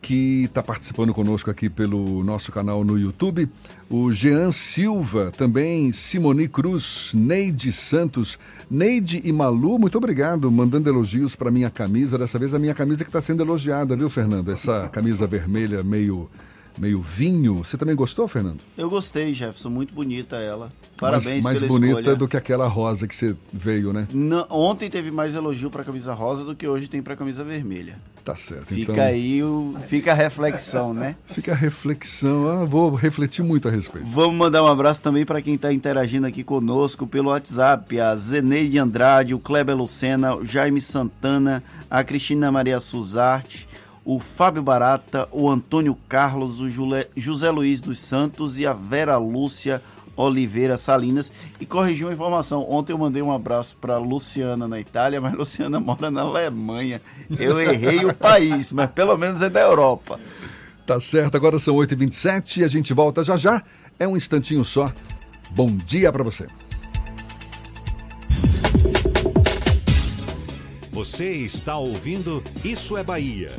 [0.00, 3.48] que está participando conosco aqui pelo nosso canal no YouTube.
[3.90, 8.38] O Jean Silva, também Simoni Cruz, Neide Santos,
[8.70, 12.16] Neide e Malu, muito obrigado, mandando elogios para minha camisa.
[12.16, 14.52] Dessa vez a minha camisa que está sendo elogiada, viu, Fernando?
[14.52, 16.30] Essa camisa vermelha meio
[16.78, 17.58] meio vinho.
[17.58, 18.60] Você também gostou, Fernando?
[18.76, 19.70] Eu gostei, Jefferson.
[19.70, 20.68] Muito bonita ela.
[20.98, 22.16] Parabéns mais, mais pela bonita escolha.
[22.16, 24.06] do que aquela rosa que você veio, né?
[24.12, 27.16] Não, ontem teve mais elogio para a camisa rosa do que hoje tem para a
[27.16, 27.98] camisa vermelha.
[28.24, 28.66] Tá certo.
[28.66, 29.04] Fica então...
[29.04, 31.16] aí o, fica a reflexão, né?
[31.26, 32.46] Fica a reflexão.
[32.46, 34.06] Ah, vou refletir muito a respeito.
[34.06, 38.78] Vamos mandar um abraço também para quem está interagindo aqui conosco pelo WhatsApp, a Zeneide
[38.78, 43.66] Andrade, o Kleber Lucena, o Jaime Santana, a Cristina Maria Suzarte,
[44.04, 47.06] o Fábio Barata, o Antônio Carlos, o Jule...
[47.16, 49.82] José Luiz dos Santos e a Vera Lúcia
[50.16, 51.30] Oliveira Salinas.
[51.60, 52.68] E corrigiu uma informação.
[52.68, 57.00] Ontem eu mandei um abraço para Luciana na Itália, mas Luciana mora na Alemanha.
[57.38, 60.18] Eu errei o país, mas pelo menos é da Europa.
[60.84, 63.62] Tá certo, agora são 8h27 e a gente volta já já.
[63.98, 64.92] É um instantinho só.
[65.50, 66.46] Bom dia para você.
[70.90, 73.52] Você está ouvindo Isso é Bahia.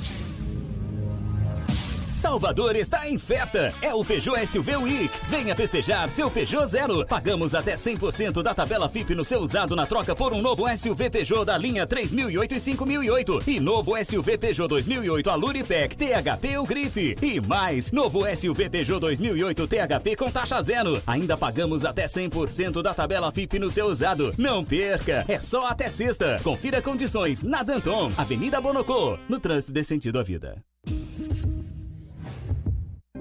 [2.23, 3.73] Salvador está em festa.
[3.81, 5.13] É o Peugeot SUV Week.
[5.27, 7.05] Venha festejar seu Peugeot Zero.
[7.05, 11.09] Pagamos até 100% da tabela FIP no seu usado na troca por um novo SUV
[11.09, 13.39] Peugeot da linha 3008 e 5008.
[13.45, 17.17] E novo SUV Peugeot 2008 Aluripec THP ou Grife.
[17.21, 21.03] E mais, novo SUV Peugeot 2008 THP com taxa zero.
[21.05, 24.33] Ainda pagamos até 100% da tabela FIP no seu usado.
[24.37, 25.25] Não perca.
[25.27, 26.37] É só até sexta.
[26.41, 29.17] Confira condições na Danton, Avenida Bonocô.
[29.27, 30.63] No trânsito desse sentido à vida.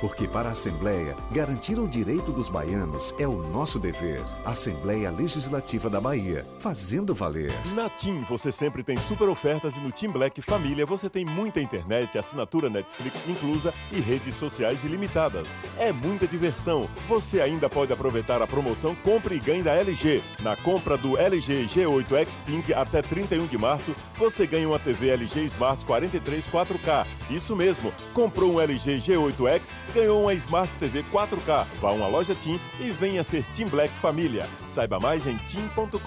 [0.00, 4.22] Porque para a Assembleia, garantir o direito dos baianos é o nosso dever.
[4.44, 7.52] Assembleia Legislativa da Bahia, fazendo valer.
[7.74, 11.60] Na TIM você sempre tem super ofertas e no Team Black Família você tem muita
[11.60, 15.48] internet, assinatura Netflix inclusa e redes sociais ilimitadas.
[15.78, 16.88] É muita diversão.
[17.06, 20.22] Você ainda pode aproveitar a promoção Compre e Ganhe da LG.
[20.40, 25.44] Na compra do LG G8 Extinct até 31 de março, você ganha uma TV LG
[25.44, 27.06] Smart 43 4K.
[27.28, 31.66] Isso mesmo, comprou um LG G8X ganhou uma Smart TV 4K.
[31.80, 34.48] Vá a uma loja TIM e venha ser Team Black Família.
[34.66, 35.98] Saiba mais em tim.com.br.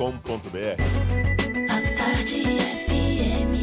[1.70, 2.44] A tarde
[2.86, 3.54] FM.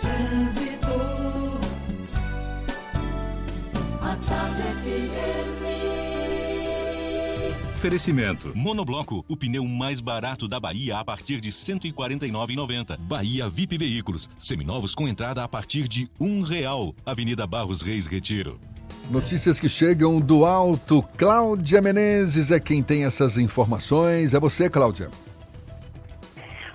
[0.00, 1.00] Trânsito.
[4.02, 5.59] A tarde FM.
[7.80, 8.52] Oferecimento.
[8.54, 12.98] Monobloco, o pneu mais barato da Bahia a partir de R$ 149,90.
[12.98, 16.92] Bahia VIP Veículos, seminovos com entrada a partir de um real.
[17.06, 18.60] Avenida Barros Reis Retiro.
[19.10, 21.02] Notícias que chegam do alto.
[21.16, 24.34] Cláudia Menezes é quem tem essas informações.
[24.34, 25.08] É você, Cláudia.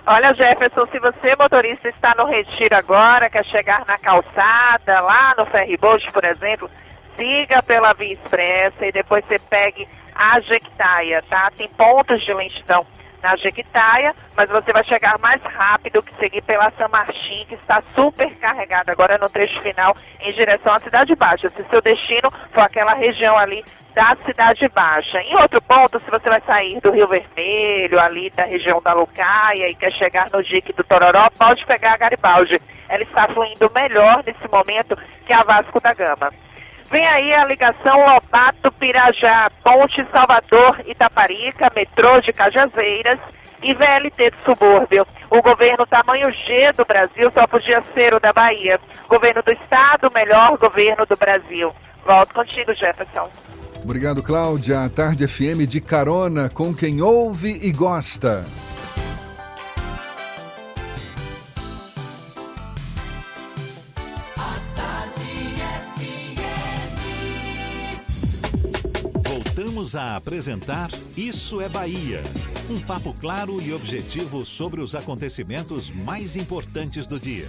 [0.08, 5.46] Olha, Jefferson, se você, motorista, está no retiro agora, quer chegar na calçada, lá no
[5.46, 6.68] ferryboat, por exemplo,
[7.16, 11.50] siga pela Via Expressa e depois você pegue a Jequitaia, tá?
[11.56, 12.86] Tem pontos de lentidão
[13.22, 17.82] na Jequitaia, mas você vai chegar mais rápido que seguir pela San Martin, que está
[17.94, 21.48] super carregada agora no trecho final em direção à Cidade Baixa.
[21.50, 23.64] Se seu destino for aquela região ali
[23.94, 25.18] da Cidade Baixa.
[25.22, 29.70] Em outro ponto, se você vai sair do Rio Vermelho, ali da região da Lucaia
[29.70, 32.60] e quer chegar no dique do Tororó, pode pegar a Garibaldi.
[32.88, 36.30] Ela está fluindo melhor nesse momento que a Vasco da Gama.
[36.90, 43.18] Vem aí a ligação Lobato Pirajá, Ponte Salvador Itaparica, metrô de Cajazeiras
[43.62, 45.06] e VLT do subúrbio.
[45.28, 48.80] O governo tamanho G do Brasil só podia ser o da Bahia.
[49.08, 51.72] Governo do Estado, melhor governo do Brasil.
[52.06, 53.28] Volto contigo, Jefferson.
[53.82, 54.84] Obrigado, Cláudia.
[54.84, 58.44] A Tarde FM de carona com quem ouve e gosta.
[69.76, 72.22] Voltamos a apresentar Isso é Bahia.
[72.70, 77.46] Um papo claro e objetivo sobre os acontecimentos mais importantes do dia.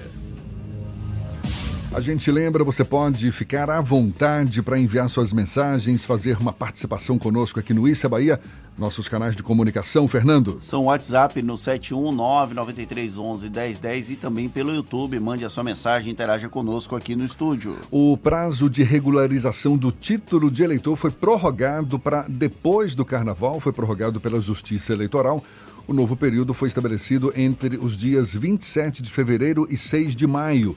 [1.95, 7.17] A gente lembra, você pode ficar à vontade para enviar suas mensagens, fazer uma participação
[7.17, 8.41] conosco aqui no Isso é Bahia,
[8.77, 10.59] nossos canais de comunicação, Fernando.
[10.61, 15.19] São WhatsApp no 71993111010 e também pelo YouTube.
[15.19, 17.75] Mande a sua mensagem, interaja conosco aqui no estúdio.
[17.89, 23.73] O prazo de regularização do título de eleitor foi prorrogado para depois do carnaval, foi
[23.73, 25.43] prorrogado pela Justiça Eleitoral.
[25.87, 30.75] O novo período foi estabelecido entre os dias 27 de fevereiro e 6 de maio.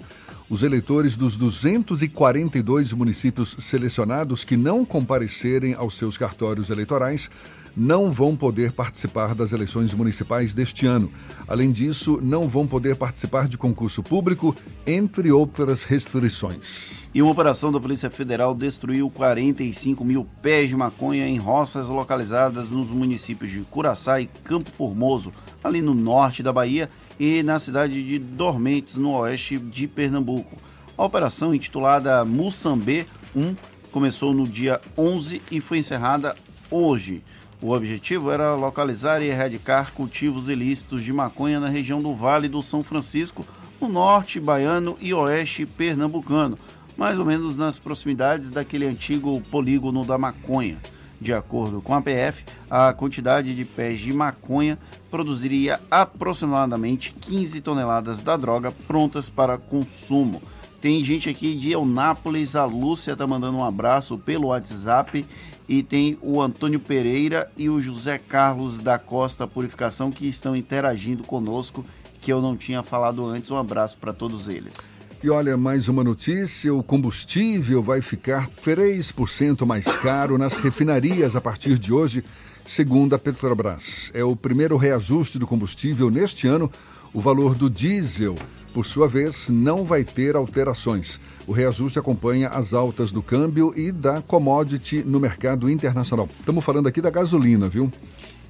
[0.48, 7.30] Os eleitores dos 242 municípios selecionados que não comparecerem aos seus cartórios eleitorais
[7.76, 11.10] não vão poder participar das eleições municipais deste ano.
[11.46, 14.54] Além disso, não vão poder participar de concurso público,
[14.86, 17.06] entre outras restrições.
[17.14, 22.68] E uma operação da Polícia Federal destruiu 45 mil pés de maconha em roças localizadas
[22.68, 25.32] nos municípios de Curaçá e Campo Formoso,
[25.62, 26.88] ali no norte da Bahia,
[27.18, 30.56] e na cidade de Dormentes, no oeste de Pernambuco.
[30.96, 33.06] A operação, intitulada Mussambê
[33.36, 33.54] 1,
[33.90, 36.34] começou no dia 11 e foi encerrada
[36.70, 37.22] hoje.
[37.62, 42.62] O objetivo era localizar e erradicar cultivos ilícitos de maconha na região do Vale do
[42.62, 43.44] São Francisco,
[43.78, 46.58] no norte baiano e oeste pernambucano,
[46.96, 50.78] mais ou menos nas proximidades daquele antigo polígono da maconha.
[51.20, 54.78] De acordo com a PF, a quantidade de pés de maconha
[55.10, 60.40] produziria aproximadamente 15 toneladas da droga prontas para consumo.
[60.80, 65.26] Tem gente aqui de Eunápolis, a Lúcia tá mandando um abraço pelo WhatsApp.
[65.70, 71.22] E tem o Antônio Pereira e o José Carlos da Costa Purificação que estão interagindo
[71.22, 71.84] conosco,
[72.20, 73.52] que eu não tinha falado antes.
[73.52, 74.76] Um abraço para todos eles.
[75.22, 81.40] E olha, mais uma notícia: o combustível vai ficar 3% mais caro nas refinarias a
[81.40, 82.24] partir de hoje,
[82.66, 84.10] segundo a Petrobras.
[84.12, 86.68] É o primeiro reajuste do combustível neste ano.
[87.12, 88.36] O valor do diesel,
[88.72, 91.18] por sua vez, não vai ter alterações.
[91.44, 96.28] O reajuste acompanha as altas do câmbio e da commodity no mercado internacional.
[96.38, 97.92] Estamos falando aqui da gasolina, viu?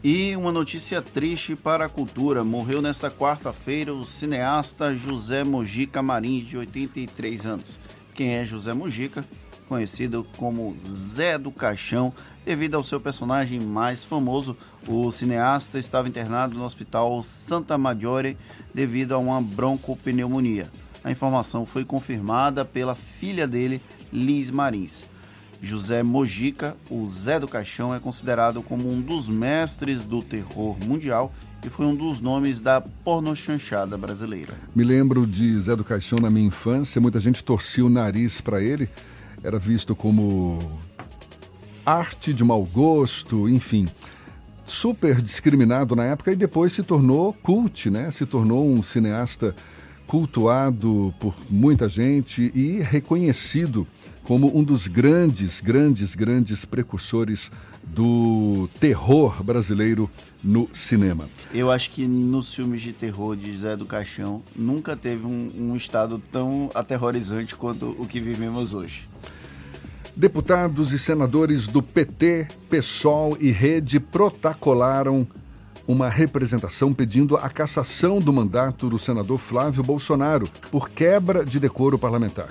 [0.04, 2.44] E uma notícia triste para a cultura.
[2.44, 7.80] Morreu nesta quarta-feira o cineasta José Mojica Marins, de 83 anos.
[8.14, 9.24] Quem é José Mojica?
[9.70, 12.12] Conhecido como Zé do Caixão,
[12.44, 14.56] devido ao seu personagem mais famoso.
[14.88, 18.36] O cineasta estava internado no hospital Santa Maggiore
[18.74, 20.68] devido a uma broncopneumonia.
[21.05, 23.80] A informação foi confirmada pela filha dele,
[24.12, 25.05] Liz Marins.
[25.62, 31.32] José Mojica, o Zé do Caixão, é considerado como um dos mestres do terror mundial
[31.64, 34.55] e foi um dos nomes da pornochanchada brasileira.
[34.74, 38.60] Me lembro de Zé do Caixão na minha infância, muita gente torcia o nariz para
[38.60, 38.88] ele,
[39.42, 40.58] era visto como
[41.84, 43.88] arte de mau gosto, enfim.
[44.66, 48.10] Super discriminado na época e depois se tornou cult, né?
[48.10, 49.54] Se tornou um cineasta
[50.06, 53.86] cultuado por muita gente e reconhecido
[54.24, 57.50] como um dos grandes, grandes, grandes precursores
[57.94, 60.08] do terror brasileiro
[60.42, 61.28] no cinema.
[61.52, 65.76] Eu acho que nos filmes de terror de Zé do Caixão nunca teve um, um
[65.76, 69.08] estado tão aterrorizante quanto o que vivemos hoje.
[70.16, 75.26] Deputados e senadores do PT, PSOL e Rede protocolaram
[75.86, 81.98] uma representação pedindo a cassação do mandato do senador Flávio Bolsonaro por quebra de decoro
[81.98, 82.48] parlamentar.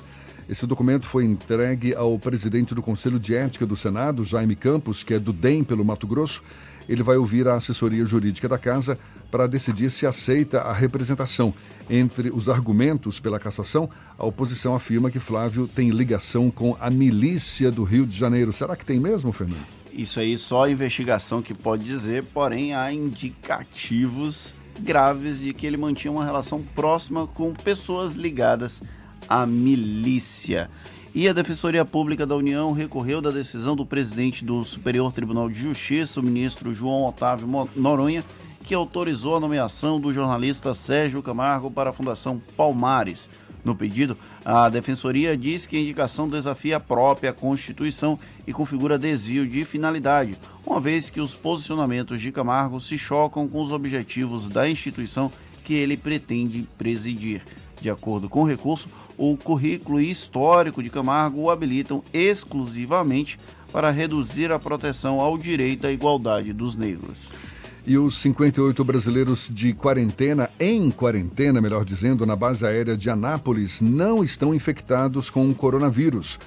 [0.49, 5.13] Esse documento foi entregue ao presidente do Conselho de Ética do Senado, Jaime Campos, que
[5.13, 6.41] é do DEM pelo Mato Grosso.
[6.87, 8.97] Ele vai ouvir a assessoria jurídica da casa
[9.29, 11.53] para decidir se aceita a representação.
[11.87, 17.69] Entre os argumentos pela cassação, a oposição afirma que Flávio tem ligação com a milícia
[17.69, 18.51] do Rio de Janeiro.
[18.51, 19.67] Será que tem mesmo, Fernando?
[19.93, 25.77] Isso aí só a investigação que pode dizer, porém há indicativos graves de que ele
[25.77, 28.81] mantinha uma relação próxima com pessoas ligadas
[29.45, 30.69] milícia.
[31.13, 35.59] E a Defensoria Pública da União recorreu da decisão do presidente do Superior Tribunal de
[35.59, 38.23] Justiça, o ministro João Otávio Noronha,
[38.63, 43.29] que autorizou a nomeação do jornalista Sérgio Camargo para a Fundação Palmares.
[43.63, 49.47] No pedido, a Defensoria diz que a indicação desafia a própria Constituição e configura desvio
[49.47, 54.69] de finalidade, uma vez que os posicionamentos de Camargo se chocam com os objetivos da
[54.69, 55.31] instituição
[55.65, 57.41] que ele pretende presidir.
[57.81, 58.87] De acordo com o recurso,
[59.17, 63.39] o currículo histórico de Camargo o habilitam exclusivamente
[63.71, 67.29] para reduzir a proteção ao direito à igualdade dos negros.
[67.85, 73.81] E os 58 brasileiros de quarentena, em quarentena, melhor dizendo, na base aérea de Anápolis,
[73.81, 76.37] não estão infectados com o coronavírus.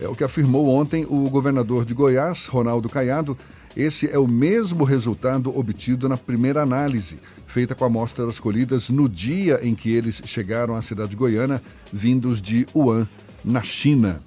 [0.00, 3.36] É o que afirmou ontem o governador de Goiás, Ronaldo Caiado.
[3.76, 7.18] Esse é o mesmo resultado obtido na primeira análise,
[7.50, 11.60] feita com amostras colhidas no dia em que eles chegaram à cidade goiana,
[11.92, 13.08] vindos de Wuhan,
[13.44, 14.22] na China.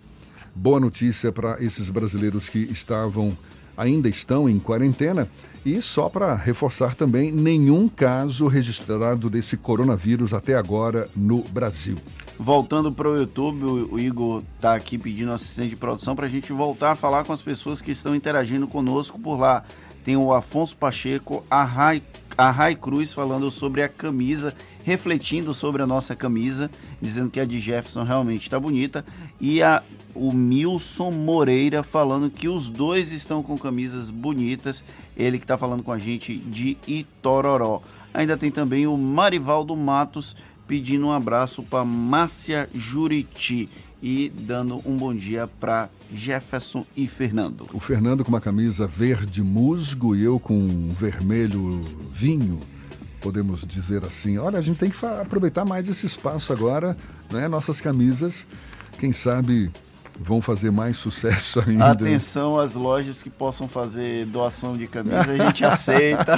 [0.53, 3.35] Boa notícia para esses brasileiros que estavam,
[3.77, 5.29] ainda estão em quarentena.
[5.65, 11.95] E só para reforçar também, nenhum caso registrado desse coronavírus até agora no Brasil.
[12.37, 16.51] Voltando para o YouTube, o Igor está aqui pedindo assistente de produção para a gente
[16.51, 19.63] voltar a falar com as pessoas que estão interagindo conosco por lá.
[20.03, 22.01] Tem o Afonso Pacheco, a Rai,
[22.37, 26.69] a Rai Cruz falando sobre a camisa, refletindo sobre a nossa camisa,
[27.01, 29.05] dizendo que a de Jefferson realmente está bonita.
[29.39, 29.83] E a,
[30.15, 34.83] o Milson Moreira falando que os dois estão com camisas bonitas.
[35.15, 37.81] Ele que está falando com a gente de Itororó.
[38.13, 40.35] Ainda tem também o Marivaldo Matos
[40.67, 43.69] pedindo um abraço para Márcia Juriti
[44.03, 47.65] e dando um bom dia para Jefferson e Fernando.
[47.71, 51.81] O Fernando com uma camisa verde musgo e eu com um vermelho
[52.11, 52.59] vinho.
[53.21, 56.97] Podemos dizer assim, olha, a gente tem que aproveitar mais esse espaço agora,
[57.31, 57.47] né?
[57.47, 58.45] Nossas camisas,
[58.99, 59.71] quem sabe
[60.19, 61.91] vão fazer mais sucesso ainda.
[61.91, 66.37] Atenção às lojas que possam fazer doação de camisa, a gente aceita.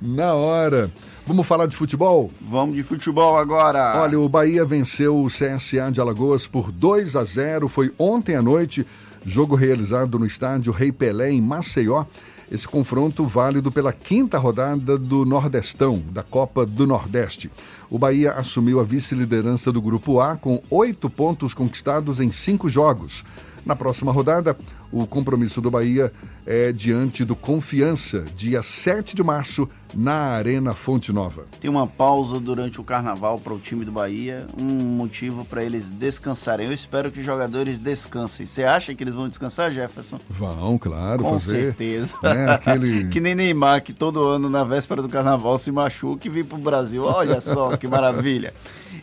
[0.00, 0.90] Na hora.
[1.26, 2.30] Vamos falar de futebol?
[2.40, 4.00] Vamos de futebol agora.
[4.00, 7.68] Olha, o Bahia venceu o CSA de Alagoas por 2 a 0.
[7.68, 8.86] Foi ontem à noite,
[9.24, 12.04] jogo realizado no estádio Rei Pelé, em Maceió.
[12.48, 17.50] Esse confronto válido pela quinta rodada do Nordestão, da Copa do Nordeste.
[17.90, 23.24] O Bahia assumiu a vice-liderança do Grupo A com oito pontos conquistados em cinco jogos.
[23.64, 24.56] Na próxima rodada,
[24.92, 26.12] o compromisso do Bahia
[26.46, 31.46] é diante do Confiança, dia 7 de março, na Arena Fonte Nova.
[31.60, 35.90] Tem uma pausa durante o carnaval para o time do Bahia, um motivo para eles
[35.90, 36.66] descansarem.
[36.66, 38.46] Eu espero que os jogadores descansem.
[38.46, 40.18] Você acha que eles vão descansar, Jefferson?
[40.28, 41.66] Vão, claro, Com fazer.
[41.66, 42.16] certeza.
[42.22, 43.08] né, aquele...
[43.10, 46.58] que nem Neymar, que todo ano, na véspera do carnaval, se machuca e vem para
[46.58, 47.04] o Brasil.
[47.04, 48.52] Olha só que maravilha.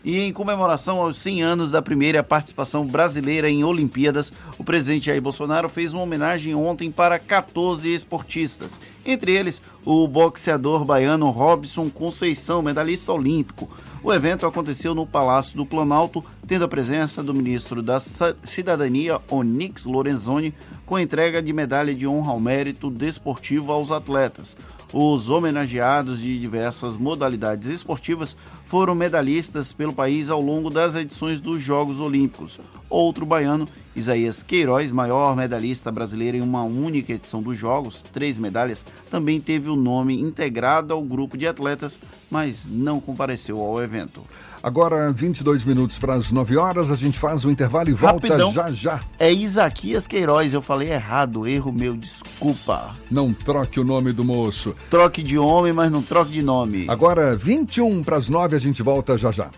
[0.03, 5.21] E em comemoração aos 100 anos da primeira participação brasileira em Olimpíadas, o presidente Jair
[5.21, 8.79] Bolsonaro fez uma homenagem ontem para 14 esportistas.
[9.03, 13.67] Entre eles, o boxeador baiano Robson Conceição, medalhista olímpico.
[14.03, 19.85] O evento aconteceu no Palácio do Planalto, tendo a presença do ministro da Cidadania, Onyx
[19.85, 20.53] Lorenzoni,
[20.85, 24.55] com a entrega de medalha de honra ao mérito desportivo aos atletas.
[24.91, 28.37] Os homenageados de diversas modalidades esportivas
[28.73, 32.59] foram medalhistas pelo país ao longo das edições dos Jogos Olímpicos.
[32.89, 38.83] Outro baiano, Isaías Queiroz, maior medalhista brasileiro em uma única edição dos Jogos, três medalhas,
[39.11, 41.99] também teve o nome integrado ao grupo de atletas,
[42.31, 44.25] mas não compareceu ao evento.
[44.63, 48.53] Agora, 22 minutos para as 9 horas, a gente faz o intervalo e volta Rapidão.
[48.53, 48.99] já já.
[49.19, 52.95] É Isaquias Queiroz, eu falei errado, erro meu, desculpa.
[53.11, 54.73] Não troque o nome do moço.
[54.89, 56.85] Troque de homem, mas não troque de nome.
[56.87, 59.49] Agora, 21 para as 9, a gente volta já já.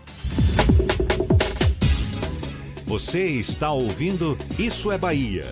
[2.84, 5.46] Você está ouvindo Isso é Bahia.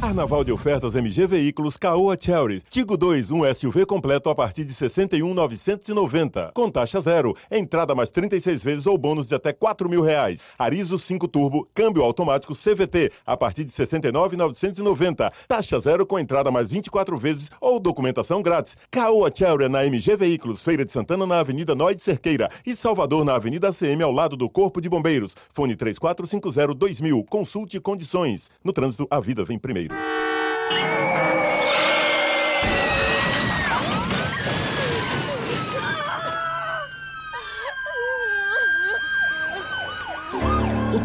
[0.00, 2.62] Carnaval de ofertas MG Veículos Caoa Cherry.
[2.70, 6.52] Tigo 2, um SUV completo a partir de 61,990.
[6.54, 7.36] Com taxa zero.
[7.50, 10.42] Entrada mais 36 vezes ou bônus de até 4 mil reais.
[10.58, 15.30] Arizo 5 Turbo, câmbio automático CVT a partir de 69,990.
[15.46, 18.78] Taxa zero com entrada mais 24 vezes ou documentação grátis.
[18.90, 23.34] Caoa Cherry na MG Veículos, Feira de Santana na Avenida Noide Cerqueira e Salvador na
[23.34, 25.36] Avenida ACM ao lado do Corpo de Bombeiros.
[25.52, 27.22] Fone 3450 2000.
[27.24, 28.50] Consulte condições.
[28.64, 29.89] No trânsito, a vida vem primeiro.
[29.90, 31.29] O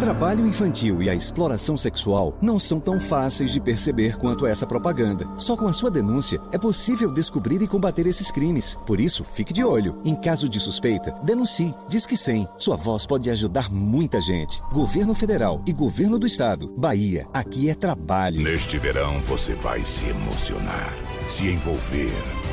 [0.06, 5.27] trabalho infantil e a exploração sexual não são tão fáceis de perceber quanto essa propaganda.
[5.36, 8.77] Só com a sua denúncia é possível descobrir e combater esses crimes.
[8.86, 9.99] Por isso, fique de olho.
[10.06, 11.73] Em caso de suspeita, denuncie.
[11.90, 12.48] Diz que sim.
[12.56, 14.61] Sua voz pode ajudar muita gente.
[14.72, 16.72] Governo Federal e Governo do Estado.
[16.77, 18.44] Bahia, aqui é trabalho.
[18.44, 20.94] Neste verão você vai se emocionar,
[21.27, 22.14] se envolver,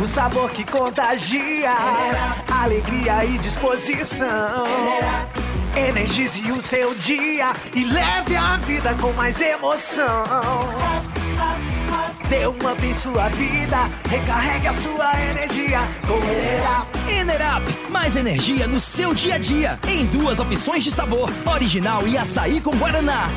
[0.00, 1.72] O sabor que contagia,
[2.48, 4.64] alegria e disposição.
[5.76, 10.24] Energize o seu dia e leve a vida com mais emoção.
[12.28, 16.88] Dê um up em sua vida, recarregue a sua energia com Enerap.
[17.08, 19.80] Enerap, mais energia no seu dia a dia.
[19.88, 23.28] Em duas opções de sabor, original e açaí com guaraná.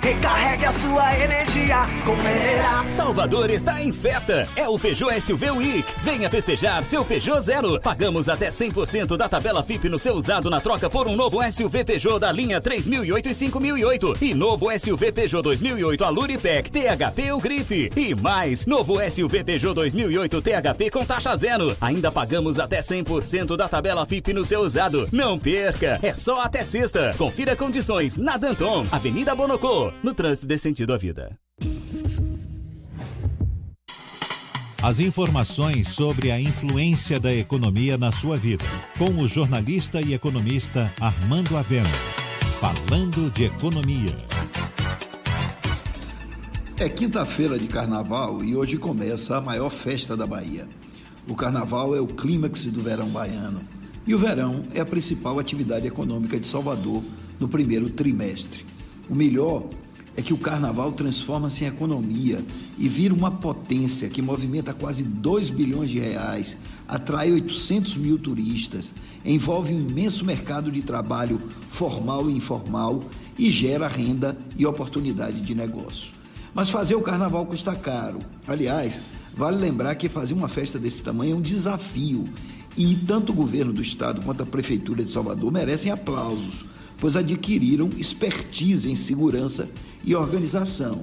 [0.00, 2.88] Recarregue a sua energia com Enerap.
[2.88, 4.48] Salvador está em festa.
[4.56, 5.84] É o Peugeot SUV Week.
[6.02, 7.80] Venha festejar seu Peugeot Zero.
[7.80, 11.84] Pagamos até 100% da tabela FIP no seu usado na troca por um novo SUV
[11.84, 14.14] Peugeot da linha 3008 e 5008.
[14.20, 17.90] E novo SUV Peugeot 2008 Aluripec, THP ou Grife.
[17.96, 21.76] E mais, novo SUV Peugeot 2008 THP com taxa zero.
[21.80, 25.08] Ainda pagamos até 100% da tabela FIP no seu usado.
[25.12, 25.98] Não perca.
[26.02, 27.12] É só até sexta.
[27.16, 29.34] Confira condições na Danton, Avenida
[30.02, 31.38] No trânsito dê sentido à vida.
[34.82, 38.66] As informações sobre a influência da economia na sua vida,
[38.98, 41.88] com o jornalista e economista Armando Avena.
[42.60, 44.14] Falando de economia.
[46.78, 50.68] É quinta-feira de carnaval e hoje começa a maior festa da Bahia.
[51.26, 53.62] O carnaval é o clímax do verão baiano.
[54.06, 57.02] E o verão é a principal atividade econômica de Salvador
[57.40, 58.73] no primeiro trimestre.
[59.08, 59.64] O melhor
[60.16, 62.44] é que o carnaval transforma-se em economia
[62.78, 66.56] e vira uma potência que movimenta quase 2 bilhões de reais,
[66.86, 68.94] atrai 800 mil turistas,
[69.24, 73.00] envolve um imenso mercado de trabalho formal e informal
[73.38, 76.12] e gera renda e oportunidade de negócio.
[76.54, 78.20] Mas fazer o carnaval custa caro.
[78.46, 79.00] Aliás,
[79.36, 82.22] Vale lembrar que fazer uma festa desse tamanho é um desafio
[82.76, 86.64] e tanto o governo do estado quanto a prefeitura de Salvador merecem aplausos,
[86.98, 89.68] pois adquiriram expertise em segurança
[90.04, 91.00] e organização.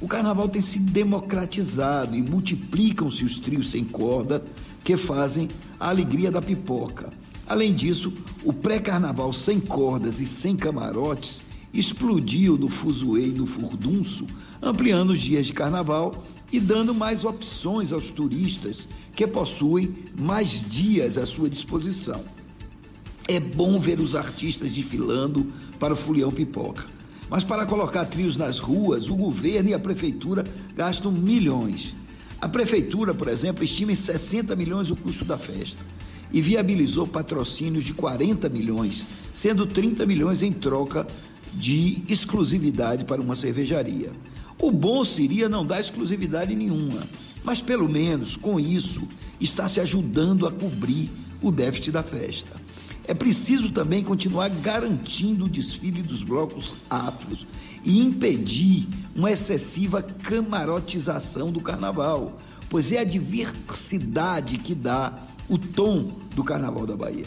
[0.00, 4.44] O carnaval tem se democratizado e multiplicam-se os trios sem corda
[4.84, 5.48] que fazem
[5.78, 7.10] a alegria da pipoca.
[7.46, 8.12] Além disso,
[8.44, 11.42] o pré-carnaval sem cordas e sem camarotes
[11.72, 14.26] explodiu no fuzuê e no furdunço,
[14.62, 21.18] ampliando os dias de carnaval e dando mais opções aos turistas que possuem mais dias
[21.18, 22.22] à sua disposição.
[23.28, 26.86] É bom ver os artistas desfilando para o Fulião Pipoca.
[27.28, 30.42] Mas para colocar trios nas ruas, o governo e a prefeitura
[30.74, 31.94] gastam milhões.
[32.40, 35.84] A prefeitura, por exemplo, estima em 60 milhões o custo da festa
[36.32, 41.06] e viabilizou patrocínios de 40 milhões, sendo 30 milhões em troca
[41.52, 44.10] de exclusividade para uma cervejaria.
[44.58, 47.02] O bom seria não dar exclusividade nenhuma,
[47.44, 49.06] mas pelo menos com isso
[49.38, 51.10] está se ajudando a cobrir
[51.42, 52.67] o déficit da festa.
[53.08, 57.46] É preciso também continuar garantindo o desfile dos blocos afros
[57.82, 58.86] e impedir
[59.16, 62.36] uma excessiva camarotização do carnaval,
[62.68, 67.24] pois é a diversidade que dá o tom do carnaval da Bahia.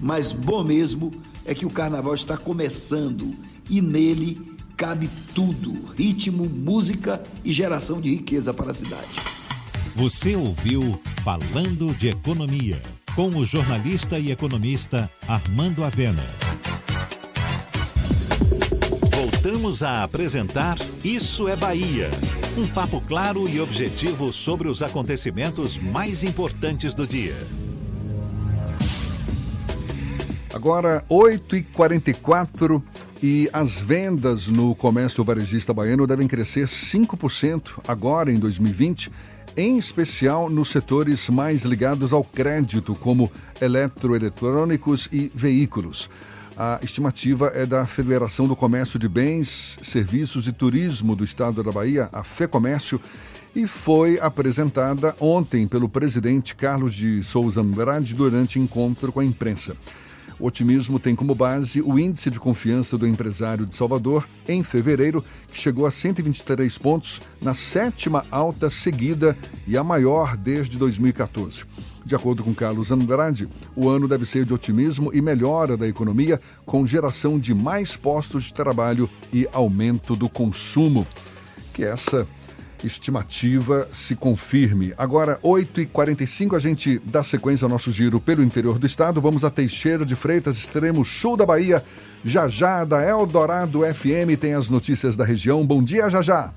[0.00, 1.10] Mas bom mesmo
[1.44, 3.34] é que o carnaval está começando
[3.68, 4.40] e nele
[4.76, 9.16] cabe tudo: ritmo, música e geração de riqueza para a cidade.
[9.96, 12.82] Você ouviu Falando de Economia,
[13.14, 16.24] com o jornalista e economista Armando Avena.
[19.12, 22.10] Voltamos a apresentar Isso é Bahia.
[22.58, 27.36] Um papo claro e objetivo sobre os acontecimentos mais importantes do dia.
[30.52, 32.82] Agora, 8h44
[33.22, 39.10] e as vendas no comércio varejista baiano devem crescer 5% agora em 2020
[39.56, 46.10] em especial nos setores mais ligados ao crédito, como eletroeletrônicos e veículos.
[46.56, 51.72] A estimativa é da Federação do Comércio de Bens, Serviços e Turismo do Estado da
[51.72, 53.00] Bahia, a FEComércio,
[53.54, 59.76] e foi apresentada ontem pelo presidente Carlos de Souza Andrade durante encontro com a imprensa.
[60.38, 65.24] O otimismo tem como base o índice de confiança do empresário de Salvador em fevereiro,
[65.52, 69.36] que chegou a 123 pontos, na sétima alta seguida
[69.66, 71.64] e a maior desde 2014.
[72.04, 76.40] De acordo com Carlos Andrade, o ano deve ser de otimismo e melhora da economia,
[76.66, 81.06] com geração de mais postos de trabalho e aumento do consumo.
[81.72, 82.26] Que essa
[82.86, 84.92] estimativa se confirme.
[84.96, 89.20] Agora, 8h45, a gente dá sequência ao nosso giro pelo interior do estado.
[89.20, 91.82] Vamos a Teixeira de Freitas, extremo sul da Bahia.
[92.24, 95.66] Já já, da Eldorado FM, tem as notícias da região.
[95.66, 96.52] Bom dia, já já.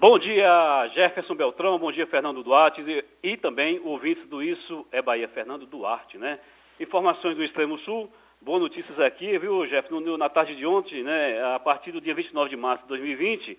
[0.00, 4.86] Bom dia, Jefferson Beltrão, bom dia, Fernando Duarte e, e também o ouvinte do Isso
[4.90, 6.38] é Bahia, Fernando Duarte, né?
[6.80, 8.10] Informações do Extremo Sul,
[8.40, 10.16] boas notícias aqui, viu, Jefferson?
[10.16, 13.58] Na tarde de ontem, né, a partir do dia 29 de março de 2020,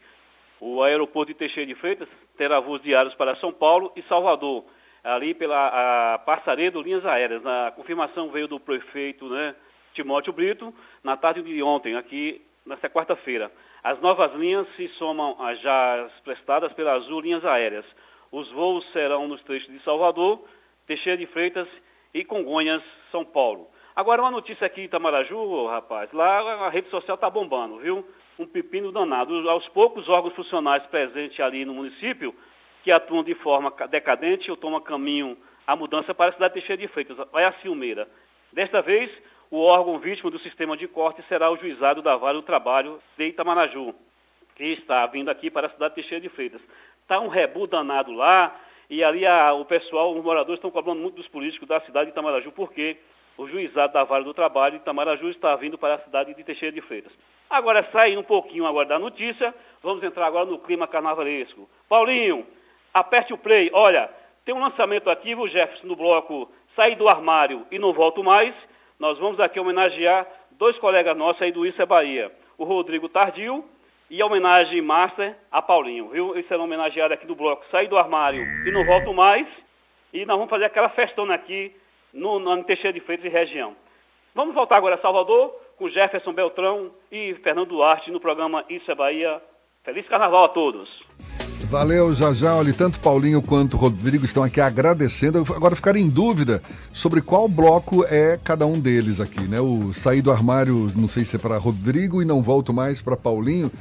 [0.61, 2.07] o aeroporto de Teixeira de Freitas
[2.38, 4.63] terá voos diários para São Paulo e Salvador,
[5.03, 7.43] ali pela a Passaredo Linhas Aéreas.
[7.43, 9.55] A confirmação veio do prefeito né,
[9.95, 10.71] Timóteo Brito
[11.03, 13.51] na tarde de ontem, aqui nesta quarta-feira.
[13.83, 17.85] As novas linhas se somam às já prestadas pela Azul Linhas Aéreas.
[18.31, 20.45] Os voos serão nos trechos de Salvador,
[20.85, 21.67] Teixeira de Freitas
[22.13, 23.67] e Congonhas, São Paulo.
[23.95, 28.05] Agora uma notícia aqui em Itamaraju, rapaz, lá a rede social está bombando, viu?
[28.41, 29.49] Um pepino danado.
[29.49, 32.34] Aos poucos, órgãos funcionais presentes ali no município,
[32.84, 35.38] que atuam de forma decadente ou tomam caminho
[35.68, 38.07] a mudança para a cidade de Teixeira de Freitas, vai a Silmeira.
[38.51, 39.11] Desta vez,
[39.51, 43.27] o órgão vítima do sistema de corte será o juizado da Vale do Trabalho de
[43.27, 43.93] Itamaraju,
[44.55, 46.61] que está vindo aqui para a cidade de Teixeira de Freitas.
[47.01, 48.59] Está um rebu danado lá,
[48.89, 52.11] e ali a, o pessoal, os moradores estão cobrando muito dos políticos da cidade de
[52.11, 52.97] Itamaraju, porque
[53.38, 56.73] o juizado da Vale do Trabalho de Itamaraju está vindo para a cidade de Teixeira
[56.73, 57.13] de Freitas.
[57.52, 59.53] Agora, saindo um pouquinho agora da notícia,
[59.84, 61.69] vamos entrar agora no clima carnavalesco.
[61.90, 62.48] Paulinho,
[62.94, 63.69] aperte o play.
[63.73, 64.10] Olha,
[64.45, 68.56] tem um lançamento aqui, o Jefferson, no bloco Sair do Armário e Não Volto Mais.
[68.98, 72.32] Nós vamos aqui homenagear dois colegas nossos aí do Isso é Bahia.
[72.57, 73.65] O Rodrigo Tardio
[74.10, 76.34] e a homenagem master a Paulinho, viu?
[76.34, 79.45] Eles serão homenageados aqui do bloco Sair do Armário e Não Volto Mais.
[80.14, 81.76] E nós vamos fazer aquela festona aqui
[82.14, 83.76] no, no Teixeira de Freitas e região.
[84.34, 88.93] Vamos voltar agora a Salvador com Jefferson Beltrão e Fernando Duarte no programa Isso é
[88.93, 89.41] Bahia.
[89.83, 90.87] Feliz Carnaval a todos.
[91.71, 92.53] Valeu, Jajá.
[92.53, 95.39] Olha, tanto Paulinho quanto Rodrigo estão aqui agradecendo.
[95.39, 99.59] Agora ficaram em dúvida sobre qual bloco é cada um deles aqui, né?
[99.59, 103.17] O sair do armário, não sei se é para Rodrigo e não volto mais para
[103.17, 103.71] Paulinho.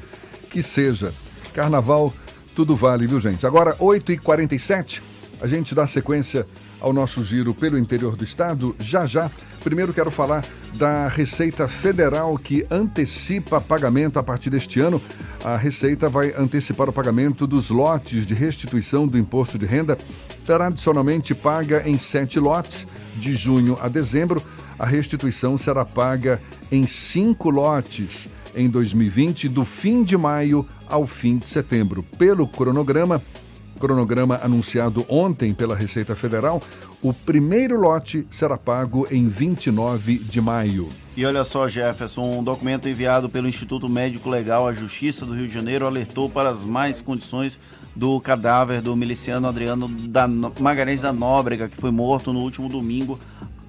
[0.48, 1.12] Que seja.
[1.52, 2.14] Carnaval,
[2.56, 3.46] tudo vale, viu, gente?
[3.46, 5.02] Agora, 8h47.
[5.42, 6.46] A gente dá sequência
[6.80, 9.30] ao nosso giro pelo interior do estado já já.
[9.62, 10.44] Primeiro quero falar
[10.74, 15.00] da Receita Federal que antecipa pagamento a partir deste ano.
[15.44, 19.98] A Receita vai antecipar o pagamento dos lotes de restituição do imposto de renda,
[20.46, 22.86] tradicionalmente paga em sete lotes,
[23.16, 24.42] de junho a dezembro.
[24.78, 26.40] A restituição será paga
[26.72, 32.02] em cinco lotes em 2020, do fim de maio ao fim de setembro.
[32.18, 33.22] Pelo cronograma,
[33.80, 36.62] cronograma anunciado ontem pela Receita Federal,
[37.02, 40.88] o primeiro lote será pago em 29 de maio.
[41.16, 45.48] E olha só, Jefferson, um documento enviado pelo Instituto Médico Legal à Justiça do Rio
[45.48, 47.58] de Janeiro alertou para as mais condições
[47.96, 53.18] do cadáver do miliciano Adriano da Magalhães da Nóbrega, que foi morto no último domingo,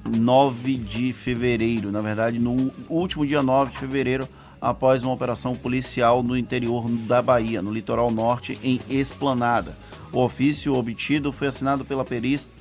[0.05, 1.91] 9 de fevereiro.
[1.91, 4.27] Na verdade, no último dia 9 de fevereiro,
[4.61, 9.75] após uma operação policial no interior da Bahia, no litoral norte, em Esplanada.
[10.13, 12.05] O ofício obtido foi assinado pela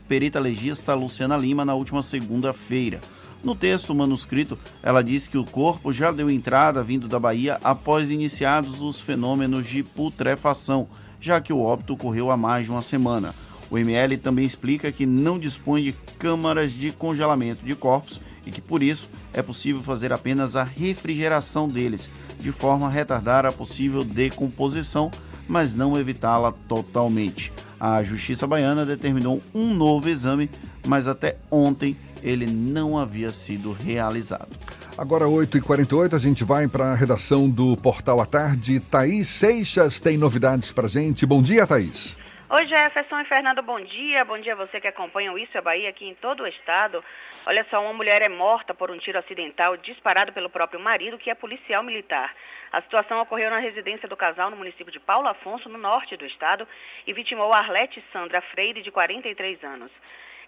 [0.09, 3.01] perita legista Luciana Lima na última segunda-feira.
[3.43, 8.09] No texto manuscrito, ela diz que o corpo já deu entrada vindo da Bahia após
[8.09, 10.87] iniciados os fenômenos de putrefação,
[11.21, 13.35] já que o óbito ocorreu há mais de uma semana.
[13.69, 18.61] O ML também explica que não dispõe de câmaras de congelamento de corpos e que
[18.61, 22.09] por isso é possível fazer apenas a refrigeração deles,
[22.39, 25.11] de forma a retardar a possível decomposição
[25.51, 27.53] mas não evitá-la totalmente.
[27.79, 30.49] A Justiça Baiana determinou um novo exame,
[30.87, 34.49] mas até ontem ele não havia sido realizado.
[34.97, 38.79] Agora, 8h48, a gente vai para a redação do Portal à Tarde.
[38.81, 41.27] Thaís Seixas tem novidades para gente.
[41.27, 42.17] Bom dia, Thaís.
[42.51, 44.25] Oi, Jefferson e Fernando, bom dia.
[44.25, 47.03] Bom dia a você que acompanha o Isso é Bahia aqui em todo o estado.
[47.47, 51.31] Olha só, uma mulher é morta por um tiro acidental disparado pelo próprio marido, que
[51.31, 52.35] é policial militar.
[52.73, 56.25] A situação ocorreu na residência do casal no município de Paulo Afonso, no norte do
[56.25, 56.67] estado,
[57.07, 59.91] e vitimou Arlete Sandra Freire, de 43 anos.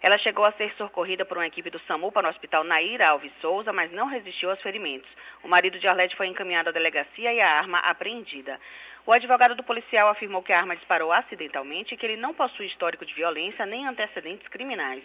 [0.01, 3.31] Ela chegou a ser socorrida por uma equipe do SAMU para o hospital Naira Alves
[3.41, 5.09] Souza, mas não resistiu aos ferimentos.
[5.43, 8.59] O marido de Arlete foi encaminhado à delegacia e a arma apreendida.
[9.05, 12.67] O advogado do policial afirmou que a arma disparou acidentalmente e que ele não possui
[12.67, 15.03] histórico de violência nem antecedentes criminais.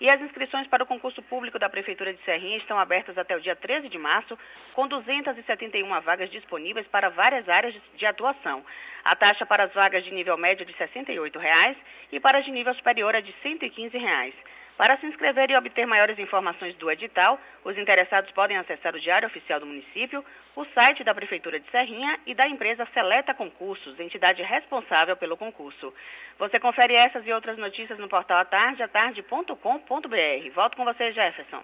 [0.00, 3.40] E as inscrições para o concurso público da Prefeitura de Serrinha estão abertas até o
[3.40, 4.38] dia 13 de março,
[4.74, 8.64] com 271 vagas disponíveis para várias áreas de atuação.
[9.04, 11.76] A taxa para as vagas de nível médio é de 68 reais,
[12.12, 14.34] e para as de nível superior é de 115 reais.
[14.78, 19.26] Para se inscrever e obter maiores informações do edital, os interessados podem acessar o Diário
[19.26, 20.24] Oficial do Município,
[20.54, 25.92] o site da Prefeitura de Serrinha e da empresa Seleta Concursos, entidade responsável pelo concurso.
[26.38, 30.54] Você confere essas e outras notícias no portal atardeatarde.com.br.
[30.54, 31.60] Volto com você, Jefferson.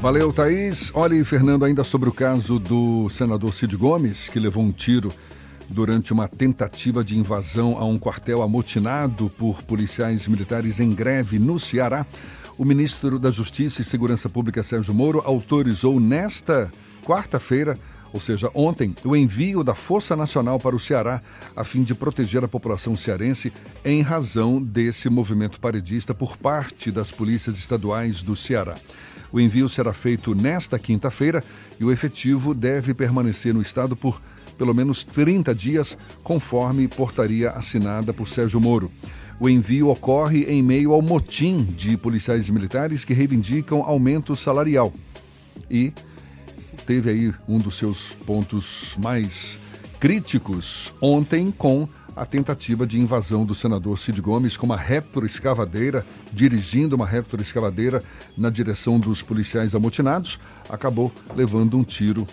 [0.00, 0.92] Valeu, Thaís.
[0.96, 5.10] Olha, Fernando, ainda sobre o caso do senador Cid Gomes, que levou um tiro
[5.68, 11.58] durante uma tentativa de invasão a um quartel amotinado por policiais militares em greve no
[11.58, 12.06] Ceará.
[12.58, 16.70] O ministro da Justiça e Segurança Pública, Sérgio Moro, autorizou nesta
[17.02, 17.78] quarta-feira,
[18.12, 21.20] ou seja, ontem, o envio da Força Nacional para o Ceará
[21.56, 23.52] a fim de proteger a população cearense
[23.84, 28.76] em razão desse movimento paredista por parte das polícias estaduais do Ceará.
[29.32, 31.42] O envio será feito nesta quinta-feira
[31.80, 34.20] e o efetivo deve permanecer no estado por
[34.56, 38.90] pelo menos 30 dias, conforme portaria assinada por Sérgio Moro.
[39.40, 44.92] O envio ocorre em meio ao motim de policiais militares que reivindicam aumento salarial.
[45.70, 45.92] E
[46.86, 49.58] teve aí um dos seus pontos mais
[49.98, 56.94] críticos ontem com a tentativa de invasão do senador Cid Gomes com uma retroescavadeira, dirigindo
[56.94, 58.02] uma retroescavadeira
[58.36, 60.38] na direção dos policiais amotinados,
[60.68, 62.26] acabou levando um tiro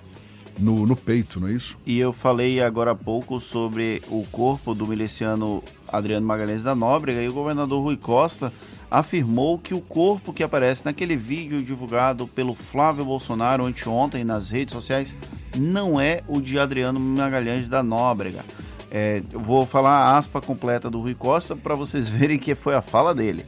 [0.59, 1.77] no, no peito, não é isso?
[1.85, 7.21] E eu falei agora há pouco sobre o corpo do miliciano Adriano Magalhães da Nóbrega
[7.21, 8.51] e o governador Rui Costa
[8.91, 14.73] afirmou que o corpo que aparece naquele vídeo divulgado pelo Flávio Bolsonaro anteontem nas redes
[14.73, 15.15] sociais
[15.55, 18.43] não é o de Adriano Magalhães da Nóbrega.
[18.91, 22.75] É, eu vou falar a aspa completa do Rui Costa para vocês verem que foi
[22.75, 23.45] a fala dele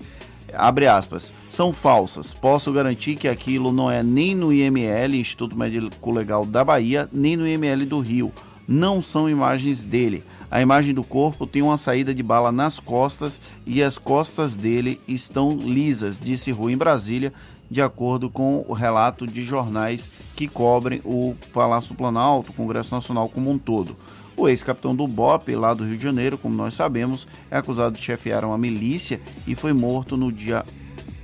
[0.53, 2.33] abre aspas, são falsas.
[2.33, 7.35] Posso garantir que aquilo não é nem no IML, Instituto Médico Legal da Bahia, nem
[7.35, 8.31] no IML do Rio.
[8.67, 10.23] Não são imagens dele.
[10.49, 14.99] A imagem do corpo tem uma saída de bala nas costas e as costas dele
[15.07, 17.31] estão lisas, disse Rui em Brasília,
[17.69, 23.29] de acordo com o relato de jornais que cobrem o Palácio Planalto, o Congresso Nacional
[23.29, 23.95] como um todo.
[24.41, 28.03] O ex-capitão do BOP, lá do Rio de Janeiro, como nós sabemos, é acusado de
[28.03, 30.65] chefiar uma milícia e foi morto no dia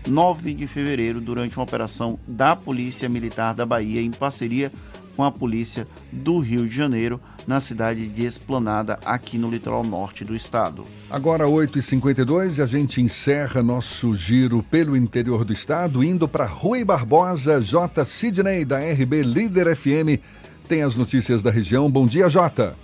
[0.08, 4.72] 9 de fevereiro durante uma operação da Polícia Militar da Bahia em parceria
[5.16, 10.24] com a polícia do Rio de Janeiro na cidade de Esplanada, aqui no litoral norte
[10.24, 10.86] do estado.
[11.10, 16.86] Agora 8h52 e a gente encerra nosso giro pelo interior do estado, indo para Rui
[16.86, 18.06] Barbosa, J.
[18.06, 20.22] Sidney, da RB Líder FM.
[20.68, 21.90] Tem as notícias da região.
[21.90, 22.78] Bom dia, Jota.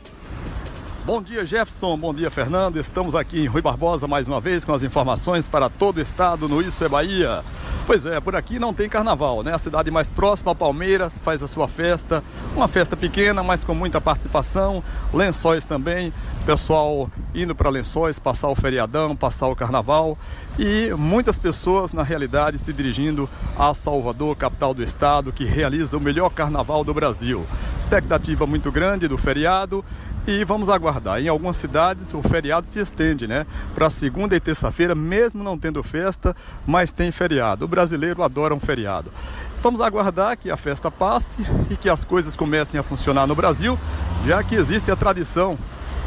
[1.05, 1.97] Bom dia, Jefferson.
[1.97, 2.79] Bom dia, Fernando.
[2.79, 6.47] Estamos aqui em Rui Barbosa mais uma vez com as informações para todo o estado
[6.47, 7.43] no Isso é Bahia.
[7.85, 9.53] Pois é, por aqui não tem carnaval, né?
[9.53, 12.23] A cidade mais próxima, Palmeiras, faz a sua festa.
[12.55, 14.81] Uma festa pequena, mas com muita participação.
[15.13, 16.13] Lençóis também.
[16.45, 20.17] Pessoal indo para Lençóis, passar o feriadão, passar o carnaval.
[20.59, 26.01] E muitas pessoas, na realidade, se dirigindo a Salvador, capital do estado, que realiza o
[26.01, 27.45] melhor carnaval do Brasil.
[27.79, 29.85] Expectativa muito grande do feriado
[30.27, 31.21] e vamos aguardar.
[31.21, 33.45] Em algumas cidades o feriado se estende, né?
[33.73, 36.35] Para segunda e terça-feira, mesmo não tendo festa,
[36.67, 37.63] mas tem feriado.
[37.63, 39.11] O brasileiro adora um feriado.
[39.61, 43.79] Vamos aguardar que a festa passe e que as coisas comecem a funcionar no Brasil,
[44.25, 45.57] já que existe a tradição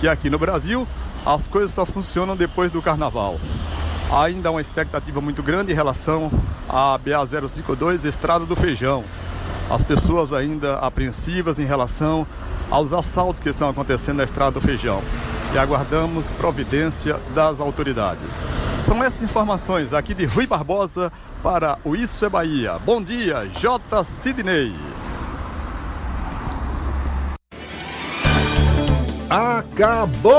[0.01, 0.87] que aqui no Brasil
[1.25, 3.39] as coisas só funcionam depois do carnaval.
[4.13, 6.31] Ainda há uma expectativa muito grande em relação
[6.69, 9.05] à BA-052 Estrada do Feijão.
[9.69, 12.25] As pessoas ainda apreensivas em relação
[12.71, 15.03] aos assaltos que estão acontecendo na Estrada do Feijão
[15.53, 18.47] e aguardamos providência das autoridades.
[18.83, 21.13] São essas informações aqui de Rui Barbosa
[21.43, 22.79] para o Isso é Bahia.
[22.79, 24.05] Bom dia, J.
[24.05, 24.73] Sidney.
[29.39, 30.33] Acabou,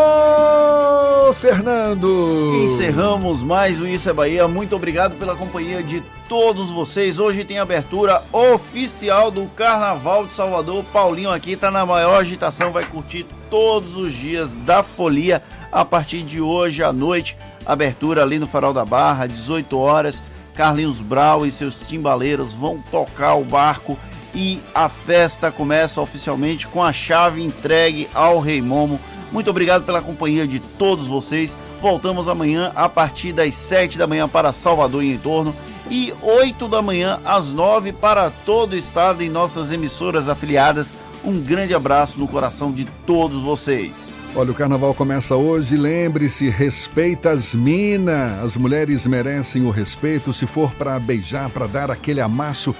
[1.36, 2.64] Fernando!
[2.66, 4.48] Encerramos mais o Isso é Bahia.
[4.48, 7.20] Muito obrigado pela companhia de todos vocês.
[7.20, 10.84] Hoje tem abertura oficial do Carnaval de Salvador.
[10.86, 16.24] Paulinho aqui está na maior agitação, vai curtir todos os dias da folia a partir
[16.24, 17.38] de hoje à noite.
[17.68, 20.24] Abertura ali no Farol da Barra, 18 horas.
[20.56, 23.96] Carlinhos Brau e seus timbaleiros vão tocar o barco
[24.38, 29.00] e a festa começa oficialmente com a chave entregue ao Rei Momo.
[29.32, 31.58] Muito obrigado pela companhia de todos vocês.
[31.82, 35.56] Voltamos amanhã a partir das 7 da manhã para Salvador e em torno
[35.90, 40.94] e 8 da manhã às 9 para todo o estado em nossas emissoras afiliadas.
[41.26, 44.14] Um grande abraço no coração de todos vocês.
[44.36, 45.76] Olha, o carnaval começa hoje.
[45.76, 48.44] Lembre-se, respeita as minas.
[48.44, 50.32] As mulheres merecem o respeito.
[50.32, 52.76] Se for para beijar, para dar aquele amasso,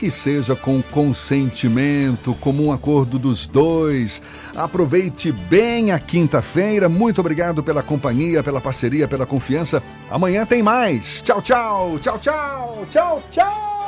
[0.00, 4.22] que seja com consentimento, como um acordo dos dois.
[4.56, 6.88] Aproveite bem a quinta-feira.
[6.88, 9.82] Muito obrigado pela companhia, pela parceria, pela confiança.
[10.10, 11.20] Amanhã tem mais.
[11.20, 13.79] Tchau, tchau, tchau, tchau, tchau, tchau.